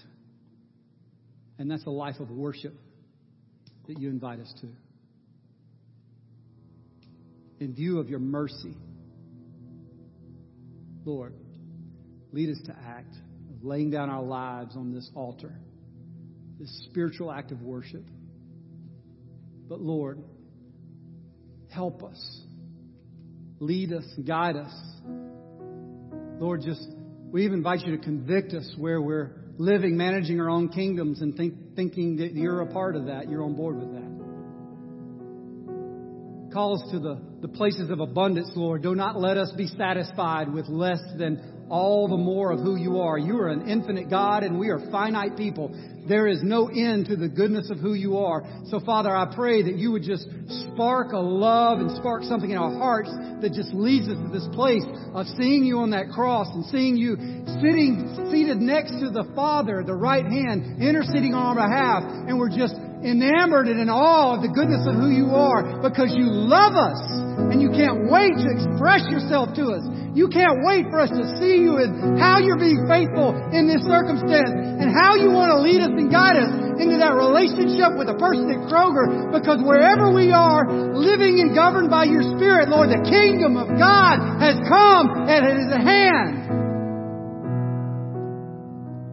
And 1.57 1.71
that's 1.71 1.85
a 1.85 1.89
life 1.89 2.19
of 2.19 2.29
worship 2.29 2.73
that 3.87 3.99
you 3.99 4.09
invite 4.09 4.39
us 4.39 4.53
to. 4.61 4.67
In 7.63 7.73
view 7.73 7.99
of 7.99 8.09
your 8.09 8.19
mercy, 8.19 8.75
Lord, 11.05 11.33
lead 12.33 12.49
us 12.49 12.59
to 12.65 12.75
act 12.85 13.15
of 13.49 13.63
laying 13.63 13.89
down 13.89 14.09
our 14.09 14.21
lives 14.21 14.75
on 14.75 14.93
this 14.93 15.09
altar, 15.15 15.55
this 16.59 16.85
spiritual 16.89 17.31
act 17.31 17.51
of 17.51 17.61
worship. 17.61 18.03
But 19.69 19.79
Lord, 19.79 20.19
help 21.69 22.03
us, 22.03 22.41
lead 23.59 23.93
us, 23.93 24.05
guide 24.25 24.55
us. 24.55 24.73
Lord, 26.39 26.61
just 26.63 26.87
we 27.31 27.45
even 27.45 27.57
invite 27.57 27.81
you 27.85 27.95
to 27.97 28.03
convict 28.03 28.53
us 28.53 28.73
where 28.77 29.01
we're 29.01 29.31
living, 29.57 29.97
managing 29.97 30.39
our 30.39 30.49
own 30.49 30.69
kingdoms, 30.69 31.21
and 31.21 31.35
think, 31.35 31.75
thinking 31.75 32.17
that 32.17 32.33
you're 32.33 32.61
a 32.61 32.67
part 32.67 32.95
of 32.95 33.07
that. 33.07 33.29
You're 33.29 33.43
on 33.43 33.55
board 33.55 33.79
with 33.79 33.91
that. 33.93 34.17
Call 36.53 36.75
us 36.75 36.91
to 36.91 36.99
the, 36.99 37.19
the 37.41 37.47
places 37.49 37.89
of 37.89 37.99
abundance, 37.99 38.51
Lord. 38.55 38.81
Do 38.81 38.95
not 38.95 39.19
let 39.19 39.37
us 39.37 39.51
be 39.57 39.67
satisfied 39.67 40.51
with 40.51 40.67
less 40.69 41.01
than 41.17 41.56
all 41.69 42.07
the 42.07 42.17
more 42.17 42.51
of 42.51 42.59
who 42.59 42.75
you 42.75 42.99
are. 42.99 43.17
You 43.17 43.39
are 43.39 43.49
an 43.49 43.69
infinite 43.69 44.09
God 44.09 44.43
and 44.43 44.59
we 44.59 44.69
are 44.69 44.79
finite 44.91 45.35
people. 45.37 45.75
There 46.07 46.27
is 46.27 46.41
no 46.41 46.67
end 46.67 47.07
to 47.07 47.17
the 47.17 47.27
goodness 47.27 47.69
of 47.69 47.79
who 47.79 47.93
you 47.93 48.17
are. 48.17 48.43
So 48.69 48.79
Father, 48.79 49.13
I 49.13 49.33
pray 49.35 49.63
that 49.63 49.75
you 49.75 49.91
would 49.91 50.03
just 50.03 50.25
spark 50.71 51.11
a 51.11 51.19
love 51.19 51.79
and 51.79 51.91
spark 51.97 52.23
something 52.23 52.49
in 52.49 52.57
our 52.57 52.71
hearts 52.71 53.11
that 53.41 53.51
just 53.53 53.73
leads 53.73 54.07
us 54.07 54.15
to 54.15 54.29
this 54.31 54.47
place 54.55 54.83
of 55.13 55.27
seeing 55.37 55.65
you 55.65 55.79
on 55.79 55.91
that 55.91 56.09
cross 56.15 56.47
and 56.53 56.63
seeing 56.65 56.95
you 56.95 57.17
sitting, 57.59 58.07
seated 58.31 58.57
next 58.57 58.91
to 59.03 59.09
the 59.09 59.27
Father, 59.35 59.83
the 59.83 59.93
right 59.93 60.25
hand, 60.25 60.81
interceding 60.81 61.33
on 61.33 61.57
our 61.57 61.67
behalf. 61.67 62.03
And 62.27 62.39
we're 62.39 62.55
just 62.55 62.75
enamored 63.03 63.67
and 63.67 63.79
in 63.79 63.89
awe 63.89 64.35
of 64.35 64.41
the 64.41 64.49
goodness 64.49 64.87
of 64.87 64.95
who 64.95 65.09
you 65.09 65.35
are 65.35 65.81
because 65.81 66.15
you 66.15 66.25
love 66.31 66.73
us 66.73 67.26
and 67.51 67.61
you 67.61 67.71
can't 67.71 68.11
wait 68.11 68.35
to 68.37 68.47
express 68.51 69.07
yourself 69.07 69.55
to 69.55 69.73
us. 69.73 69.83
You 70.17 70.27
can't 70.27 70.65
wait 70.65 70.89
for 70.89 70.99
us 70.99 71.13
to 71.13 71.23
see 71.37 71.61
you 71.61 71.77
and 71.77 72.17
how 72.19 72.39
you're 72.41 72.57
being 72.57 72.85
faithful 72.89 73.37
in 73.53 73.69
this 73.69 73.85
circumstance 73.85 74.49
and 74.49 74.89
how 74.89 75.15
you 75.15 75.29
want 75.29 75.53
to 75.53 75.59
lead 75.61 75.81
us 75.81 75.93
and 75.93 76.09
guide 76.09 76.37
us 76.41 76.51
into 76.81 76.97
that 77.01 77.13
relationship 77.17 77.97
with 77.97 78.09
the 78.09 78.17
person 78.17 78.49
at 78.49 78.65
Kroger 78.69 79.33
because 79.33 79.61
wherever 79.61 80.13
we 80.13 80.29
are 80.33 80.69
living 80.93 81.41
and 81.41 81.53
governed 81.53 81.89
by 81.89 82.05
your 82.05 82.25
Spirit, 82.37 82.69
Lord, 82.69 82.89
the 82.89 83.01
kingdom 83.05 83.57
of 83.57 83.69
God 83.77 84.21
has 84.41 84.57
come 84.65 85.29
and 85.29 85.41
it 85.45 85.57
is 85.65 85.69
at 85.73 85.81
hand. 85.81 86.36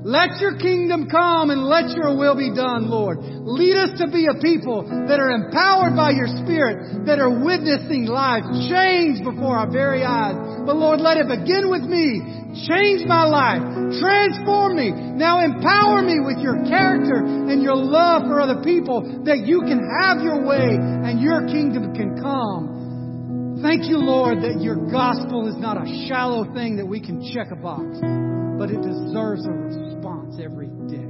Let 0.05 0.37
your 0.37 0.61
kingdom 0.61 1.09
come 1.09 1.49
and 1.49 1.65
let 1.65 1.97
your 1.97 2.13
will 2.13 2.37
be 2.37 2.53
done, 2.53 2.93
Lord. 2.93 3.25
Lead 3.25 3.73
us 3.73 3.97
to 4.05 4.07
be 4.13 4.29
a 4.29 4.37
people 4.37 4.85
that 4.85 5.17
are 5.17 5.33
empowered 5.33 5.97
by 5.97 6.13
your 6.13 6.29
Spirit, 6.45 7.09
that 7.09 7.17
are 7.17 7.33
witnessing 7.33 8.05
life 8.05 8.45
change 8.69 9.25
before 9.25 9.57
our 9.57 9.65
very 9.65 10.05
eyes. 10.05 10.37
But 10.69 10.77
Lord, 10.77 11.01
let 11.01 11.17
it 11.17 11.25
begin 11.25 11.73
with 11.73 11.89
me. 11.89 12.21
Change 12.69 13.09
my 13.09 13.25
life. 13.25 13.65
Transform 13.97 14.77
me. 14.77 14.93
Now 14.93 15.41
empower 15.41 16.05
me 16.05 16.21
with 16.21 16.37
your 16.37 16.61
character 16.69 17.25
and 17.25 17.65
your 17.65 17.75
love 17.75 18.29
for 18.29 18.45
other 18.45 18.61
people 18.61 19.25
that 19.25 19.49
you 19.49 19.65
can 19.65 19.81
have 20.05 20.21
your 20.21 20.45
way 20.45 20.77
and 20.77 21.17
your 21.17 21.49
kingdom 21.49 21.97
can 21.97 22.21
come. 22.21 23.57
Thank 23.65 23.89
you, 23.89 23.97
Lord, 23.97 24.45
that 24.45 24.61
your 24.61 24.77
gospel 24.93 25.49
is 25.49 25.57
not 25.57 25.81
a 25.81 25.89
shallow 26.05 26.45
thing 26.53 26.77
that 26.77 26.85
we 26.85 27.01
can 27.01 27.25
check 27.33 27.49
a 27.49 27.57
box, 27.57 28.05
but 28.61 28.69
it 28.69 28.85
deserves 28.85 29.49
a 29.49 29.51
response 29.51 29.94
every 30.41 30.69
day. 30.89 31.09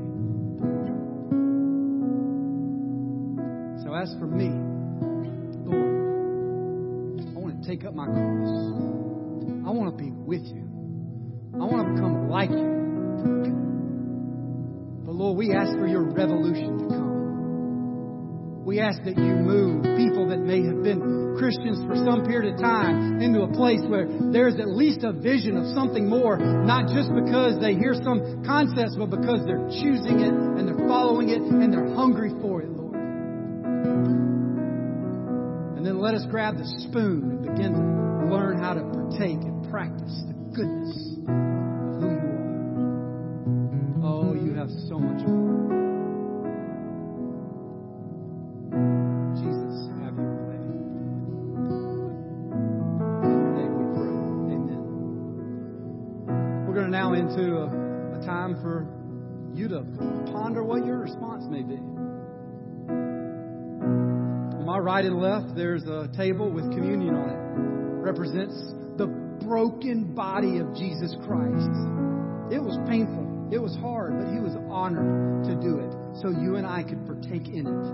So 3.83 3.95
as 3.95 4.15
for 4.19 4.27
me, 4.27 4.51
Lord, 5.65 7.21
I 7.35 7.39
want 7.39 7.63
to 7.63 7.69
take 7.69 7.85
up 7.85 7.95
my 7.95 8.07
cross. 8.07 8.49
I 9.67 9.71
want 9.71 9.97
to 9.97 10.03
be 10.03 10.11
with 10.11 10.45
you. 10.45 10.69
I 11.55 11.65
want 11.65 11.87
to 11.87 11.93
become 11.95 12.29
like 12.29 12.51
you. 12.51 12.75
But 15.05 15.15
Lord, 15.15 15.39
we 15.39 15.55
ask 15.55 15.73
for 15.73 15.87
your 15.87 16.03
revolution 16.03 16.79
to 16.79 16.89
come. 16.89 17.24
We 18.65 18.81
ask 18.81 19.03
that 19.05 19.19
you 19.19 19.35
move 19.45 19.85
people 20.01 20.27
that 20.29 20.41
may 20.41 20.65
have 20.65 20.83
been 20.83 21.37
Christians 21.37 21.85
for 21.85 21.97
some 22.01 22.25
period 22.25 22.55
of 22.55 22.61
time 22.61 23.21
into 23.21 23.43
a 23.43 23.49
place 23.53 23.83
where 23.87 24.09
there's 24.33 24.55
at 24.55 24.69
least 24.69 25.05
a 25.05 25.13
vision 25.13 25.59
of 25.59 25.67
something 25.77 26.09
more, 26.09 26.39
not 26.39 26.89
just 26.89 27.13
because 27.13 27.61
they 27.61 27.75
hear 27.75 27.93
some 27.93 28.43
concepts, 28.47 28.97
but 28.97 29.11
because 29.11 29.45
they're 29.45 29.69
choosing 29.69 30.21
it 30.25 30.33
and 30.33 30.67
they're 30.67 30.89
following 30.89 31.29
it 31.29 31.43
and 31.43 31.71
they're 31.71 31.93
hungry 31.93 32.33
for 32.41 32.63
it, 32.63 32.71
Lord. 32.71 32.97
And 35.77 35.85
then 35.85 35.99
let 36.01 36.15
us 36.15 36.25
grab 36.31 36.57
the 36.57 36.65
spoon 36.89 37.21
and 37.37 37.43
begin 37.43 37.73
to 37.77 38.33
learn 38.33 38.59
how 38.59 38.73
to 38.73 38.81
partake 38.81 39.45
and 39.45 39.69
practice 39.71 40.25
the 40.27 40.33
goodness 40.57 41.19
of 41.29 42.01
who 42.01 42.09
you 42.09 42.33
are. 44.01 44.09
Oh, 44.09 44.33
you 44.33 44.55
have 44.55 44.71
so 44.89 44.99
much 44.99 45.21
right 64.95 65.07
and 65.07 65.19
left, 65.19 65.57
there's 65.57 65.83
a 65.91 66.07
table 66.17 66.49
with 66.49 66.71
communion 66.71 67.17
on 67.17 67.27
it. 67.27 67.39
Represents 68.07 68.55
the 68.95 69.09
broken 69.43 70.15
body 70.15 70.63
of 70.63 70.71
Jesus 70.77 71.19
Christ. 71.27 71.75
It 72.55 72.63
was 72.63 72.79
painful. 72.87 73.51
It 73.51 73.59
was 73.59 73.75
hard, 73.83 74.15
but 74.23 74.31
he 74.31 74.39
was 74.39 74.55
honored 74.71 75.51
to 75.51 75.59
do 75.59 75.83
it 75.83 75.91
so 76.23 76.31
you 76.31 76.63
and 76.63 76.65
I 76.65 76.87
could 76.87 77.03
partake 77.11 77.51
in 77.51 77.67
it. 77.67 77.87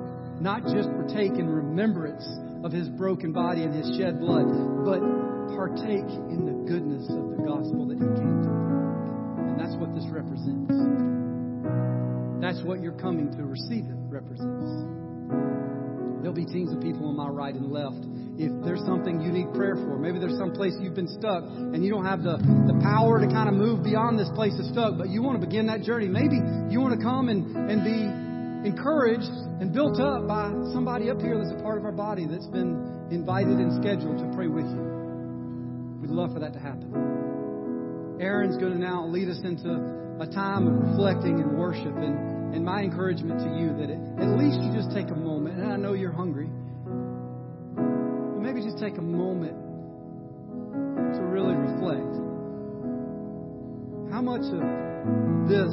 Not 0.44 0.68
just 0.68 0.92
partake 0.92 1.40
in 1.40 1.48
remembrance 1.48 2.28
of 2.68 2.70
his 2.70 2.92
broken 2.92 3.32
body 3.32 3.64
and 3.64 3.72
his 3.72 3.96
shed 3.96 4.20
blood, 4.20 4.44
but 4.84 5.00
partake 5.56 6.04
in 6.04 6.44
the 6.44 6.68
goodness 6.68 7.08
of 7.08 7.32
the 7.32 7.40
gospel 7.48 7.88
that 7.88 7.96
he 7.96 8.08
came 8.20 8.44
to. 8.44 8.52
And 9.48 9.56
that's 9.56 9.72
what 9.80 9.96
this 9.96 10.04
represents. 10.12 10.76
That's 12.44 12.60
what 12.60 12.84
you're 12.84 13.00
coming 13.00 13.32
to 13.40 13.48
receive 13.48 13.88
it 13.88 13.96
represents. 14.12 15.69
There'll 16.20 16.36
be 16.36 16.44
teams 16.44 16.72
of 16.72 16.80
people 16.80 17.08
on 17.08 17.16
my 17.16 17.28
right 17.28 17.54
and 17.54 17.72
left. 17.72 18.04
if 18.36 18.52
there's 18.64 18.84
something 18.84 19.20
you 19.20 19.32
need 19.32 19.52
prayer 19.52 19.76
for. 19.76 19.98
Maybe 19.98 20.18
there's 20.18 20.36
some 20.36 20.52
place 20.52 20.72
you've 20.80 20.94
been 20.94 21.08
stuck 21.08 21.44
and 21.44 21.84
you 21.84 21.90
don't 21.90 22.04
have 22.04 22.22
the, 22.22 22.36
the 22.68 22.76
power 22.80 23.20
to 23.20 23.26
kind 23.26 23.48
of 23.48 23.54
move 23.54 23.84
beyond 23.84 24.18
this 24.18 24.28
place 24.34 24.56
of 24.60 24.66
stuck, 24.66 24.96
but 24.96 25.08
you 25.08 25.22
want 25.22 25.40
to 25.40 25.46
begin 25.46 25.66
that 25.66 25.82
journey. 25.82 26.08
Maybe 26.08 26.40
you 26.68 26.80
want 26.80 26.96
to 26.96 27.02
come 27.04 27.28
and, 27.28 27.56
and 27.56 27.84
be 27.84 28.00
encouraged 28.68 29.32
and 29.60 29.72
built 29.72 30.00
up 30.00 30.28
by 30.28 30.52
somebody 30.72 31.10
up 31.10 31.20
here 31.20 31.36
that's 31.36 31.52
a 31.52 31.62
part 31.62 31.78
of 31.78 31.84
our 31.84 31.92
body 31.92 32.26
that's 32.28 32.48
been 32.48 33.08
invited 33.10 33.56
and 33.56 33.72
scheduled 33.80 34.18
to 34.18 34.28
pray 34.36 34.48
with 34.48 34.68
you. 34.68 34.84
We'd 36.00 36.10
love 36.10 36.32
for 36.32 36.40
that 36.40 36.52
to 36.52 36.60
happen. 36.60 38.16
Aaron's 38.20 38.56
going 38.56 38.72
to 38.72 38.78
now 38.78 39.06
lead 39.06 39.28
us 39.28 39.40
into 39.44 39.68
a 40.20 40.26
time 40.26 40.68
of 40.68 40.74
reflecting 40.92 41.40
and 41.40 41.56
worship. 41.56 41.96
And, 41.96 42.39
and 42.52 42.64
my 42.64 42.82
encouragement 42.82 43.40
to 43.40 43.46
you 43.58 43.76
that 43.78 43.90
it, 43.90 44.00
at 44.18 44.38
least 44.38 44.60
you 44.60 44.72
just 44.72 44.90
take 44.90 45.10
a 45.10 45.14
moment, 45.14 45.58
and 45.58 45.72
I 45.72 45.76
know 45.76 45.92
you're 45.94 46.12
hungry, 46.12 46.48
but 47.74 48.40
maybe 48.42 48.62
just 48.62 48.78
take 48.78 48.98
a 48.98 49.02
moment 49.02 49.56
to 51.14 51.22
really 51.22 51.54
reflect. 51.54 52.16
How 54.12 54.20
much 54.20 54.42
of 54.42 54.60
this 55.48 55.70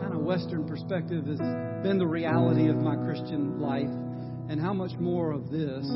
kind 0.00 0.14
of 0.14 0.20
Western 0.22 0.66
perspective 0.66 1.26
has 1.26 1.38
been 1.82 1.98
the 1.98 2.06
reality 2.06 2.68
of 2.68 2.76
my 2.76 2.94
Christian 2.94 3.60
life, 3.60 3.90
and 4.48 4.60
how 4.60 4.72
much 4.72 4.92
more 4.98 5.32
of 5.32 5.50
this 5.50 5.86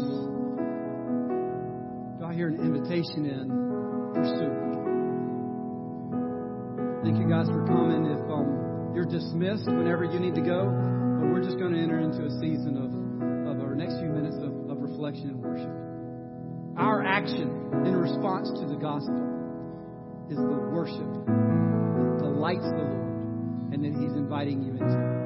do 2.18 2.24
I 2.24 2.35
hear 2.35 2.49
an 2.49 2.59
invitation 2.59 3.27
in 3.27 3.49
pursuing? 4.12 4.66
Thank 7.05 7.18
you 7.18 7.29
guys 7.29 7.47
for 7.47 7.64
coming. 7.66 8.07
If 8.07 8.18
um, 8.29 8.65
you're 8.97 9.05
dismissed 9.05 9.66
whenever 9.66 10.05
you 10.05 10.18
need 10.18 10.34
to 10.34 10.40
go, 10.40 10.64
but 11.20 11.28
we're 11.28 11.44
just 11.44 11.59
going 11.59 11.74
to 11.74 11.78
enter 11.78 12.01
into 12.01 12.24
a 12.24 12.30
season 12.40 12.80
of, 12.80 12.88
of 13.44 13.61
our 13.61 13.74
next 13.74 14.01
few 14.01 14.09
minutes 14.09 14.36
of, 14.40 14.70
of 14.72 14.80
reflection 14.80 15.28
and 15.28 15.36
worship. 15.36 15.68
Our 16.80 17.05
action 17.05 17.84
in 17.84 17.94
response 17.94 18.49
to 18.59 18.64
the 18.64 18.80
gospel 18.80 19.20
is 20.32 20.38
the 20.38 20.61
worship 20.72 21.28
that 21.28 22.24
delights 22.24 22.64
the 22.64 22.88
Lord 22.88 23.76
and 23.76 23.84
that 23.84 23.92
He's 24.01 24.16
inviting 24.16 24.62
you 24.62 24.72
into. 24.72 25.26